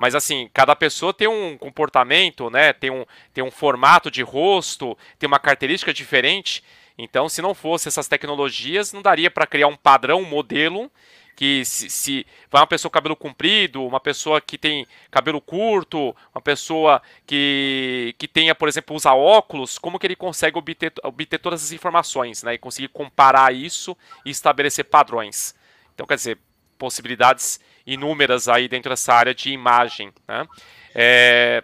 Mas 0.00 0.14
assim, 0.14 0.48
cada 0.52 0.76
pessoa 0.76 1.12
tem 1.12 1.26
um 1.26 1.56
comportamento, 1.56 2.50
né? 2.50 2.72
Tem 2.72 2.90
um, 2.90 3.04
tem 3.32 3.42
um 3.42 3.50
formato 3.50 4.10
de 4.10 4.22
rosto, 4.22 4.96
tem 5.18 5.26
uma 5.26 5.40
característica 5.40 5.92
diferente. 5.92 6.62
Então, 6.96 7.28
se 7.28 7.42
não 7.42 7.54
fosse 7.54 7.88
essas 7.88 8.06
tecnologias, 8.06 8.92
não 8.92 9.02
daria 9.02 9.30
para 9.30 9.46
criar 9.46 9.66
um 9.66 9.76
padrão, 9.76 10.20
um 10.20 10.28
modelo 10.28 10.90
que 11.38 11.64
se, 11.64 11.88
se, 11.88 12.26
vai 12.50 12.60
uma 12.60 12.66
pessoa 12.66 12.90
com 12.90 12.94
cabelo 12.94 13.14
comprido, 13.14 13.86
uma 13.86 14.00
pessoa 14.00 14.40
que 14.40 14.58
tem 14.58 14.84
cabelo 15.08 15.40
curto, 15.40 16.12
uma 16.34 16.42
pessoa 16.42 17.00
que, 17.24 18.12
que 18.18 18.26
tenha, 18.26 18.56
por 18.56 18.68
exemplo, 18.68 18.96
usa 18.96 19.14
óculos, 19.14 19.78
como 19.78 20.00
que 20.00 20.06
ele 20.08 20.16
consegue 20.16 20.58
obter, 20.58 20.92
obter 21.04 21.38
todas 21.38 21.62
as 21.62 21.70
informações, 21.70 22.42
né? 22.42 22.54
E 22.54 22.58
conseguir 22.58 22.88
comparar 22.88 23.54
isso 23.54 23.96
e 24.24 24.30
estabelecer 24.30 24.86
padrões. 24.86 25.54
Então, 25.94 26.08
quer 26.08 26.16
dizer, 26.16 26.38
possibilidades 26.76 27.60
inúmeras 27.86 28.48
aí 28.48 28.66
dentro 28.66 28.90
dessa 28.90 29.14
área 29.14 29.32
de 29.32 29.52
imagem, 29.52 30.12
né? 30.26 30.44
É, 30.92 31.62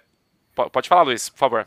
pode 0.54 0.88
falar, 0.88 1.02
Luiz, 1.02 1.28
por 1.28 1.38
favor. 1.38 1.66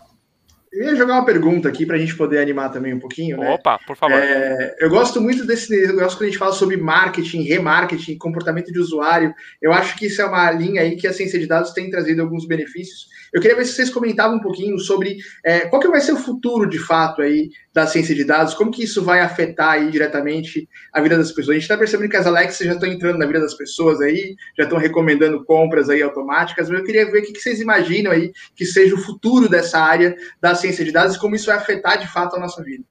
Eu 0.72 0.86
ia 0.86 0.96
jogar 0.96 1.14
uma 1.14 1.26
pergunta 1.26 1.70
aqui 1.70 1.86
para 1.86 1.96
a 1.96 2.00
gente 2.00 2.16
poder 2.16 2.40
animar 2.40 2.72
também 2.72 2.94
um 2.94 3.00
pouquinho. 3.00 3.38
Né? 3.38 3.50
Opa, 3.50 3.80
por 3.80 3.96
favor. 3.96 4.18
É, 4.18 4.76
eu 4.80 4.90
gosto 4.90 5.22
muito 5.22 5.46
desse 5.46 5.70
negócio 5.70 6.18
quando 6.18 6.24
a 6.24 6.32
gente 6.32 6.38
fala 6.38 6.52
sobre 6.52 6.78
marketing, 6.78 7.44
remarketing, 7.44 8.18
comportamento 8.18 8.72
de 8.72 8.80
usuário. 8.80 9.34
Eu 9.62 9.72
acho 9.72 9.98
que 9.98 10.08
isso 10.08 10.22
é 10.22 10.26
uma 10.26 10.52
linha 10.52 10.82
aí 10.82 10.96
que 10.96 11.08
a 11.08 11.14
ciência 11.14 11.40
de 11.40 11.48
dados 11.48 11.72
tem 11.72 11.90
trazido 11.90 12.22
alguns 12.22 12.46
benefícios. 12.46 13.08
Eu 13.34 13.42
queria 13.42 13.58
ver 13.58 13.66
se 13.66 13.74
vocês 13.74 13.90
comentavam 13.90 14.38
um 14.38 14.42
pouquinho 14.42 14.78
sobre 14.80 15.18
é, 15.44 15.62
qual 15.62 15.82
que 15.82 15.88
vai 15.88 16.02
ser 16.02 16.14
o 16.14 16.18
futuro 16.18 16.70
de 16.70 16.80
fato 16.80 17.22
aí 17.22 17.50
da 17.74 17.86
ciência 17.86 18.16
de 18.16 18.24
dados, 18.24 18.56
como 18.56 18.72
que 18.72 18.84
isso 18.84 19.04
vai 19.04 19.20
afetar 19.20 19.74
aí 19.74 19.92
diretamente 19.92 20.68
a 20.92 21.00
vida 21.00 21.16
das 21.16 21.32
pessoas. 21.32 21.50
A 21.50 21.54
gente 21.54 21.64
está 21.64 21.78
percebendo 21.78 22.10
que 22.10 22.18
as 22.18 22.26
Alexas 22.26 22.66
já 22.66 22.74
estão 22.74 22.90
entrando 22.90 23.20
na 23.20 23.26
vida 23.26 23.40
das 23.40 23.54
pessoas 23.54 24.02
aí, 24.02 24.36
já 24.58 24.64
estão 24.64 24.80
recomendando 24.80 25.44
compras 25.46 25.88
aí 25.90 26.02
automáticas, 26.02 26.70
mas 26.70 26.80
eu 26.80 26.86
queria 26.86 27.10
ver 27.12 27.20
o 27.20 27.24
que 27.24 27.40
vocês 27.40 27.62
imaginam 27.62 28.12
aí 28.12 28.32
que 28.56 28.66
seja 28.66 28.96
o 28.96 28.98
futuro 28.98 29.48
dessa 29.48 29.80
área 29.80 30.16
da 30.42 30.56
ciência 30.58 30.84
de 30.84 30.92
dados 30.92 31.16
e 31.16 31.20
como 31.20 31.36
isso 31.36 31.46
vai 31.46 31.56
afetar 31.56 31.98
de 31.98 32.08
fato 32.08 32.36
a 32.36 32.40
nossa 32.40 32.62
vida. 32.64 32.84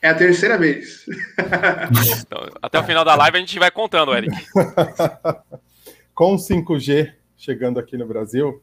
É 0.00 0.08
a 0.08 0.14
terceira 0.14 0.58
vez. 0.58 1.06
Então, 2.22 2.48
até 2.60 2.78
o 2.78 2.84
final 2.84 3.04
da 3.04 3.14
live 3.14 3.36
a 3.36 3.40
gente 3.40 3.58
vai 3.58 3.70
contando, 3.70 4.14
Eric. 4.14 4.34
Com 6.14 6.36
5G 6.36 7.12
chegando 7.36 7.78
aqui 7.78 7.96
no 7.96 8.06
Brasil, 8.06 8.62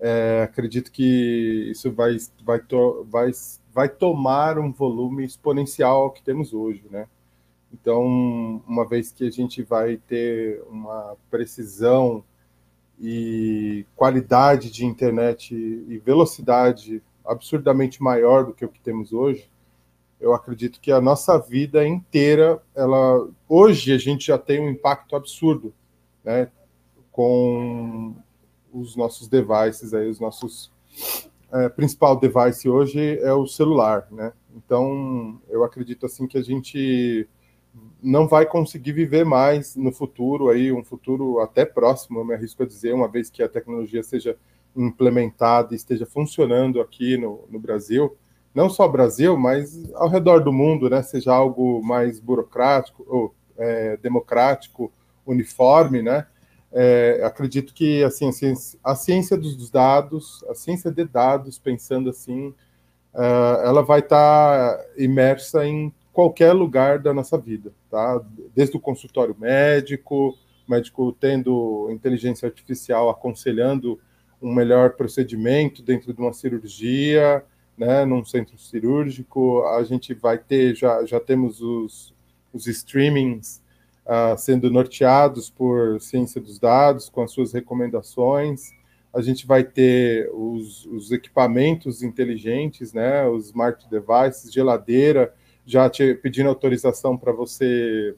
é, 0.00 0.42
acredito 0.42 0.90
que 0.90 1.70
isso 1.70 1.92
vai, 1.92 2.16
vai, 2.42 2.58
to, 2.58 3.06
vai, 3.08 3.30
vai 3.72 3.88
tomar 3.88 4.58
um 4.58 4.72
volume 4.72 5.24
exponencial 5.24 6.10
que 6.10 6.22
temos 6.22 6.52
hoje, 6.52 6.82
né? 6.90 7.06
Então, 7.72 8.04
uma 8.66 8.86
vez 8.86 9.12
que 9.12 9.26
a 9.26 9.30
gente 9.30 9.62
vai 9.62 9.96
ter 9.96 10.62
uma 10.68 11.16
precisão 11.30 12.24
e 13.02 13.84
qualidade 13.96 14.70
de 14.70 14.86
internet 14.86 15.52
e 15.54 15.98
velocidade 15.98 17.02
absurdamente 17.24 18.00
maior 18.00 18.46
do 18.46 18.54
que 18.54 18.64
o 18.64 18.68
que 18.68 18.80
temos 18.80 19.12
hoje, 19.12 19.50
eu 20.20 20.32
acredito 20.32 20.80
que 20.80 20.92
a 20.92 21.00
nossa 21.00 21.36
vida 21.36 21.84
inteira, 21.84 22.62
ela 22.76 23.28
hoje 23.48 23.92
a 23.92 23.98
gente 23.98 24.28
já 24.28 24.38
tem 24.38 24.60
um 24.60 24.70
impacto 24.70 25.16
absurdo, 25.16 25.74
né, 26.22 26.48
com 27.10 28.14
os 28.72 28.94
nossos 28.94 29.26
devices 29.26 29.92
aí, 29.92 30.08
os 30.08 30.20
nossos 30.20 30.72
é, 31.52 31.68
principal 31.68 32.18
device 32.18 32.68
hoje 32.68 33.18
é 33.18 33.32
o 33.32 33.46
celular, 33.46 34.06
né? 34.10 34.32
Então, 34.56 35.40
eu 35.50 35.64
acredito 35.64 36.06
assim 36.06 36.26
que 36.26 36.38
a 36.38 36.42
gente 36.42 37.28
não 38.02 38.26
vai 38.26 38.44
conseguir 38.46 38.92
viver 38.92 39.24
mais 39.24 39.76
no 39.76 39.92
futuro 39.92 40.48
aí, 40.48 40.72
um 40.72 40.82
futuro 40.82 41.38
até 41.40 41.64
próximo, 41.64 42.20
eu 42.20 42.24
me 42.24 42.34
arrisco 42.34 42.62
a 42.62 42.66
dizer, 42.66 42.92
uma 42.92 43.08
vez 43.08 43.30
que 43.30 43.42
a 43.42 43.48
tecnologia 43.48 44.02
seja 44.02 44.36
implementada 44.76 45.72
e 45.72 45.76
esteja 45.76 46.06
funcionando 46.06 46.80
aqui 46.80 47.16
no, 47.16 47.44
no 47.50 47.58
Brasil, 47.58 48.16
não 48.54 48.68
só 48.68 48.86
Brasil, 48.88 49.36
mas 49.36 49.90
ao 49.94 50.08
redor 50.08 50.40
do 50.40 50.52
mundo, 50.52 50.90
né? 50.90 51.02
Seja 51.02 51.32
algo 51.32 51.82
mais 51.82 52.20
burocrático 52.20 53.04
ou 53.08 53.34
é, 53.56 53.96
democrático, 53.96 54.92
uniforme, 55.26 56.02
né? 56.02 56.26
É, 56.70 57.22
acredito 57.24 57.74
que 57.74 58.02
a, 58.02 58.10
ciência, 58.10 58.52
a 58.82 58.94
ciência 58.94 59.36
dos 59.36 59.70
dados, 59.70 60.44
a 60.48 60.54
ciência 60.54 60.90
de 60.90 61.04
dados, 61.04 61.58
pensando 61.58 62.08
assim, 62.10 62.48
uh, 63.14 63.62
ela 63.62 63.82
vai 63.82 64.00
estar 64.00 64.76
tá 64.76 64.84
imersa 64.96 65.66
em 65.66 65.92
qualquer 66.12 66.52
lugar 66.52 66.98
da 66.98 67.14
nossa 67.14 67.38
vida, 67.38 67.72
tá? 67.90 68.22
Desde 68.54 68.76
o 68.76 68.80
consultório 68.80 69.34
médico, 69.38 70.36
médico 70.68 71.12
tendo 71.18 71.88
inteligência 71.90 72.46
artificial 72.46 73.08
aconselhando 73.08 73.98
um 74.40 74.52
melhor 74.52 74.90
procedimento 74.90 75.82
dentro 75.82 76.12
de 76.12 76.20
uma 76.20 76.32
cirurgia, 76.32 77.44
né, 77.76 78.04
num 78.04 78.24
centro 78.24 78.58
cirúrgico, 78.58 79.64
a 79.64 79.82
gente 79.84 80.12
vai 80.12 80.36
ter, 80.36 80.74
já, 80.74 81.04
já 81.04 81.18
temos 81.18 81.60
os, 81.60 82.14
os 82.52 82.66
streamings 82.66 83.62
uh, 84.04 84.36
sendo 84.36 84.70
norteados 84.70 85.48
por 85.48 86.00
ciência 86.00 86.40
dos 86.40 86.58
dados, 86.58 87.08
com 87.08 87.22
as 87.22 87.30
suas 87.30 87.52
recomendações. 87.52 88.70
A 89.14 89.22
gente 89.22 89.46
vai 89.46 89.62
ter 89.62 90.30
os, 90.32 90.86
os 90.86 91.12
equipamentos 91.12 92.02
inteligentes, 92.02 92.92
né, 92.92 93.26
os 93.28 93.46
smart 93.46 93.88
devices, 93.88 94.52
geladeira, 94.52 95.32
já 95.64 95.88
te 95.88 96.14
pedindo 96.14 96.48
autorização 96.48 97.16
para 97.16 97.32
você 97.32 98.14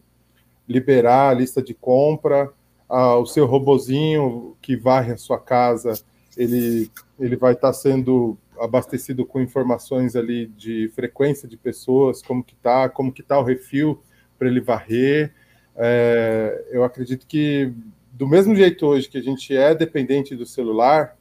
liberar 0.68 1.30
a 1.30 1.34
lista 1.34 1.62
de 1.62 1.74
compra, 1.74 2.51
uh, 2.88 3.16
o 3.20 3.26
seu 3.26 3.47
robozinho 3.47 4.57
que 4.62 4.76
varre 4.76 5.12
a 5.12 5.16
sua 5.16 5.38
casa, 5.38 5.92
ele, 6.36 6.90
ele 7.18 7.36
vai 7.36 7.53
estar 7.53 7.68
tá 7.68 7.74
sendo 7.74 8.36
abastecido 8.59 9.26
com 9.26 9.40
informações 9.40 10.16
ali 10.16 10.47
de 10.47 10.88
frequência 10.95 11.49
de 11.49 11.57
pessoas, 11.57 12.22
como 12.22 12.42
que 12.42 12.55
tá, 12.55 12.88
como 12.88 13.12
que 13.12 13.22
tá 13.22 13.38
o 13.38 13.45
refil 13.45 14.01
para 14.38 14.49
ele 14.49 14.61
varrer, 14.61 15.32
é, 15.76 16.64
eu 16.70 16.84
acredito 16.84 17.26
que, 17.26 17.72
do 18.12 18.28
mesmo 18.28 18.55
jeito 18.55 18.86
hoje 18.86 19.09
que 19.09 19.18
a 19.18 19.22
gente 19.22 19.57
é 19.57 19.74
dependente 19.74 20.36
do 20.36 20.47
celular, 20.47 21.16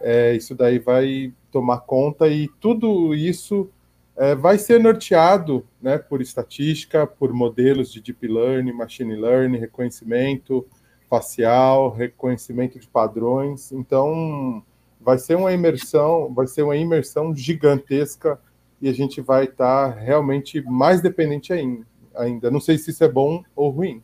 é, 0.00 0.34
isso 0.34 0.54
daí 0.54 0.78
vai 0.78 1.32
tomar 1.50 1.80
conta 1.80 2.28
e 2.28 2.48
tudo 2.60 3.14
isso 3.14 3.70
é, 4.16 4.34
vai 4.34 4.58
ser 4.58 4.80
norteado 4.80 5.66
né, 5.82 5.98
por 5.98 6.20
estatística, 6.22 7.06
por 7.06 7.32
modelos 7.32 7.92
de 7.92 8.00
deep 8.00 8.26
learning, 8.26 8.72
machine 8.72 9.16
learning, 9.16 9.58
reconhecimento 9.58 10.66
facial, 11.08 11.90
reconhecimento 11.90 12.78
de 12.78 12.88
padrões. 12.88 13.72
Então, 13.72 14.62
vai 15.00 15.18
ser 15.18 15.36
uma 15.36 15.52
imersão, 15.52 16.32
vai 16.32 16.46
ser 16.46 16.62
uma 16.62 16.76
imersão 16.76 17.34
gigantesca 17.34 18.40
e 18.80 18.88
a 18.88 18.92
gente 18.92 19.20
vai 19.20 19.44
estar 19.44 19.92
tá 19.92 19.98
realmente 19.98 20.60
mais 20.62 21.00
dependente 21.00 21.52
ainda. 22.14 22.50
Não 22.50 22.60
sei 22.60 22.78
se 22.78 22.90
isso 22.90 23.04
é 23.04 23.08
bom 23.08 23.42
ou 23.54 23.70
ruim. 23.70 24.02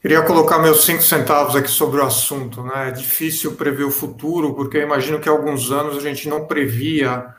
Queria 0.00 0.22
colocar 0.22 0.58
meus 0.58 0.84
cinco 0.86 1.02
centavos 1.02 1.54
aqui 1.54 1.70
sobre 1.70 2.00
o 2.00 2.04
assunto. 2.04 2.62
Né? 2.62 2.88
É 2.88 2.90
difícil 2.90 3.54
prever 3.54 3.84
o 3.84 3.90
futuro, 3.90 4.54
porque 4.54 4.78
eu 4.78 4.82
imagino 4.82 5.20
que 5.20 5.28
há 5.28 5.32
alguns 5.32 5.70
anos 5.70 5.96
a 5.96 6.00
gente 6.00 6.26
não 6.26 6.46
previa 6.46 7.34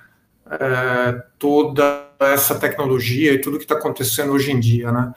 é, 0.48 1.24
toda 1.40 2.08
essa 2.20 2.54
tecnologia 2.54 3.34
e 3.34 3.42
tudo 3.42 3.58
que 3.58 3.64
está 3.64 3.76
acontecendo 3.76 4.32
hoje 4.32 4.52
em 4.52 4.60
dia. 4.60 4.92
Né? 4.92 5.12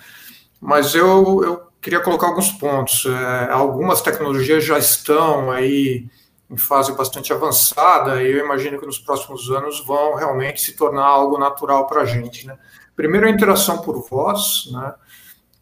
Mas 0.59 0.95
eu, 0.95 1.45
eu 1.45 1.63
queria 1.83 2.01
colocar 2.01 2.29
alguns 2.29 2.51
pontos. 2.51 3.05
É, 3.05 3.51
algumas 3.51 4.01
tecnologias 4.01 4.65
já 4.65 4.79
estão 4.79 5.51
aí 5.51 6.07
em 6.51 6.57
fase 6.57 6.93
bastante 6.93 7.31
avançada 7.31 8.23
e 8.23 8.33
eu 8.33 8.43
imagino 8.43 8.79
que 8.79 8.87
nos 8.87 8.99
próximos 8.99 9.51
anos 9.51 9.85
vão 9.85 10.15
realmente 10.15 10.63
se 10.63 10.73
tornar 10.73 11.05
algo 11.05 11.37
natural 11.37 11.87
para 11.87 12.03
a 12.03 12.07
gente. 12.07 12.47
Né? 12.47 12.57
Primeiro, 12.97 13.27
a 13.27 13.31
interação 13.31 13.79
por 13.83 14.09
voz, 14.09 14.71
né? 14.73 14.95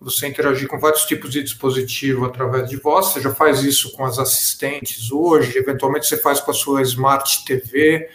Você 0.02 0.26
interagir 0.26 0.68
com 0.68 0.78
vários 0.78 1.04
tipos 1.04 1.30
de 1.30 1.42
dispositivo 1.42 2.24
através 2.24 2.68
de 2.68 2.76
voz, 2.76 3.06
você 3.06 3.20
já 3.20 3.34
faz 3.34 3.62
isso 3.62 3.92
com 3.92 4.04
as 4.04 4.18
assistentes 4.18 5.10
hoje, 5.12 5.56
eventualmente 5.56 6.06
você 6.06 6.16
faz 6.16 6.40
com 6.40 6.50
a 6.50 6.54
sua 6.54 6.82
Smart 6.82 7.44
TV, 7.44 8.08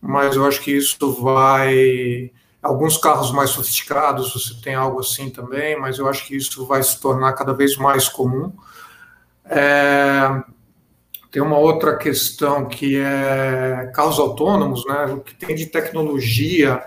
mas 0.00 0.34
eu 0.34 0.44
acho 0.44 0.60
que 0.60 0.72
isso 0.72 1.12
vai. 1.22 2.30
Alguns 2.60 2.96
carros 2.96 3.32
mais 3.32 3.50
sofisticados 3.50 4.32
você 4.32 4.54
tem 4.62 4.74
algo 4.74 5.00
assim 5.00 5.30
também, 5.30 5.78
mas 5.78 5.98
eu 5.98 6.08
acho 6.08 6.26
que 6.26 6.36
isso 6.36 6.64
vai 6.66 6.82
se 6.82 7.00
tornar 7.00 7.32
cada 7.32 7.52
vez 7.52 7.76
mais 7.76 8.08
comum. 8.08 8.52
É, 9.44 10.42
tem 11.30 11.42
uma 11.42 11.58
outra 11.58 11.96
questão 11.96 12.66
que 12.66 12.96
é 12.96 13.90
carros 13.94 14.18
autônomos, 14.18 14.84
né? 14.86 15.06
O 15.06 15.20
que 15.20 15.34
tem 15.34 15.54
de 15.54 15.66
tecnologia 15.66 16.84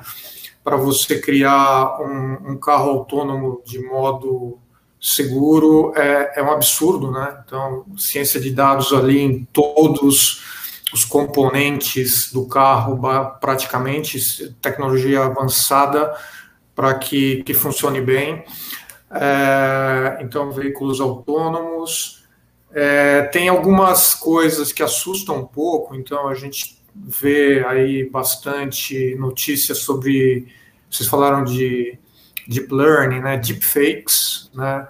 para 0.66 0.78
você 0.78 1.20
criar 1.22 2.01
um, 2.01 2.53
um, 2.53 2.57
carro 2.57 2.89
autônomo 2.89 3.61
de 3.63 3.80
modo 3.80 4.57
seguro 4.99 5.93
é, 5.95 6.39
é, 6.39 6.43
um 6.43 6.51
absurdo, 6.51 7.11
né? 7.11 7.39
Então, 7.45 7.86
ciência 7.95 8.39
de 8.39 8.49
dados 8.49 8.91
ali 8.91 9.22
em 9.22 9.45
todos 9.53 10.43
os 10.91 11.05
componentes 11.05 12.34
do 12.34 12.47
carro, 12.47 12.99
praticamente, 13.39 14.49
tecnologia 14.59 15.26
avançada 15.26 16.16
para 16.74 16.95
que, 16.95 17.43
que 17.43 17.53
funcione 17.53 18.01
bem. 18.01 18.43
É, 19.11 20.18
então, 20.22 20.51
veículos 20.51 20.99
autônomos, 20.99 22.26
é, 22.74 23.22
tem 23.24 23.49
algumas 23.49 24.16
coisas 24.16 24.74
que 24.74 24.82
assustam 24.82 25.38
um 25.38 25.45
pouco, 25.45 25.95
então 25.95 26.28
a 26.28 26.34
gente 26.34 26.84
vê 26.96 27.66
aí 27.68 28.10
bastante 28.10 29.16
notícias 29.16 29.80
sobre. 29.80 30.48
Vocês 30.89 31.10
falaram 31.10 31.43
de 31.43 31.98
deep 32.48 32.74
learning, 32.74 33.20
né? 33.20 33.38
Deepfakes, 33.38 34.50
né? 34.54 34.88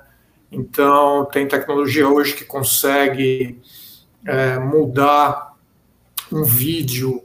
Então 0.52 1.26
tem 1.26 1.48
tecnologia 1.48 2.08
hoje 2.08 2.36
que 2.36 2.46
consegue 2.46 3.60
é, 4.26 4.60
mudar 4.60 5.54
um 6.32 6.44
vídeo 6.44 7.24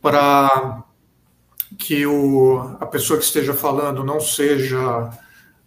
para 0.00 0.82
que 1.78 2.06
o, 2.06 2.76
a 2.80 2.86
pessoa 2.86 3.18
que 3.18 3.24
esteja 3.24 3.52
falando 3.52 4.04
não 4.04 4.20
seja 4.20 5.10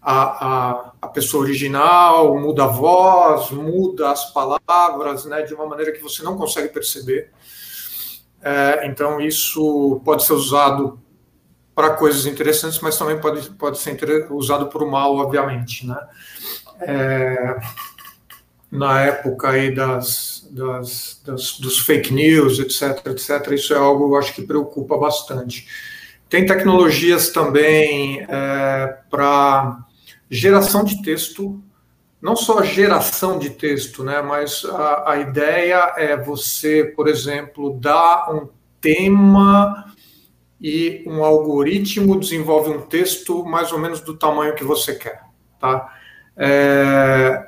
a, 0.01 0.11
a, 0.11 0.91
a, 1.01 1.07
pessoa 1.09 1.43
original, 1.43 2.39
muda 2.39 2.63
a 2.63 2.67
voz, 2.67 3.51
muda 3.51 4.11
as 4.11 4.31
palavras, 4.31 5.25
né, 5.25 5.41
de 5.41 5.53
uma 5.53 5.65
maneira 5.65 5.91
que 5.91 6.01
você 6.01 6.23
não 6.23 6.37
consegue 6.37 6.69
perceber. 6.69 7.31
É, 8.41 8.87
então, 8.87 9.19
isso 9.19 10.01
pode 10.03 10.23
ser 10.23 10.33
usado 10.33 10.99
para 11.75 11.91
coisas 11.91 12.25
interessantes, 12.25 12.79
mas 12.79 12.97
também 12.97 13.19
pode, 13.19 13.49
pode 13.51 13.77
ser 13.77 13.97
usado 14.31 14.67
para 14.67 14.83
o 14.83 14.91
mal, 14.91 15.15
obviamente. 15.15 15.87
Né? 15.87 15.97
É, 16.81 17.59
na 18.71 19.01
época 19.01 19.49
aí 19.49 19.73
das, 19.73 20.47
das, 20.51 21.21
das, 21.25 21.59
dos 21.59 21.79
fake 21.79 22.13
news, 22.13 22.59
etc., 22.59 23.07
etc., 23.07 23.51
isso 23.53 23.73
é 23.73 23.77
algo, 23.77 24.13
eu 24.13 24.19
acho 24.19 24.33
que 24.33 24.41
preocupa 24.41 24.97
bastante. 24.97 25.67
Tem 26.27 26.45
tecnologias 26.45 27.29
também 27.29 28.25
é, 28.29 28.97
para 29.09 29.79
geração 30.29 30.83
de 30.83 31.01
texto, 31.01 31.61
não 32.21 32.35
só 32.35 32.61
geração 32.63 33.39
de 33.39 33.49
texto, 33.51 34.03
né, 34.03 34.21
mas 34.21 34.65
a, 34.65 35.11
a 35.11 35.17
ideia 35.19 35.93
é 35.97 36.17
você, 36.17 36.83
por 36.83 37.07
exemplo, 37.07 37.79
dar 37.79 38.29
um 38.33 38.49
tema 38.81 39.93
e 40.61 41.03
um 41.07 41.23
algoritmo 41.23 42.19
desenvolve 42.19 42.69
um 42.71 42.81
texto 42.81 43.45
mais 43.45 43.71
ou 43.71 43.79
menos 43.79 44.01
do 44.01 44.17
tamanho 44.17 44.55
que 44.55 44.63
você 44.63 44.95
quer, 44.95 45.23
tá? 45.59 45.93
É, 46.35 47.45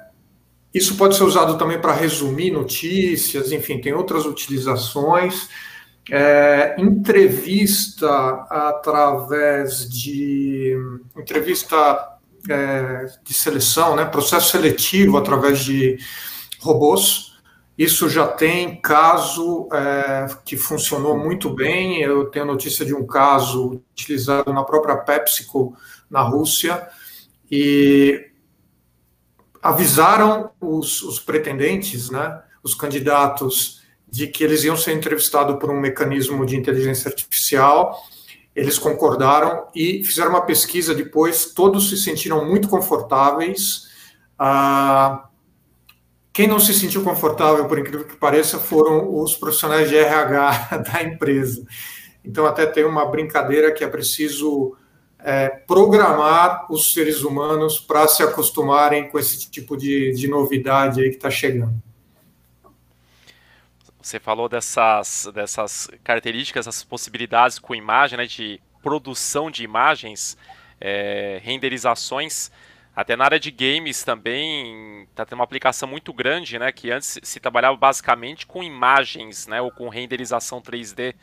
isso 0.73 0.95
pode 0.95 1.15
ser 1.17 1.23
usado 1.23 1.57
também 1.57 1.79
para 1.79 1.93
resumir 1.93 2.51
notícias, 2.51 3.51
enfim, 3.51 3.81
tem 3.81 3.93
outras 3.93 4.25
utilizações. 4.25 5.49
é, 6.09 6.75
entrevista 6.79 8.09
através 8.49 9.87
de 9.87 10.75
entrevista 11.17 12.10
é, 12.49 13.05
de 13.23 13.33
seleção, 13.33 13.95
né, 13.95 14.05
processo 14.05 14.51
seletivo 14.51 15.17
através 15.17 15.59
de 15.59 15.97
robôs. 16.59 17.31
Isso 17.77 18.09
já 18.09 18.27
tem 18.27 18.79
caso 18.79 19.67
é, 19.73 20.27
que 20.45 20.55
funcionou 20.55 21.17
muito 21.17 21.49
bem. 21.49 22.01
Eu 22.01 22.25
tenho 22.25 22.45
notícia 22.45 22.85
de 22.85 22.93
um 22.93 23.05
caso 23.05 23.81
utilizado 23.91 24.53
na 24.53 24.63
própria 24.63 24.97
PepsiCo 24.97 25.75
na 26.09 26.21
Rússia 26.21 26.87
e 27.49 28.29
avisaram 29.61 30.51
os, 30.59 31.01
os 31.01 31.19
pretendentes, 31.19 32.09
né, 32.09 32.41
os 32.63 32.73
candidatos, 32.73 33.81
de 34.09 34.27
que 34.27 34.43
eles 34.43 34.63
iam 34.63 34.75
ser 34.75 34.91
entrevistados 34.93 35.57
por 35.57 35.71
um 35.71 35.79
mecanismo 35.79 36.45
de 36.45 36.57
inteligência 36.57 37.07
artificial 37.07 37.97
eles 38.55 38.77
concordaram 38.77 39.67
e 39.73 40.03
fizeram 40.03 40.31
uma 40.31 40.45
pesquisa 40.45 40.93
depois, 40.93 41.53
todos 41.53 41.89
se 41.89 41.97
sentiram 41.97 42.45
muito 42.45 42.67
confortáveis. 42.67 43.89
Ah, 44.37 45.29
quem 46.33 46.47
não 46.47 46.59
se 46.59 46.73
sentiu 46.73 47.03
confortável, 47.03 47.67
por 47.67 47.79
incrível 47.79 48.05
que 48.05 48.15
pareça, 48.15 48.57
foram 48.57 49.21
os 49.21 49.35
profissionais 49.35 49.89
de 49.89 49.97
RH 49.97 50.77
da 50.91 51.03
empresa. 51.03 51.65
Então, 52.23 52.45
até 52.45 52.65
tem 52.65 52.85
uma 52.85 53.05
brincadeira 53.05 53.71
que 53.71 53.83
é 53.83 53.87
preciso 53.87 54.75
é, 55.19 55.49
programar 55.49 56.71
os 56.71 56.93
seres 56.93 57.23
humanos 57.23 57.79
para 57.79 58.07
se 58.07 58.23
acostumarem 58.23 59.09
com 59.09 59.19
esse 59.19 59.49
tipo 59.49 59.77
de, 59.77 60.13
de 60.13 60.27
novidade 60.27 61.01
aí 61.01 61.09
que 61.09 61.15
está 61.15 61.29
chegando. 61.29 61.81
Você 64.01 64.19
falou 64.19 64.49
dessas, 64.49 65.29
dessas 65.33 65.89
características, 66.03 66.67
essas 66.67 66.83
possibilidades 66.83 67.59
com 67.59 67.75
imagem, 67.75 68.17
né, 68.17 68.25
de 68.25 68.59
produção 68.81 69.51
de 69.51 69.63
imagens, 69.63 70.37
é, 70.79 71.39
renderizações. 71.43 72.51
Até 72.95 73.15
na 73.15 73.23
área 73.23 73.39
de 73.39 73.51
games 73.51 74.03
também 74.03 75.03
está 75.03 75.25
tendo 75.25 75.39
uma 75.39 75.45
aplicação 75.45 75.87
muito 75.87 76.11
grande, 76.11 76.59
né? 76.59 76.71
Que 76.73 76.91
antes 76.91 77.19
se 77.23 77.39
trabalhava 77.39 77.77
basicamente 77.77 78.45
com 78.45 78.61
imagens, 78.61 79.47
né? 79.47 79.61
Ou 79.61 79.71
com 79.71 79.87
renderização 79.87 80.61
3D. 80.61 81.15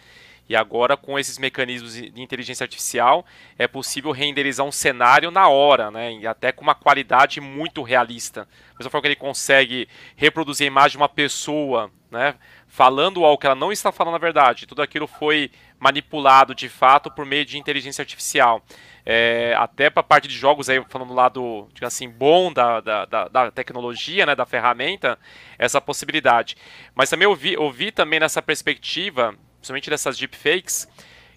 E 0.49 0.57
agora, 0.57 0.97
com 0.97 1.19
esses 1.19 1.37
mecanismos 1.37 1.93
de 1.93 2.23
inteligência 2.23 2.65
artificial, 2.65 3.27
é 3.59 3.69
possível 3.69 4.13
renderizar 4.13 4.65
um 4.65 4.73
cenário 4.73 5.31
na 5.31 5.47
hora, 5.49 5.91
né? 5.91 6.15
E 6.15 6.27
até 6.27 6.53
com 6.53 6.63
uma 6.63 6.75
qualidade 6.75 7.39
muito 7.39 7.83
realista. 7.83 8.49
Mesma 8.79 8.91
forma 8.91 9.03
que 9.03 9.09
ele 9.09 9.17
consegue 9.17 9.87
reproduzir 10.17 10.65
a 10.65 10.69
imagem 10.69 10.93
de 10.93 10.97
uma 10.97 11.09
pessoa, 11.09 11.91
né? 12.11 12.35
Falando 12.69 13.25
algo 13.25 13.39
que 13.39 13.47
ela 13.47 13.57
não 13.57 13.73
está 13.73 13.91
falando 13.91 14.15
a 14.15 14.19
verdade. 14.19 14.67
Tudo 14.67 14.83
aquilo 14.83 15.07
foi 15.07 15.51
manipulado 15.81 16.55
de 16.55 16.69
fato 16.69 17.11
por 17.11 17.25
meio 17.25 17.45
de 17.45 17.59
inteligência 17.59 18.03
artificial. 18.03 18.63
É, 19.05 19.55
até 19.57 19.89
para 19.89 20.01
a 20.01 20.05
parte 20.05 20.29
de 20.29 20.35
jogos, 20.37 20.69
aí, 20.69 20.85
falando 20.89 21.09
do 21.09 21.15
lado 21.15 21.69
assim, 21.81 22.09
bom 22.09 22.53
da, 22.53 22.81
da, 22.81 23.05
da, 23.07 23.29
da, 23.29 23.51
tecnologia, 23.51 24.27
né, 24.27 24.37
da 24.37 24.45
ferramenta, 24.45 25.19
essa 25.59 25.81
possibilidade. 25.81 26.57
Mas 26.95 27.09
também 27.09 27.27
ouvi, 27.27 27.57
ouvi 27.57 27.91
também 27.91 28.21
nessa 28.21 28.43
perspectiva, 28.43 29.35
principalmente 29.57 29.89
dessas 29.89 30.19
deepfakes, 30.19 30.87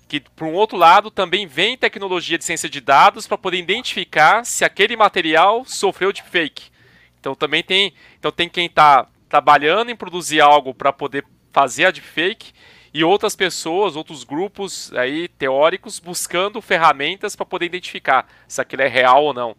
que 0.10 0.20
por 0.20 0.46
um 0.46 0.54
outro 0.54 0.78
lado 0.78 1.10
também 1.10 1.48
vem 1.48 1.78
tecnologia 1.78 2.38
de 2.38 2.44
ciência 2.44 2.70
de 2.70 2.82
dados 2.82 3.26
para 3.26 3.38
poder 3.38 3.58
identificar 3.58 4.46
se 4.46 4.66
aquele 4.66 4.98
material 4.98 5.64
sofreu 5.64 6.12
deepfake. 6.12 6.70
Então 7.18 7.34
também 7.34 7.64
tem, 7.64 7.94
então 8.20 8.32
tem 8.32 8.50
quem 8.50 8.66
está 8.66 9.08
trabalhando 9.32 9.90
em 9.90 9.96
produzir 9.96 10.42
algo 10.42 10.74
para 10.74 10.92
poder 10.92 11.26
fazer 11.54 11.86
a 11.86 11.92
deepfake 11.92 12.52
e 12.94 13.02
outras 13.02 13.34
pessoas, 13.34 13.96
outros 13.96 14.26
grupos 14.26 14.92
aí 14.94 15.30
teóricos 15.30 16.00
buscando 16.00 16.62
ferramentas 16.62 17.34
para 17.34 17.46
poder 17.46 17.68
identificar 17.68 18.28
se 18.46 18.60
aquilo 18.60 18.82
é 18.82 18.90
real 18.90 19.24
ou 19.24 19.34
não. 19.34 19.56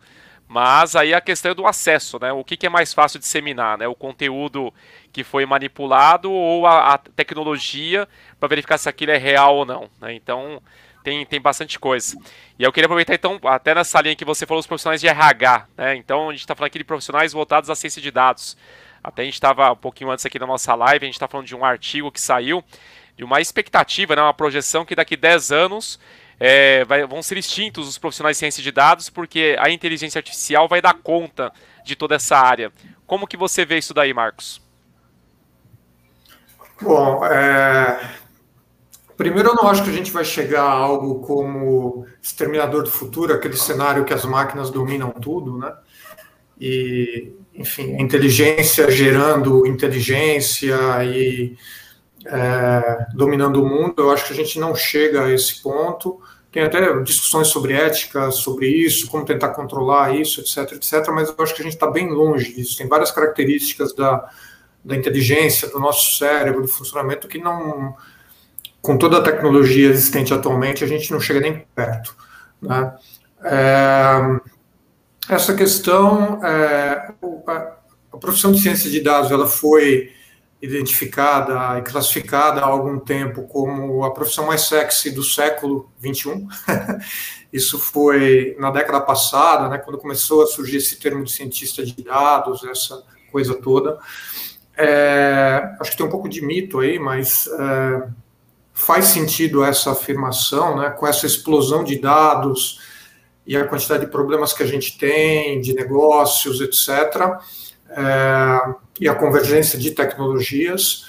Mas 0.47 0.95
aí 0.95 1.15
a 1.15 1.21
questão 1.23 1.53
é 1.53 1.55
do 1.55 1.67
acesso, 1.67 2.19
né? 2.21 2.31
O 2.31 2.45
que, 2.45 2.59
que 2.59 2.67
é 2.67 2.69
mais 2.69 2.93
fácil 2.93 3.19
disseminar, 3.19 3.79
né? 3.79 3.89
O 3.89 3.95
conteúdo 3.95 4.75
que 5.11 5.25
foi 5.25 5.47
manipulado 5.47 6.31
ou 6.31 6.67
a, 6.67 6.93
a 6.93 6.99
tecnologia 6.99 8.07
para 8.39 8.51
verificar 8.51 8.77
se 8.77 8.91
aquilo 8.91 9.13
é 9.13 9.17
real 9.17 9.57
ou 9.57 9.65
não. 9.65 9.89
Né? 9.99 10.13
Então 10.13 10.63
tem, 11.03 11.25
tem 11.25 11.41
bastante 11.41 11.79
coisa. 11.79 12.19
E 12.59 12.63
eu 12.63 12.71
queria 12.71 12.85
aproveitar 12.85 13.15
então, 13.15 13.41
até 13.45 13.75
nessa 13.75 13.99
linha 14.03 14.15
que 14.15 14.27
você 14.27 14.45
falou, 14.45 14.61
os 14.61 14.67
profissionais 14.67 15.01
de 15.01 15.09
RH, 15.09 15.67
né? 15.79 15.97
Então 15.97 16.29
a 16.29 16.33
gente 16.33 16.43
está 16.43 16.55
falando 16.55 16.67
aqui 16.67 16.79
de 16.79 16.85
profissionais 16.85 17.33
voltados 17.33 17.71
à 17.71 17.75
ciência 17.75 18.03
de 18.03 18.11
dados. 18.11 18.55
Até 19.03 19.23
a 19.23 19.25
gente 19.25 19.35
estava 19.35 19.73
um 19.73 19.77
pouquinho 19.77 20.11
antes 20.11 20.25
aqui 20.25 20.39
na 20.39 20.47
nossa 20.47 20.75
live, 20.75 21.05
a 21.05 21.07
gente 21.07 21.15
está 21.15 21.27
falando 21.27 21.47
de 21.47 21.57
um 21.57 21.65
artigo 21.65 22.13
que 22.13 22.21
saiu, 22.21 22.63
de 23.17 23.25
uma 23.25 23.41
expectativa, 23.41 24.15
né, 24.15 24.23
uma 24.23 24.35
projeção 24.35 24.85
que 24.85 24.95
daqui 24.95 25.17
10 25.17 25.51
anos 25.53 25.99
é, 26.39 26.85
vai, 26.85 27.07
vão 27.07 27.23
ser 27.23 27.39
extintos 27.39 27.89
os 27.89 27.99
profissionais 27.99 28.37
de 28.37 28.41
ciência 28.41 28.63
de 28.63 28.73
dados, 28.73 29.09
porque 29.11 29.57
a 29.59 29.71
inteligência 29.71 30.19
artificial 30.19 30.69
vai 30.69 30.81
dar 30.81 30.95
conta 30.95 31.53
de 31.85 31.95
toda 31.97 32.15
essa 32.15 32.37
área. 32.37 32.73
Como 33.07 33.27
que 33.27 33.37
você 33.37 33.65
vê 33.65 33.79
isso 33.79 33.95
daí, 33.95 34.13
Marcos? 34.15 34.61
Bom, 36.81 37.25
é... 37.25 38.01
primeiro 39.17 39.51
eu 39.51 39.55
não 39.55 39.69
acho 39.69 39.85
que 39.85 39.91
a 39.91 39.93
gente 39.93 40.11
vai 40.11 40.25
chegar 40.25 40.65
a 40.65 40.71
algo 40.71 41.21
como 41.21 42.07
Exterminador 42.21 42.83
do 42.83 42.91
Futuro, 42.91 43.33
aquele 43.33 43.57
cenário 43.57 44.05
que 44.05 44.13
as 44.13 44.25
máquinas 44.25 44.71
dominam 44.71 45.11
tudo, 45.11 45.59
né? 45.59 45.73
E 46.65 47.33
enfim, 47.53 48.01
inteligência 48.01 48.89
gerando 48.89 49.67
inteligência 49.67 50.77
e 51.05 51.57
é, 52.25 53.07
dominando 53.15 53.61
o 53.61 53.69
mundo, 53.69 53.95
eu 53.99 54.11
acho 54.13 54.27
que 54.29 54.33
a 54.33 54.37
gente 54.37 54.61
não 54.61 54.73
chega 54.73 55.25
a 55.25 55.33
esse 55.33 55.61
ponto. 55.61 56.21
Tem 56.53 56.63
até 56.63 57.01
discussões 57.01 57.49
sobre 57.49 57.73
ética, 57.73 58.31
sobre 58.31 58.69
isso, 58.69 59.11
como 59.11 59.25
tentar 59.25 59.49
controlar 59.49 60.15
isso, 60.15 60.41
etc, 60.41 60.73
etc, 60.73 61.09
mas 61.09 61.29
eu 61.29 61.35
acho 61.43 61.53
que 61.53 61.63
a 61.63 61.65
gente 61.65 61.75
está 61.75 61.91
bem 61.91 62.11
longe 62.11 62.55
disso. 62.55 62.79
Tem 62.79 62.87
várias 62.87 63.11
características 63.11 63.93
da, 63.93 64.31
da 64.85 64.95
inteligência, 64.95 65.69
do 65.69 65.81
nosso 65.81 66.17
cérebro, 66.17 66.63
do 66.63 66.69
funcionamento, 66.69 67.27
que 67.27 67.39
não, 67.39 67.97
com 68.81 68.97
toda 68.97 69.19
a 69.19 69.23
tecnologia 69.23 69.89
existente 69.89 70.33
atualmente, 70.33 70.85
a 70.85 70.87
gente 70.87 71.11
não 71.11 71.19
chega 71.19 71.41
nem 71.41 71.67
perto. 71.75 72.15
Né? 72.61 72.95
É, 73.45 74.41
essa 75.29 75.55
questão, 75.55 76.45
é, 76.45 77.13
a 78.13 78.17
profissão 78.19 78.53
de 78.53 78.61
ciência 78.61 78.91
de 78.91 79.01
dados, 79.01 79.31
ela 79.31 79.47
foi 79.47 80.13
identificada 80.61 81.79
e 81.79 81.83
classificada 81.83 82.61
há 82.61 82.65
algum 82.65 82.99
tempo 83.01 83.43
como 83.49 84.05
a 84.05 84.13
profissão 84.13 84.47
mais 84.47 84.63
sexy 84.63 85.11
do 85.11 85.23
século 85.25 85.91
21. 85.99 86.47
Isso 87.53 87.79
foi 87.79 88.57
na 88.59 88.71
década 88.71 89.01
passada, 89.01 89.69
né, 89.69 89.79
quando 89.79 89.99
começou 89.99 90.43
a 90.43 90.47
surgir 90.47 90.77
esse 90.77 91.01
termo 91.01 91.25
de 91.25 91.33
cientista 91.33 91.85
de 91.85 92.03
dados, 92.03 92.65
essa 92.65 93.03
coisa 93.31 93.55
toda. 93.55 93.99
É, 94.77 95.75
acho 95.81 95.91
que 95.91 95.97
tem 95.97 96.07
um 96.07 96.11
pouco 96.11 96.29
de 96.29 96.41
mito 96.41 96.79
aí, 96.79 96.99
mas 96.99 97.49
é, 97.49 98.09
faz 98.73 99.07
sentido 99.07 99.65
essa 99.65 99.91
afirmação, 99.91 100.77
né, 100.77 100.91
com 100.91 101.07
essa 101.07 101.27
explosão 101.27 101.83
de 101.83 101.99
dados, 102.01 102.81
e 103.47 103.57
a 103.57 103.67
quantidade 103.67 104.05
de 104.05 104.11
problemas 104.11 104.53
que 104.53 104.63
a 104.63 104.67
gente 104.67 104.99
tem, 104.99 105.61
de 105.61 105.75
negócios, 105.75 106.61
etc., 106.61 107.39
é, 107.91 108.75
e 109.01 109.09
a 109.09 109.15
convergência 109.15 109.79
de 109.79 109.91
tecnologias, 109.91 111.07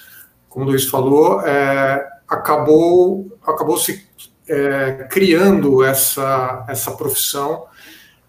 como 0.50 0.66
o 0.66 0.70
Luiz 0.70 0.86
falou, 0.86 1.42
é, 1.42 2.06
acabou, 2.28 3.38
acabou 3.46 3.78
se 3.78 4.06
é, 4.48 5.08
criando 5.10 5.84
essa, 5.84 6.66
essa 6.68 6.92
profissão 6.92 7.66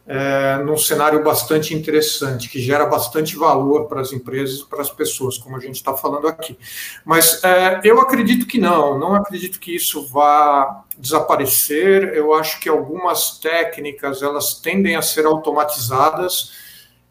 é, 0.06 0.58
num 0.58 0.76
cenário 0.76 1.22
bastante 1.22 1.74
interessante, 1.74 2.48
que 2.48 2.60
gera 2.60 2.84
bastante 2.84 3.36
valor 3.36 3.86
para 3.86 4.02
as 4.02 4.12
empresas 4.12 4.60
e 4.60 4.66
para 4.66 4.82
as 4.82 4.90
pessoas, 4.90 5.38
como 5.38 5.56
a 5.56 5.60
gente 5.60 5.76
está 5.76 5.94
falando 5.96 6.28
aqui. 6.28 6.58
Mas 7.04 7.42
é, 7.42 7.80
eu 7.82 7.98
acredito 8.00 8.46
que 8.46 8.58
não, 8.58 8.98
não 8.98 9.14
acredito 9.14 9.58
que 9.58 9.74
isso 9.74 10.06
vá 10.06 10.84
desaparecer. 10.98 12.14
Eu 12.14 12.34
acho 12.34 12.60
que 12.60 12.68
algumas 12.68 13.38
técnicas 13.38 14.22
elas 14.22 14.54
tendem 14.60 14.94
a 14.94 15.02
ser 15.02 15.24
automatizadas. 15.24 16.52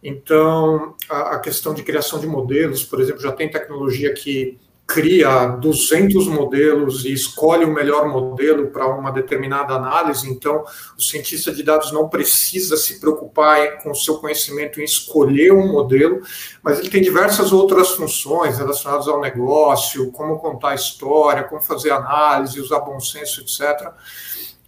Então, 0.04 0.96
a, 1.10 1.36
a 1.36 1.40
questão 1.40 1.74
de 1.74 1.82
criação 1.82 2.20
de 2.20 2.28
modelos, 2.28 2.84
por 2.84 3.02
exemplo, 3.02 3.22
já 3.22 3.32
tem 3.32 3.50
tecnologia 3.50 4.14
que 4.14 4.60
cria 4.86 5.48
200 5.48 6.28
modelos 6.28 7.06
e 7.06 7.14
escolhe 7.14 7.64
o 7.64 7.74
melhor 7.74 8.08
modelo 8.10 8.68
para 8.68 8.88
uma 8.88 9.12
determinada 9.12 9.74
análise, 9.74 10.30
então 10.30 10.64
o 10.98 11.02
cientista 11.02 11.52
de 11.52 11.64
dados 11.64 11.92
não 11.92 12.10
precisa 12.10 12.76
se 12.76 13.00
preocupar 13.00 13.82
com 13.82 13.92
o 13.92 13.96
seu 13.96 14.18
conhecimento 14.18 14.82
em 14.82 14.84
escolher 14.84 15.54
um 15.54 15.72
modelo, 15.72 16.22
mas 16.62 16.80
ele 16.80 16.90
tem 16.90 17.02
diversas 17.02 17.54
outras 17.54 17.92
funções 17.92 18.58
relacionadas 18.58 19.08
ao 19.08 19.22
negócio, 19.22 20.12
como 20.12 20.38
contar 20.38 20.70
a 20.70 20.76
história, 20.76 21.44
como 21.44 21.62
fazer 21.62 21.92
análise, 21.92 22.60
usar 22.60 22.80
bom 22.80 23.00
senso, 23.00 23.42
etc. 23.42 23.92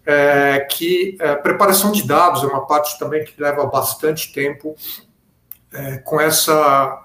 É, 0.06 0.60
que 0.72 1.18
é, 1.20 1.36
preparação 1.36 1.92
de 1.92 2.04
dados 2.08 2.44
é 2.44 2.48
uma 2.48 2.66
parte 2.66 2.98
também 2.98 3.24
que 3.26 3.42
leva 3.42 3.66
bastante 3.66 4.32
tempo 4.32 4.76
é, 5.74 5.98
com 5.98 6.22
essa 6.22 7.05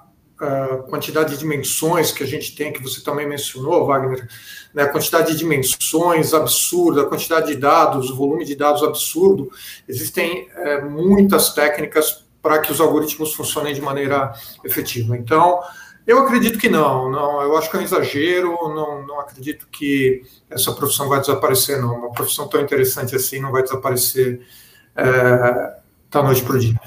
quantidade 0.89 1.33
de 1.33 1.39
dimensões 1.39 2.13
que 2.13 2.23
a 2.23 2.27
gente 2.27 2.55
tem, 2.55 2.73
que 2.73 2.83
você 2.83 3.03
também 3.03 3.29
mencionou, 3.29 3.87
Wagner, 3.87 4.27
né, 4.73 4.85
a 4.85 4.89
quantidade 4.89 5.33
de 5.33 5.39
dimensões 5.39 6.33
absurda, 6.33 7.03
a 7.03 7.07
quantidade 7.07 7.49
de 7.49 7.57
dados, 7.57 8.11
o 8.11 8.17
volume 8.17 8.45
de 8.45 8.57
dados 8.57 8.83
absurdo, 8.83 9.51
existem 9.87 10.49
é, 10.55 10.81
muitas 10.81 11.53
técnicas 11.53 12.25
para 12.43 12.59
que 12.59 12.73
os 12.73 12.81
algoritmos 12.81 13.35
funcionem 13.35 13.75
de 13.75 13.83
maneira 13.83 14.33
efetiva. 14.65 15.17
Então, 15.17 15.61
eu 16.07 16.19
acredito 16.19 16.59
que 16.59 16.69
não, 16.69 17.11
não, 17.11 17.43
eu 17.43 17.57
acho 17.59 17.71
que 17.71 17.77
é 17.77 17.81
um 17.81 17.83
exagero, 17.83 18.57
não, 18.75 19.07
não 19.07 19.21
acredito 19.21 19.69
que 19.71 20.23
essa 20.49 20.73
profissão 20.73 21.09
vai 21.09 21.21
desaparecer, 21.21 21.81
não. 21.81 21.95
Uma 21.95 22.13
profissão 22.13 22.49
tão 22.49 22.61
interessante 22.61 23.15
assim 23.15 23.41
não 23.41 23.53
vai 23.53 23.63
desaparecer 23.63 24.41
é, 24.97 25.81
da 26.11 26.23
noite 26.23 26.43
para 26.43 26.57
o 26.57 26.59
dia. 26.59 26.81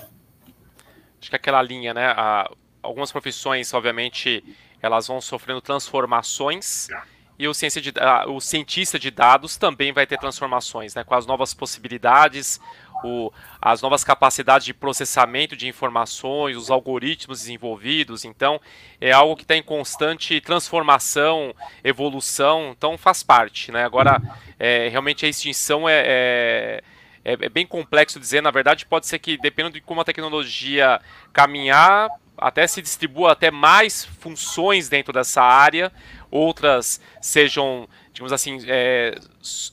Acho 1.22 1.30
que 1.30 1.36
aquela 1.36 1.62
linha, 1.62 1.94
né? 1.94 2.08
A, 2.08 2.52
algumas 2.84 3.12
profissões, 3.12 3.74
obviamente, 3.74 4.44
elas 4.82 5.08
vão 5.08 5.20
sofrendo 5.22 5.62
transformações 5.62 6.90
e 7.38 7.48
o, 7.48 7.54
ciência 7.54 7.82
de, 7.82 7.92
o 8.28 8.40
cientista 8.40 9.00
de 9.00 9.10
dados 9.10 9.58
também 9.58 9.92
vai 9.92 10.06
ter 10.06 10.20
transformações, 10.20 10.94
né, 10.94 11.04
com 11.04 11.16
as 11.16 11.26
novas 11.26 11.54
possibilidades, 11.54 12.60
o, 13.04 13.32
as 13.60 13.82
novas 13.82 14.04
capacidades 14.04 14.66
de 14.66 14.74
processamento 14.74 15.56
de 15.56 15.68
informações, 15.68 16.56
os 16.56 16.70
algoritmos 16.70 17.40
desenvolvidos. 17.40 18.24
Então, 18.24 18.62
é 19.02 19.12
algo 19.12 19.36
que 19.36 19.42
está 19.42 19.56
em 19.56 19.64
constante 19.64 20.40
transformação, 20.42 21.56
evolução, 21.84 22.74
então 22.78 22.98
faz 22.98 23.24
parte. 23.24 23.72
Né? 23.72 23.84
Agora, 23.84 24.22
é, 24.60 24.88
realmente 24.90 25.26
a 25.26 25.30
extinção 25.30 25.90
é, 25.90 26.04
é 26.06 26.84
é, 27.24 27.34
é, 27.34 27.50
bem 27.50 27.66
complexo 27.66 28.20
dizer, 28.20 28.42
na 28.42 28.52
verdade, 28.52 28.86
pode 28.86 29.08
ser 29.08 29.20
que, 29.20 29.38
dependendo 29.38 29.76
de 29.76 29.82
como 29.82 30.02
a 30.02 30.06
tecnologia 30.06 31.00
caminhar, 31.32 32.10
até 32.38 32.66
se 32.68 32.82
distribua 32.82 33.32
até 33.32 33.52
mais 33.52 34.04
funções 34.04 34.90
dentro 34.90 35.14
dessa 35.14 35.42
área, 35.42 35.92
outras 36.30 37.00
sejam, 37.22 37.88
digamos 38.12 38.34
assim, 38.34 38.60
é, 38.68 39.16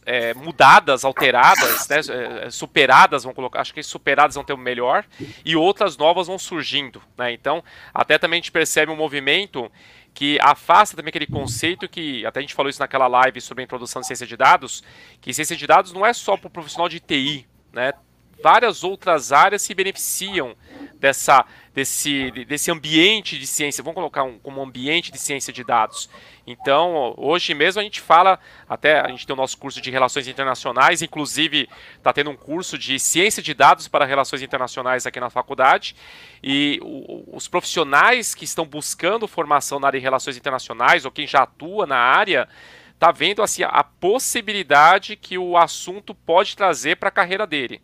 é, 0.04 0.34
mudadas, 0.34 1.04
alteradas, 1.04 1.88
né, 1.88 2.00
é, 2.44 2.50
superadas, 2.50 3.24
vão 3.24 3.32
colocar, 3.32 3.60
acho 3.60 3.74
que 3.74 3.82
superadas 3.82 4.34
vão 4.34 4.44
ter 4.44 4.52
o 4.52 4.58
melhor, 4.58 5.04
e 5.44 5.56
outras 5.56 5.96
novas 5.96 6.26
vão 6.26 6.38
surgindo. 6.38 7.02
Né? 7.16 7.32
Então, 7.32 7.64
até 7.94 8.18
também 8.18 8.38
a 8.38 8.40
gente 8.40 8.52
percebe 8.52 8.92
um 8.92 8.96
movimento 8.96 9.70
que 10.12 10.38
afasta 10.40 10.96
também 10.96 11.10
aquele 11.10 11.26
conceito 11.26 11.88
que, 11.88 12.24
até 12.26 12.40
a 12.40 12.42
gente 12.42 12.54
falou 12.54 12.68
isso 12.68 12.80
naquela 12.80 13.06
live 13.06 13.40
sobre 13.40 13.62
a 13.62 13.64
introdução 13.64 14.00
de 14.00 14.06
ciência 14.06 14.26
de 14.26 14.36
dados, 14.36 14.82
que 15.20 15.32
ciência 15.32 15.56
de 15.56 15.66
dados 15.66 15.92
não 15.92 16.04
é 16.04 16.12
só 16.12 16.36
para 16.36 16.48
o 16.48 16.50
profissional 16.50 16.88
de 16.88 17.00
TI, 17.00 17.46
né? 17.72 17.92
Várias 18.42 18.82
outras 18.82 19.32
áreas 19.32 19.62
se 19.62 19.74
beneficiam 19.74 20.56
dessa, 21.00 21.44
desse, 21.74 22.30
desse 22.44 22.70
ambiente 22.70 23.38
de 23.38 23.46
ciência, 23.46 23.82
vamos 23.82 23.94
colocar 23.94 24.22
um, 24.22 24.38
como 24.38 24.62
ambiente 24.62 25.10
de 25.10 25.18
ciência 25.18 25.52
de 25.52 25.64
dados. 25.64 26.10
Então, 26.46 27.14
hoje 27.16 27.54
mesmo 27.54 27.80
a 27.80 27.82
gente 27.82 28.00
fala, 28.00 28.38
até 28.68 29.00
a 29.00 29.08
gente 29.08 29.26
tem 29.26 29.32
o 29.32 29.36
nosso 29.36 29.56
curso 29.56 29.80
de 29.80 29.90
Relações 29.90 30.28
Internacionais, 30.28 31.00
inclusive 31.00 31.68
está 31.96 32.12
tendo 32.12 32.30
um 32.30 32.36
curso 32.36 32.76
de 32.76 32.98
Ciência 32.98 33.42
de 33.42 33.54
Dados 33.54 33.88
para 33.88 34.04
Relações 34.04 34.42
Internacionais 34.42 35.06
aqui 35.06 35.18
na 35.18 35.30
faculdade, 35.30 35.96
e 36.42 36.78
o, 36.82 37.36
os 37.36 37.48
profissionais 37.48 38.34
que 38.34 38.44
estão 38.44 38.66
buscando 38.66 39.26
formação 39.26 39.80
na 39.80 39.86
área 39.86 39.98
de 39.98 40.04
Relações 40.04 40.36
Internacionais, 40.36 41.04
ou 41.04 41.10
quem 41.10 41.26
já 41.26 41.42
atua 41.42 41.86
na 41.86 41.98
área, 41.98 42.46
está 42.92 43.10
vendo 43.10 43.42
assim, 43.42 43.62
a 43.62 43.82
possibilidade 43.82 45.16
que 45.16 45.38
o 45.38 45.56
assunto 45.56 46.14
pode 46.14 46.54
trazer 46.54 46.96
para 46.96 47.08
a 47.08 47.12
carreira 47.12 47.46
dele. 47.46 47.80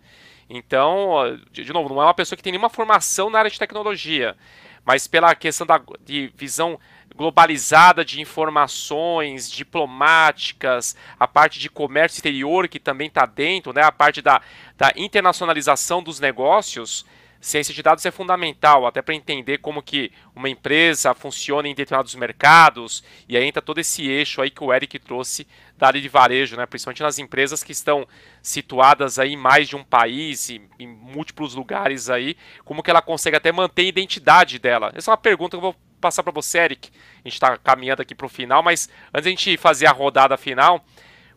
Então, 0.49 1.39
de 1.51 1.73
novo, 1.73 1.89
não 1.89 2.01
é 2.01 2.05
uma 2.05 2.15
pessoa 2.15 2.37
que 2.37 2.43
tem 2.43 2.53
nenhuma 2.53 2.71
formação 2.71 3.29
na 3.29 3.39
área 3.39 3.51
de 3.51 3.59
tecnologia, 3.59 4.37
mas 4.85 5.07
pela 5.07 5.35
questão 5.35 5.67
da, 5.67 5.81
de 6.05 6.33
visão 6.37 6.79
globalizada 7.17 8.05
de 8.05 8.21
informações 8.21 9.51
diplomáticas, 9.51 10.95
a 11.19 11.27
parte 11.27 11.59
de 11.59 11.71
comércio 11.71 12.19
exterior 12.19 12.69
que 12.69 12.79
também 12.79 13.09
está 13.09 13.27
dentro, 13.27 13.73
né, 13.73 13.83
a 13.83 13.91
parte 13.91 14.21
da, 14.21 14.41
da 14.77 14.93
internacionalização 14.97 16.03
dos 16.03 16.21
negócios, 16.21 17.07
ciência 17.47 17.73
de 17.73 17.81
dados 17.81 18.05
é 18.05 18.11
fundamental, 18.11 18.87
até 18.87 19.01
para 19.01 19.15
entender 19.15 19.59
como 19.59 19.81
que 19.81 20.11
uma 20.35 20.49
empresa 20.49 21.15
funciona 21.15 21.69
em 21.69 21.75
determinados 21.75 22.15
mercados, 22.17 23.05
e 23.29 23.37
aí 23.37 23.45
entra 23.45 23.63
todo 23.63 23.79
esse 23.79 24.09
eixo 24.09 24.43
aí 24.43 24.51
que 24.51 24.65
o 24.65 24.75
Eric 24.75 24.99
trouxe 24.99 25.47
da 25.79 25.87
área 25.87 26.01
de 26.01 26.09
varejo, 26.09 26.57
né, 26.57 26.67
principalmente 26.67 27.05
nas 27.05 27.21
empresas 27.21 27.63
que 27.63 27.71
estão 27.71 28.07
situadas 28.43 29.19
aí 29.19 29.35
em 29.35 29.37
mais 29.37 29.69
de 29.69 29.77
um 29.77 29.85
país, 29.85 30.51
em, 30.51 30.69
em 30.79 30.89
múltiplos 30.89 31.55
lugares 31.55 32.11
aí, 32.11 32.37
como 32.65 32.83
que 32.83 32.91
ela 32.91 33.01
consegue 33.01 33.37
até 33.37 33.53
manter 33.53 33.83
a 33.83 33.89
identidade 33.89 34.59
dela. 34.59 34.91
Essa 34.95 35.11
é 35.11 35.13
uma 35.13 35.17
pergunta 35.17 35.57
que 35.57 35.65
eu 35.65 35.73
vou 35.73 35.77
passar 36.01 36.25
para 36.25 36.33
você, 36.33 36.59
Eric. 36.59 36.91
A 36.91 37.29
gente 37.29 37.35
está 37.35 37.57
caminhando 37.57 38.03
aqui 38.03 38.15
para 38.15 38.27
o 38.27 38.29
final, 38.29 38.61
mas 38.61 38.89
antes 39.15 39.27
a 39.27 39.31
gente 39.31 39.57
fazer 39.57 39.87
a 39.87 39.93
rodada 39.93 40.37
final, 40.37 40.85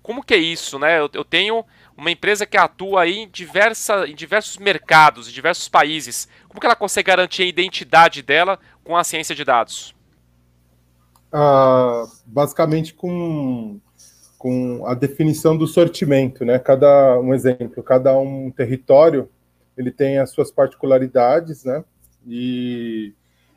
como 0.01 0.23
que 0.23 0.33
é 0.33 0.37
isso, 0.37 0.79
né? 0.79 0.99
Eu, 0.99 1.09
eu 1.13 1.23
tenho 1.23 1.63
uma 1.99 2.11
empresa 2.11 2.45
que 2.45 2.57
atua 2.57 3.01
aí 3.01 3.19
em, 3.19 3.29
diversa, 3.29 4.07
em 4.07 4.15
diversos 4.15 4.57
mercados, 4.57 5.27
em 5.27 5.31
diversos 5.31 5.67
países. 5.67 6.27
Como 6.47 6.59
que 6.59 6.65
ela 6.65 6.75
consegue 6.75 7.07
garantir 7.07 7.43
a 7.43 7.47
identidade 7.47 8.21
dela 8.21 8.57
com 8.83 8.95
a 8.95 9.03
ciência 9.03 9.35
de 9.35 9.43
dados? 9.43 9.93
Ah, 11.31 12.05
basicamente 12.25 12.93
com, 12.93 13.79
com 14.37 14.85
a 14.87 14.93
definição 14.93 15.55
do 15.57 15.67
sortimento, 15.67 16.43
né? 16.45 16.57
Cada 16.57 17.19
um 17.19 17.33
exemplo, 17.33 17.83
cada 17.83 18.17
um 18.17 18.49
território 18.49 19.29
ele 19.77 19.91
tem 19.91 20.17
as 20.17 20.31
suas 20.31 20.51
particularidades, 20.51 21.63
né? 21.63 21.83
E 22.25 23.13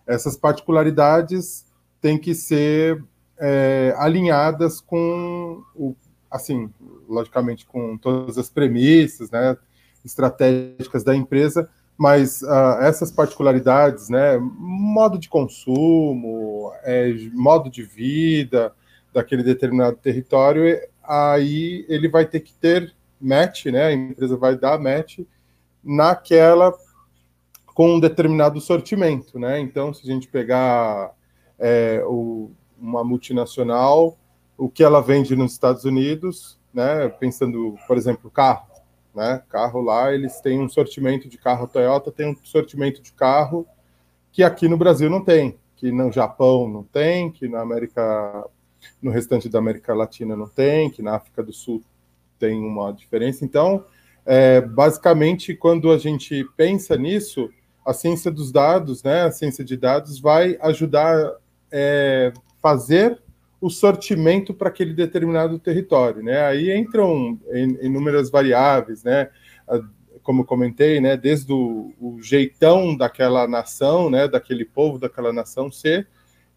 essas 0.06 0.36
particularidades 0.36 1.64
têm 2.00 2.18
que 2.18 2.34
ser 2.34 3.02
é, 3.38 3.94
alinhadas 3.96 4.80
com 4.80 5.62
o 5.74 5.96
assim, 6.32 6.70
logicamente 7.08 7.66
com 7.66 7.96
todas 7.96 8.38
as 8.38 8.48
premissas, 8.48 9.30
né, 9.30 9.56
estratégicas 10.04 11.04
da 11.04 11.14
empresa, 11.14 11.68
mas 11.96 12.42
uh, 12.42 12.80
essas 12.80 13.12
particularidades, 13.12 14.08
né, 14.08 14.38
modo 14.38 15.18
de 15.18 15.28
consumo, 15.28 16.72
é, 16.82 17.14
modo 17.32 17.70
de 17.70 17.82
vida 17.82 18.72
daquele 19.12 19.42
determinado 19.42 19.96
território, 19.96 20.80
aí 21.04 21.84
ele 21.88 22.08
vai 22.08 22.24
ter 22.24 22.40
que 22.40 22.54
ter 22.54 22.92
match, 23.20 23.66
né, 23.66 23.84
a 23.84 23.92
empresa 23.92 24.36
vai 24.36 24.56
dar 24.56 24.80
match 24.80 25.20
naquela 25.84 26.72
com 27.74 27.96
um 27.96 28.00
determinado 28.00 28.60
sortimento, 28.60 29.38
né? 29.38 29.58
Então, 29.58 29.94
se 29.94 30.02
a 30.08 30.12
gente 30.12 30.28
pegar 30.28 31.14
é, 31.58 32.02
o, 32.04 32.50
uma 32.78 33.02
multinacional 33.02 34.18
o 34.56 34.68
que 34.68 34.82
ela 34.82 35.00
vende 35.00 35.34
nos 35.34 35.52
Estados 35.52 35.84
Unidos, 35.84 36.58
né? 36.72 37.08
Pensando, 37.08 37.76
por 37.86 37.96
exemplo, 37.96 38.30
carro, 38.30 38.66
né? 39.14 39.42
Carro 39.48 39.80
lá, 39.80 40.12
eles 40.12 40.40
têm 40.40 40.60
um 40.60 40.68
sortimento 40.68 41.28
de 41.28 41.38
carro 41.38 41.66
Toyota, 41.66 42.12
tem 42.12 42.28
um 42.28 42.36
sortimento 42.42 43.02
de 43.02 43.12
carro 43.12 43.66
que 44.30 44.42
aqui 44.42 44.68
no 44.68 44.76
Brasil 44.76 45.10
não 45.10 45.22
tem, 45.22 45.58
que 45.76 45.92
no 45.92 46.10
Japão 46.10 46.68
não 46.68 46.82
tem, 46.82 47.30
que 47.30 47.48
na 47.48 47.60
América, 47.60 48.46
no 49.00 49.10
restante 49.10 49.48
da 49.48 49.58
América 49.58 49.94
Latina 49.94 50.34
não 50.34 50.48
tem, 50.48 50.88
que 50.90 51.02
na 51.02 51.16
África 51.16 51.42
do 51.42 51.52
Sul 51.52 51.82
tem 52.38 52.58
uma 52.58 52.92
diferença. 52.92 53.44
Então, 53.44 53.84
é, 54.24 54.60
basicamente, 54.60 55.54
quando 55.54 55.90
a 55.90 55.98
gente 55.98 56.44
pensa 56.56 56.96
nisso, 56.96 57.50
a 57.84 57.92
ciência 57.92 58.30
dos 58.30 58.50
dados, 58.50 59.02
né, 59.02 59.22
a 59.22 59.30
ciência 59.30 59.64
de 59.64 59.76
dados 59.76 60.18
vai 60.18 60.56
ajudar 60.62 61.36
é, 61.70 62.32
fazer 62.60 63.21
o 63.62 63.70
sortimento 63.70 64.52
para 64.52 64.68
aquele 64.68 64.92
determinado 64.92 65.58
território, 65.58 66.22
né? 66.22 66.44
Aí 66.44 66.76
entram 66.76 67.38
inúmeras 67.80 68.28
variáveis, 68.28 69.04
né? 69.04 69.30
Como 70.22 70.44
comentei, 70.44 71.00
né? 71.00 71.16
Desde 71.16 71.52
o, 71.52 71.94
o 72.00 72.20
jeitão 72.20 72.96
daquela 72.96 73.46
nação, 73.46 74.10
né? 74.10 74.26
Daquele 74.26 74.64
povo, 74.64 74.98
daquela 74.98 75.32
nação 75.32 75.70
ser 75.70 76.08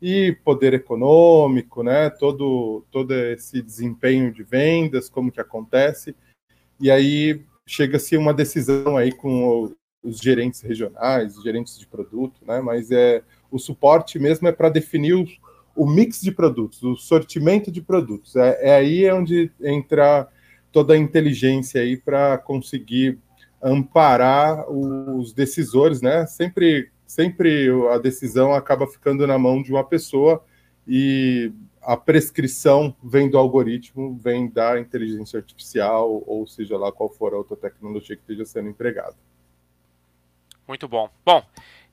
e 0.02 0.36
poder 0.44 0.74
econômico, 0.74 1.84
né? 1.84 2.10
Todo 2.10 2.84
todo 2.92 3.14
esse 3.14 3.62
desempenho 3.62 4.34
de 4.34 4.44
vendas, 4.44 5.08
como 5.08 5.32
que 5.32 5.40
acontece 5.40 6.16
e 6.80 6.92
aí 6.92 7.42
chega-se 7.68 8.18
uma 8.18 8.34
decisão 8.34 8.98
aí 8.98 9.12
com 9.12 9.72
os 10.04 10.18
gerentes 10.20 10.62
regionais, 10.62 11.38
os 11.38 11.44
gerentes 11.44 11.80
de 11.80 11.88
produto, 11.88 12.42
né? 12.46 12.62
Mas 12.62 12.92
é 12.92 13.24
o 13.50 13.58
suporte 13.58 14.20
mesmo 14.20 14.48
é 14.48 14.52
para 14.52 14.70
definir 14.70 15.14
o 15.76 15.86
mix 15.86 16.22
de 16.22 16.32
produtos, 16.32 16.82
o 16.84 16.96
sortimento 16.96 17.72
de 17.72 17.82
produtos. 17.82 18.36
É, 18.36 18.70
é 18.70 18.76
aí 18.76 19.12
onde 19.12 19.52
entra 19.62 20.28
toda 20.72 20.94
a 20.94 20.98
inteligência 20.98 21.82
aí 21.82 21.98
para 21.98 22.38
conseguir 22.38 23.20
amparar 23.62 24.70
os 24.70 25.34
decisores, 25.34 26.02
né? 26.02 26.26
Sempre, 26.28 26.92
sempre 27.06 27.70
a 27.92 27.98
decisão 27.98 28.54
acaba 28.54 28.86
ficando 28.86 29.26
na 29.26 29.38
mão 29.38 29.62
de 29.62 29.72
uma 29.72 29.84
pessoa 29.84 30.44
e 30.88 31.52
a 31.82 31.96
prescrição 31.96 32.96
vem 33.04 33.30
do 33.30 33.38
algoritmo, 33.38 34.18
vem 34.18 34.50
da 34.50 34.80
inteligência 34.80 35.38
artificial, 35.38 36.24
ou 36.26 36.48
seja 36.48 36.78
lá 36.78 36.92
qual 36.92 37.10
for 37.10 37.34
a 37.34 37.38
outra 37.38 37.56
tecnologia 37.56 38.16
que 38.16 38.22
esteja 38.22 38.46
sendo 38.46 38.70
empregada. 38.70 39.16
Muito 40.68 40.88
bom. 40.88 41.10
Bom, 41.24 41.44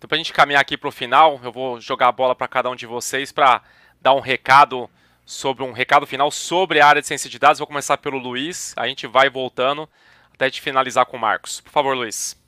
então 0.02 0.08
para 0.08 0.16
a 0.16 0.18
gente 0.18 0.32
caminhar 0.32 0.60
aqui 0.60 0.76
para 0.76 0.88
o 0.88 0.90
final, 0.92 1.40
eu 1.44 1.52
vou 1.52 1.80
jogar 1.80 2.08
a 2.08 2.12
bola 2.12 2.34
para 2.34 2.48
cada 2.48 2.68
um 2.68 2.74
de 2.74 2.86
vocês 2.86 3.30
para 3.30 3.62
dar 4.00 4.12
um 4.14 4.18
recado 4.18 4.90
sobre 5.24 5.62
um 5.62 5.70
recado 5.70 6.08
final 6.08 6.28
sobre 6.28 6.80
a 6.80 6.88
área 6.88 7.00
de 7.00 7.06
ciência 7.06 7.30
de 7.30 7.38
dados. 7.38 7.60
Vou 7.60 7.68
começar 7.68 7.96
pelo 7.98 8.18
Luiz, 8.18 8.74
a 8.76 8.88
gente 8.88 9.06
vai 9.06 9.30
voltando 9.30 9.88
até 10.34 10.50
de 10.50 10.60
finalizar 10.60 11.06
com 11.06 11.16
o 11.16 11.20
Marcos. 11.20 11.60
Por 11.60 11.70
favor, 11.70 11.96
Luiz. 11.96 12.41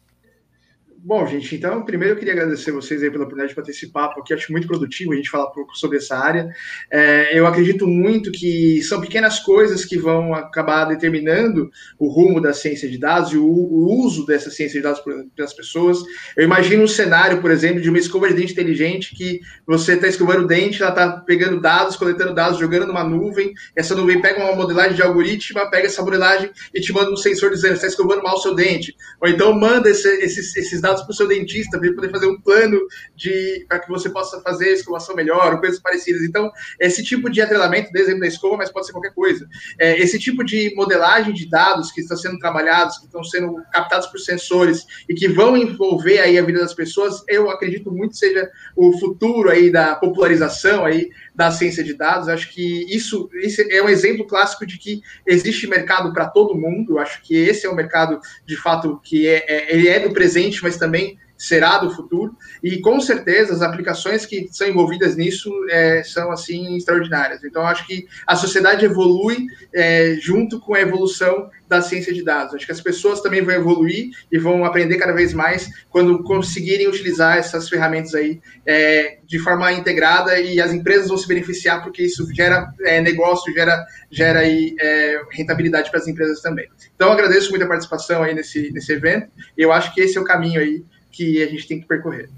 Bom, 0.98 1.26
gente, 1.26 1.54
então, 1.54 1.84
primeiro 1.84 2.14
eu 2.14 2.18
queria 2.18 2.32
agradecer 2.32 2.72
vocês 2.72 3.02
aí 3.02 3.10
pela 3.10 3.24
oportunidade 3.24 3.50
de 3.50 3.54
participar, 3.54 4.08
porque 4.08 4.32
acho 4.32 4.50
muito 4.50 4.66
produtivo 4.66 5.12
a 5.12 5.16
gente 5.16 5.28
falar 5.28 5.50
pouco 5.50 5.76
sobre 5.76 5.98
essa 5.98 6.16
área. 6.16 6.48
É, 6.90 7.38
eu 7.38 7.46
acredito 7.46 7.86
muito 7.86 8.32
que 8.32 8.82
são 8.82 9.00
pequenas 9.00 9.38
coisas 9.40 9.84
que 9.84 9.98
vão 9.98 10.34
acabar 10.34 10.86
determinando 10.86 11.70
o 11.98 12.08
rumo 12.08 12.40
da 12.40 12.54
ciência 12.54 12.88
de 12.88 12.96
dados 12.96 13.32
e 13.32 13.36
o, 13.36 13.44
o 13.44 14.04
uso 14.04 14.24
dessa 14.24 14.50
ciência 14.50 14.78
de 14.78 14.82
dados 14.82 15.02
pelas 15.36 15.52
pessoas. 15.52 15.98
Eu 16.36 16.44
imagino 16.44 16.82
um 16.82 16.88
cenário, 16.88 17.40
por 17.42 17.50
exemplo, 17.50 17.82
de 17.82 17.90
uma 17.90 17.98
escova 17.98 18.28
de 18.28 18.34
dente 18.34 18.52
inteligente 18.52 19.14
que 19.14 19.40
você 19.66 19.94
está 19.94 20.08
escovando 20.08 20.44
o 20.44 20.46
dente, 20.46 20.82
ela 20.82 20.90
está 20.90 21.18
pegando 21.18 21.60
dados, 21.60 21.96
coletando 21.96 22.34
dados, 22.34 22.58
jogando 22.58 22.86
numa 22.86 23.04
nuvem, 23.04 23.52
essa 23.76 23.94
nuvem 23.94 24.22
pega 24.22 24.42
uma 24.42 24.56
modelagem 24.56 24.94
de 24.94 25.02
algoritmo, 25.02 25.60
pega 25.70 25.86
essa 25.86 26.02
modelagem 26.02 26.50
e 26.72 26.80
te 26.80 26.92
manda 26.92 27.10
um 27.10 27.16
sensor 27.16 27.50
dizendo 27.50 27.74
está 27.74 27.86
escovando 27.86 28.22
mal 28.22 28.36
o 28.36 28.40
seu 28.40 28.54
dente. 28.54 28.96
Ou 29.20 29.28
então 29.28 29.52
manda 29.52 29.90
esse, 29.90 30.08
esses 30.08 30.80
dados 30.80 30.93
dados 30.94 31.02
para 31.02 31.12
o 31.12 31.14
seu 31.14 31.28
dentista, 31.28 31.78
para 31.78 31.86
ele 31.86 31.96
poder 31.96 32.10
fazer 32.10 32.26
um 32.26 32.40
plano 32.40 32.78
de 33.14 33.64
para 33.68 33.80
que 33.80 33.88
você 33.88 34.08
possa 34.08 34.40
fazer 34.40 34.72
escovação 34.72 35.14
melhor, 35.14 35.60
coisas 35.60 35.80
parecidas. 35.80 36.22
Então, 36.22 36.50
esse 36.80 37.02
tipo 37.02 37.28
de 37.28 37.40
atrelamento, 37.40 37.90
exemplo 37.94 38.20
da 38.20 38.26
escova, 38.26 38.56
mas 38.58 38.70
pode 38.70 38.86
ser 38.86 38.92
qualquer 38.92 39.14
coisa. 39.14 39.46
É, 39.78 40.00
esse 40.00 40.18
tipo 40.18 40.44
de 40.44 40.74
modelagem 40.74 41.32
de 41.34 41.48
dados 41.48 41.90
que 41.90 42.00
estão 42.00 42.16
sendo 42.16 42.38
trabalhados, 42.38 42.98
que 42.98 43.06
estão 43.06 43.24
sendo 43.24 43.56
captados 43.72 44.06
por 44.08 44.18
sensores 44.18 44.86
e 45.08 45.14
que 45.14 45.28
vão 45.28 45.56
envolver 45.56 46.20
aí 46.20 46.38
a 46.38 46.42
vida 46.42 46.60
das 46.60 46.74
pessoas, 46.74 47.22
eu 47.28 47.50
acredito 47.50 47.90
muito 47.90 48.16
seja 48.16 48.50
o 48.76 48.96
futuro 48.98 49.50
aí 49.50 49.70
da 49.70 49.96
popularização 49.96 50.84
aí 50.84 51.10
da 51.34 51.50
ciência 51.50 51.82
de 51.82 51.94
dados. 51.94 52.28
Acho 52.28 52.50
que 52.52 52.84
isso, 52.94 53.28
é 53.70 53.82
um 53.82 53.88
exemplo 53.88 54.26
clássico 54.26 54.64
de 54.64 54.78
que 54.78 55.02
existe 55.26 55.66
mercado 55.66 56.12
para 56.12 56.26
todo 56.26 56.56
mundo. 56.56 56.98
Acho 56.98 57.20
que 57.22 57.34
esse 57.34 57.66
é 57.66 57.70
um 57.70 57.74
mercado, 57.74 58.20
de 58.46 58.56
fato, 58.56 59.00
que 59.02 59.26
é, 59.26 59.44
é, 59.48 59.74
ele 59.74 59.88
é 59.88 59.98
do 59.98 60.12
presente, 60.12 60.62
mas 60.62 60.76
também 60.76 61.18
será 61.36 61.78
do 61.78 61.90
futuro. 61.90 62.36
E 62.62 62.80
com 62.80 63.00
certeza 63.00 63.52
as 63.52 63.62
aplicações 63.62 64.24
que 64.26 64.48
são 64.50 64.66
envolvidas 64.68 65.16
nisso 65.16 65.50
é, 65.70 66.02
são 66.02 66.30
assim 66.30 66.76
extraordinárias. 66.76 67.44
Então 67.44 67.62
acho 67.66 67.86
que 67.86 68.06
a 68.26 68.36
sociedade 68.36 68.84
evolui 68.84 69.46
é, 69.74 70.16
junto 70.20 70.60
com 70.60 70.74
a 70.74 70.80
evolução 70.80 71.50
da 71.68 71.80
ciência 71.80 72.12
de 72.12 72.22
dados. 72.22 72.54
Acho 72.54 72.66
que 72.66 72.72
as 72.72 72.80
pessoas 72.80 73.20
também 73.20 73.42
vão 73.42 73.54
evoluir 73.54 74.10
e 74.30 74.38
vão 74.38 74.64
aprender 74.64 74.96
cada 74.96 75.12
vez 75.12 75.32
mais 75.32 75.68
quando 75.90 76.22
conseguirem 76.22 76.86
utilizar 76.86 77.38
essas 77.38 77.68
ferramentas 77.68 78.14
aí 78.14 78.40
é, 78.66 79.18
de 79.26 79.38
forma 79.38 79.72
integrada 79.72 80.38
e 80.38 80.60
as 80.60 80.72
empresas 80.72 81.08
vão 81.08 81.16
se 81.16 81.26
beneficiar 81.26 81.82
porque 81.82 82.02
isso 82.02 82.26
gera 82.34 82.72
é, 82.82 83.00
negócio, 83.00 83.52
gera, 83.52 83.84
gera 84.10 84.40
aí, 84.40 84.74
é, 84.78 85.20
rentabilidade 85.32 85.90
para 85.90 86.00
as 86.00 86.06
empresas 86.06 86.40
também. 86.40 86.68
Então 86.94 87.10
agradeço 87.10 87.50
muito 87.50 87.64
a 87.64 87.68
participação 87.68 88.22
aí 88.22 88.34
nesse, 88.34 88.70
nesse 88.72 88.92
evento 88.92 89.28
eu 89.56 89.72
acho 89.72 89.92
que 89.94 90.00
esse 90.00 90.16
é 90.16 90.20
o 90.20 90.24
caminho 90.24 90.60
aí 90.60 90.84
que 91.14 91.42
a 91.42 91.46
gente 91.46 91.66
tem 91.66 91.80
que 91.80 91.86
percorrer. 91.86 92.28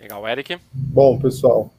Legal, 0.00 0.26
Eric. 0.26 0.58
Bom, 0.72 1.18
pessoal, 1.18 1.70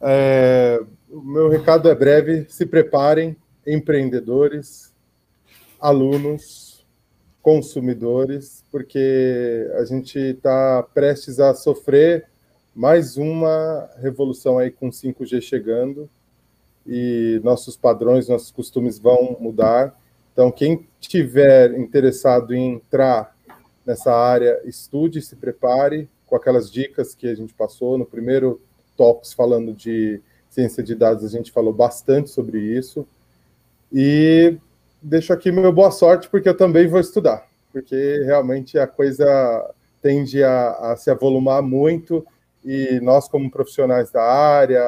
é, 0.00 0.80
o 1.10 1.20
meu 1.20 1.48
recado 1.48 1.88
é 1.88 1.94
breve. 1.94 2.46
Se 2.48 2.66
preparem, 2.66 3.36
empreendedores, 3.66 4.92
alunos, 5.80 6.84
consumidores, 7.42 8.64
porque 8.70 9.70
a 9.76 9.84
gente 9.84 10.18
está 10.18 10.82
prestes 10.94 11.40
a 11.40 11.54
sofrer 11.54 12.26
mais 12.74 13.16
uma 13.16 13.88
revolução 13.98 14.58
aí 14.58 14.70
com 14.70 14.90
5G 14.90 15.40
chegando 15.40 16.08
e 16.86 17.40
nossos 17.42 17.76
padrões, 17.76 18.28
nossos 18.28 18.50
costumes 18.50 18.98
vão 18.98 19.36
mudar. 19.40 19.98
Então, 20.32 20.50
quem 20.50 20.86
tiver 21.00 21.78
interessado 21.78 22.54
em 22.54 22.74
entrar 22.74 23.33
nessa 23.86 24.12
área, 24.12 24.60
estude, 24.64 25.20
se 25.20 25.36
prepare 25.36 26.08
com 26.26 26.36
aquelas 26.36 26.70
dicas 26.70 27.14
que 27.14 27.28
a 27.28 27.34
gente 27.34 27.52
passou 27.54 27.98
no 27.98 28.06
primeiro 28.06 28.60
Talks 28.96 29.32
falando 29.32 29.72
de 29.72 30.20
ciência 30.48 30.82
de 30.82 30.94
dados, 30.94 31.24
a 31.24 31.28
gente 31.28 31.50
falou 31.50 31.72
bastante 31.72 32.30
sobre 32.30 32.58
isso. 32.58 33.06
E 33.92 34.56
deixo 35.02 35.32
aqui 35.32 35.50
meu 35.50 35.72
boa 35.72 35.90
sorte, 35.90 36.28
porque 36.28 36.48
eu 36.48 36.56
também 36.56 36.86
vou 36.86 37.00
estudar, 37.00 37.46
porque 37.72 38.22
realmente 38.24 38.78
a 38.78 38.86
coisa 38.86 39.74
tende 40.00 40.42
a, 40.42 40.92
a 40.92 40.96
se 40.96 41.10
avolumar 41.10 41.62
muito 41.62 42.26
e 42.64 42.98
nós, 43.02 43.28
como 43.28 43.50
profissionais 43.50 44.10
da 44.10 44.22
área 44.22 44.82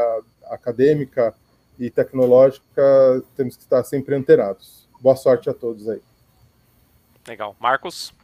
acadêmica 0.44 1.34
e 1.78 1.90
tecnológica, 1.90 3.22
temos 3.36 3.57
que 3.57 3.62
estar 3.62 3.84
sempre 3.84 4.14
antenados. 4.14 4.88
Boa 5.01 5.16
sorte 5.16 5.51
a 5.51 5.55
todos 5.55 5.88
aí. 5.88 6.01
Legal. 7.28 7.55
Marcos? 7.61 8.14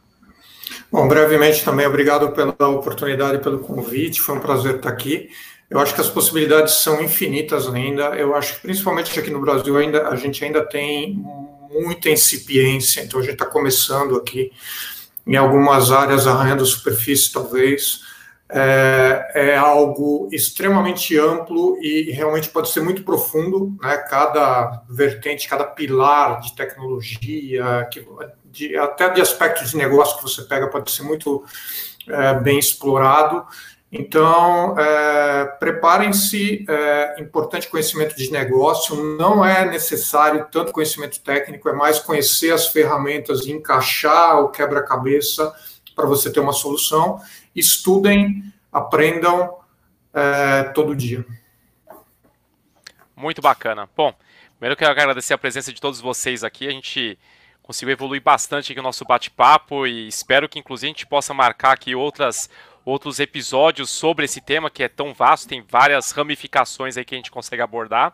Bom, 0.91 1.07
brevemente 1.07 1.63
também, 1.63 1.85
obrigado 1.85 2.31
pela 2.31 2.69
oportunidade, 2.69 3.41
pelo 3.43 3.59
convite, 3.59 4.21
foi 4.21 4.35
um 4.35 4.39
prazer 4.39 4.75
estar 4.75 4.89
aqui. 4.89 5.29
Eu 5.69 5.79
acho 5.79 5.95
que 5.95 6.01
as 6.01 6.09
possibilidades 6.09 6.75
são 6.75 7.01
infinitas 7.01 7.67
ainda. 7.67 8.15
Eu 8.15 8.35
acho 8.35 8.55
que 8.55 8.61
principalmente 8.61 9.19
aqui 9.19 9.31
no 9.31 9.41
Brasil 9.41 9.75
ainda 9.75 10.07
a 10.07 10.15
gente 10.15 10.43
ainda 10.45 10.63
tem 10.63 11.19
muita 11.71 12.09
incipiência, 12.09 13.01
então 13.01 13.19
a 13.19 13.23
gente 13.23 13.33
está 13.33 13.45
começando 13.47 14.15
aqui 14.15 14.51
em 15.25 15.35
algumas 15.35 15.91
áreas 15.91 16.27
arranhando 16.27 16.65
superfície 16.65 17.31
talvez. 17.31 18.01
É, 18.55 19.31
é, 19.33 19.57
algo 19.57 20.29
extremamente 20.31 21.17
amplo 21.17 21.75
e 21.81 22.11
realmente 22.11 22.49
pode 22.49 22.69
ser 22.69 22.81
muito 22.81 23.03
profundo, 23.03 23.75
né? 23.81 23.97
Cada 23.97 24.83
vertente, 24.87 25.49
cada 25.49 25.63
pilar 25.63 26.39
de 26.39 26.55
tecnologia, 26.55 27.87
que 27.91 28.05
de, 28.45 28.77
até 28.77 29.09
de 29.09 29.19
aspectos 29.21 29.71
de 29.71 29.77
negócio 29.77 30.17
que 30.17 30.21
você 30.21 30.43
pega 30.43 30.69
pode 30.69 30.91
ser 30.91 31.01
muito 31.01 31.43
é, 32.07 32.35
bem 32.35 32.59
explorado. 32.59 33.43
Então, 33.91 34.77
é, 34.77 35.45
preparem-se, 35.59 36.63
é 36.69 37.21
importante 37.21 37.67
conhecimento 37.67 38.15
de 38.15 38.31
negócio, 38.31 38.95
não 39.17 39.43
é 39.43 39.65
necessário 39.65 40.47
tanto 40.51 40.71
conhecimento 40.71 41.19
técnico, 41.21 41.69
é 41.69 41.73
mais 41.73 41.99
conhecer 41.99 42.51
as 42.51 42.67
ferramentas 42.67 43.45
e 43.45 43.51
encaixar 43.51 44.39
o 44.41 44.49
quebra-cabeça 44.49 45.51
para 45.95 46.05
você 46.05 46.31
ter 46.31 46.39
uma 46.39 46.53
solução. 46.53 47.19
Estudem, 47.55 48.53
aprendam 48.71 49.59
é, 50.13 50.63
todo 50.73 50.95
dia. 50.95 51.25
Muito 53.15 53.41
bacana. 53.41 53.89
Bom, 53.95 54.13
primeiro 54.57 54.75
quero 54.75 54.91
agradecer 54.91 55.33
a 55.33 55.37
presença 55.37 55.71
de 55.71 55.79
todos 55.79 56.01
vocês 56.01 56.43
aqui. 56.43 56.67
A 56.67 56.71
gente 56.71 57.17
conseguiu 57.61 57.93
evoluir 57.93 58.21
bastante 58.21 58.71
aqui 58.71 58.79
o 58.79 58.83
nosso 58.83 59.05
bate-papo 59.05 59.87
e 59.87 60.07
espero 60.07 60.49
que 60.49 60.59
inclusive 60.59 60.87
a 60.87 60.93
gente 60.93 61.07
possa 61.07 61.33
marcar 61.33 61.71
aqui 61.71 61.95
outras 61.95 62.49
outros 62.85 63.19
episódios 63.19 63.89
sobre 63.89 64.25
esse 64.25 64.41
tema 64.41 64.69
que 64.69 64.83
é 64.83 64.89
tão 64.89 65.13
vasto, 65.13 65.47
tem 65.47 65.61
várias 65.61 66.11
ramificações 66.11 66.97
aí 66.97 67.05
que 67.05 67.15
a 67.15 67.17
gente 67.17 67.31
consegue 67.31 67.61
abordar. 67.61 68.13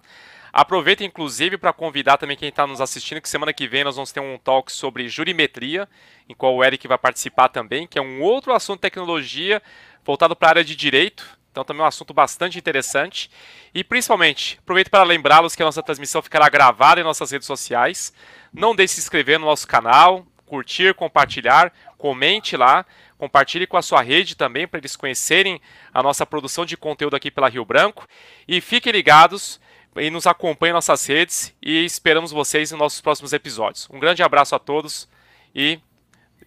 Aproveita 0.52 1.04
inclusive 1.04 1.58
para 1.58 1.72
convidar 1.72 2.18
também 2.18 2.36
quem 2.36 2.50
está 2.50 2.66
nos 2.66 2.82
assistindo 2.82 3.22
que 3.22 3.30
semana 3.30 3.54
que 3.54 3.68
vem 3.68 3.84
nós 3.84 3.96
vamos 3.96 4.12
ter 4.12 4.20
um 4.20 4.38
talk 4.38 4.72
sobre 4.72 5.08
jurimetria, 5.08 5.88
em 6.28 6.34
qual 6.34 6.56
o 6.56 6.64
Eric 6.64 6.88
vai 6.88 6.98
participar 6.98 7.50
também, 7.50 7.86
que 7.88 8.00
é 8.00 8.02
um 8.02 8.22
outro 8.22 8.54
assunto 8.54 8.78
de 8.78 8.82
tecnologia 8.82 9.62
voltado 10.04 10.36
para 10.36 10.48
a 10.48 10.52
área 10.52 10.64
de 10.64 10.76
direito. 10.76 11.38
Então 11.52 11.64
também 11.64 11.82
é 11.82 11.84
um 11.84 11.88
assunto 11.88 12.14
bastante 12.14 12.58
interessante. 12.58 13.30
E 13.74 13.84
principalmente, 13.84 14.60
aproveito 14.62 14.90
para 14.90 15.04
lembrá-los 15.04 15.56
que 15.56 15.62
a 15.62 15.66
nossa 15.66 15.84
transmissão 15.84 16.22
ficará 16.22 16.48
gravada 16.50 17.02
em 17.02 17.04
nossas 17.04 17.32
redes 17.32 17.48
sociais. 17.48 18.14
Não 18.54 18.76
deixe 18.76 18.94
de 18.94 19.02
se 19.02 19.06
inscrever 19.06 19.40
no 19.40 19.46
nosso 19.46 19.68
canal, 19.68 20.26
curtir, 20.46 20.94
compartilhar, 20.96 21.72
comente 21.98 22.58
lá, 22.58 22.86
compartilhe 23.18 23.68
com 23.68 23.78
a 23.78 23.82
sua 23.82 24.02
rede 24.02 24.36
também 24.36 24.68
para 24.68 24.80
eles 24.80 24.96
conhecerem 24.96 25.62
a 25.94 26.02
nossa 26.02 26.26
produção 26.26 26.66
de 26.66 26.76
conteúdo 26.76 27.16
aqui 27.16 27.30
pela 27.30 27.50
Rio 27.50 27.66
Branco 27.66 28.08
e 28.48 28.60
fiquem 28.62 28.92
ligados 28.92 29.60
e 29.96 30.10
nos 30.10 30.28
acompanhem 30.28 30.72
em 30.72 30.74
nossas 30.74 31.06
redes 31.06 31.54
e 31.62 31.84
esperamos 31.84 32.32
vocês 32.32 32.72
nos 32.72 32.80
nossos 32.80 33.02
próximos 33.02 33.34
episódios. 33.34 33.88
Um 33.92 34.00
grande 34.00 34.24
abraço 34.24 34.56
a 34.56 34.60
todos 34.60 35.08
e 35.54 35.80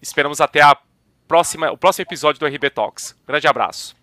esperamos 0.00 0.40
até 0.40 0.60
a 0.60 0.76
próxima, 1.26 1.70
o 1.70 1.76
próximo 1.76 2.04
episódio 2.04 2.40
do 2.40 2.46
RB 2.46 2.70
Talks. 2.70 3.16
Grande 3.26 3.46
abraço. 3.46 3.96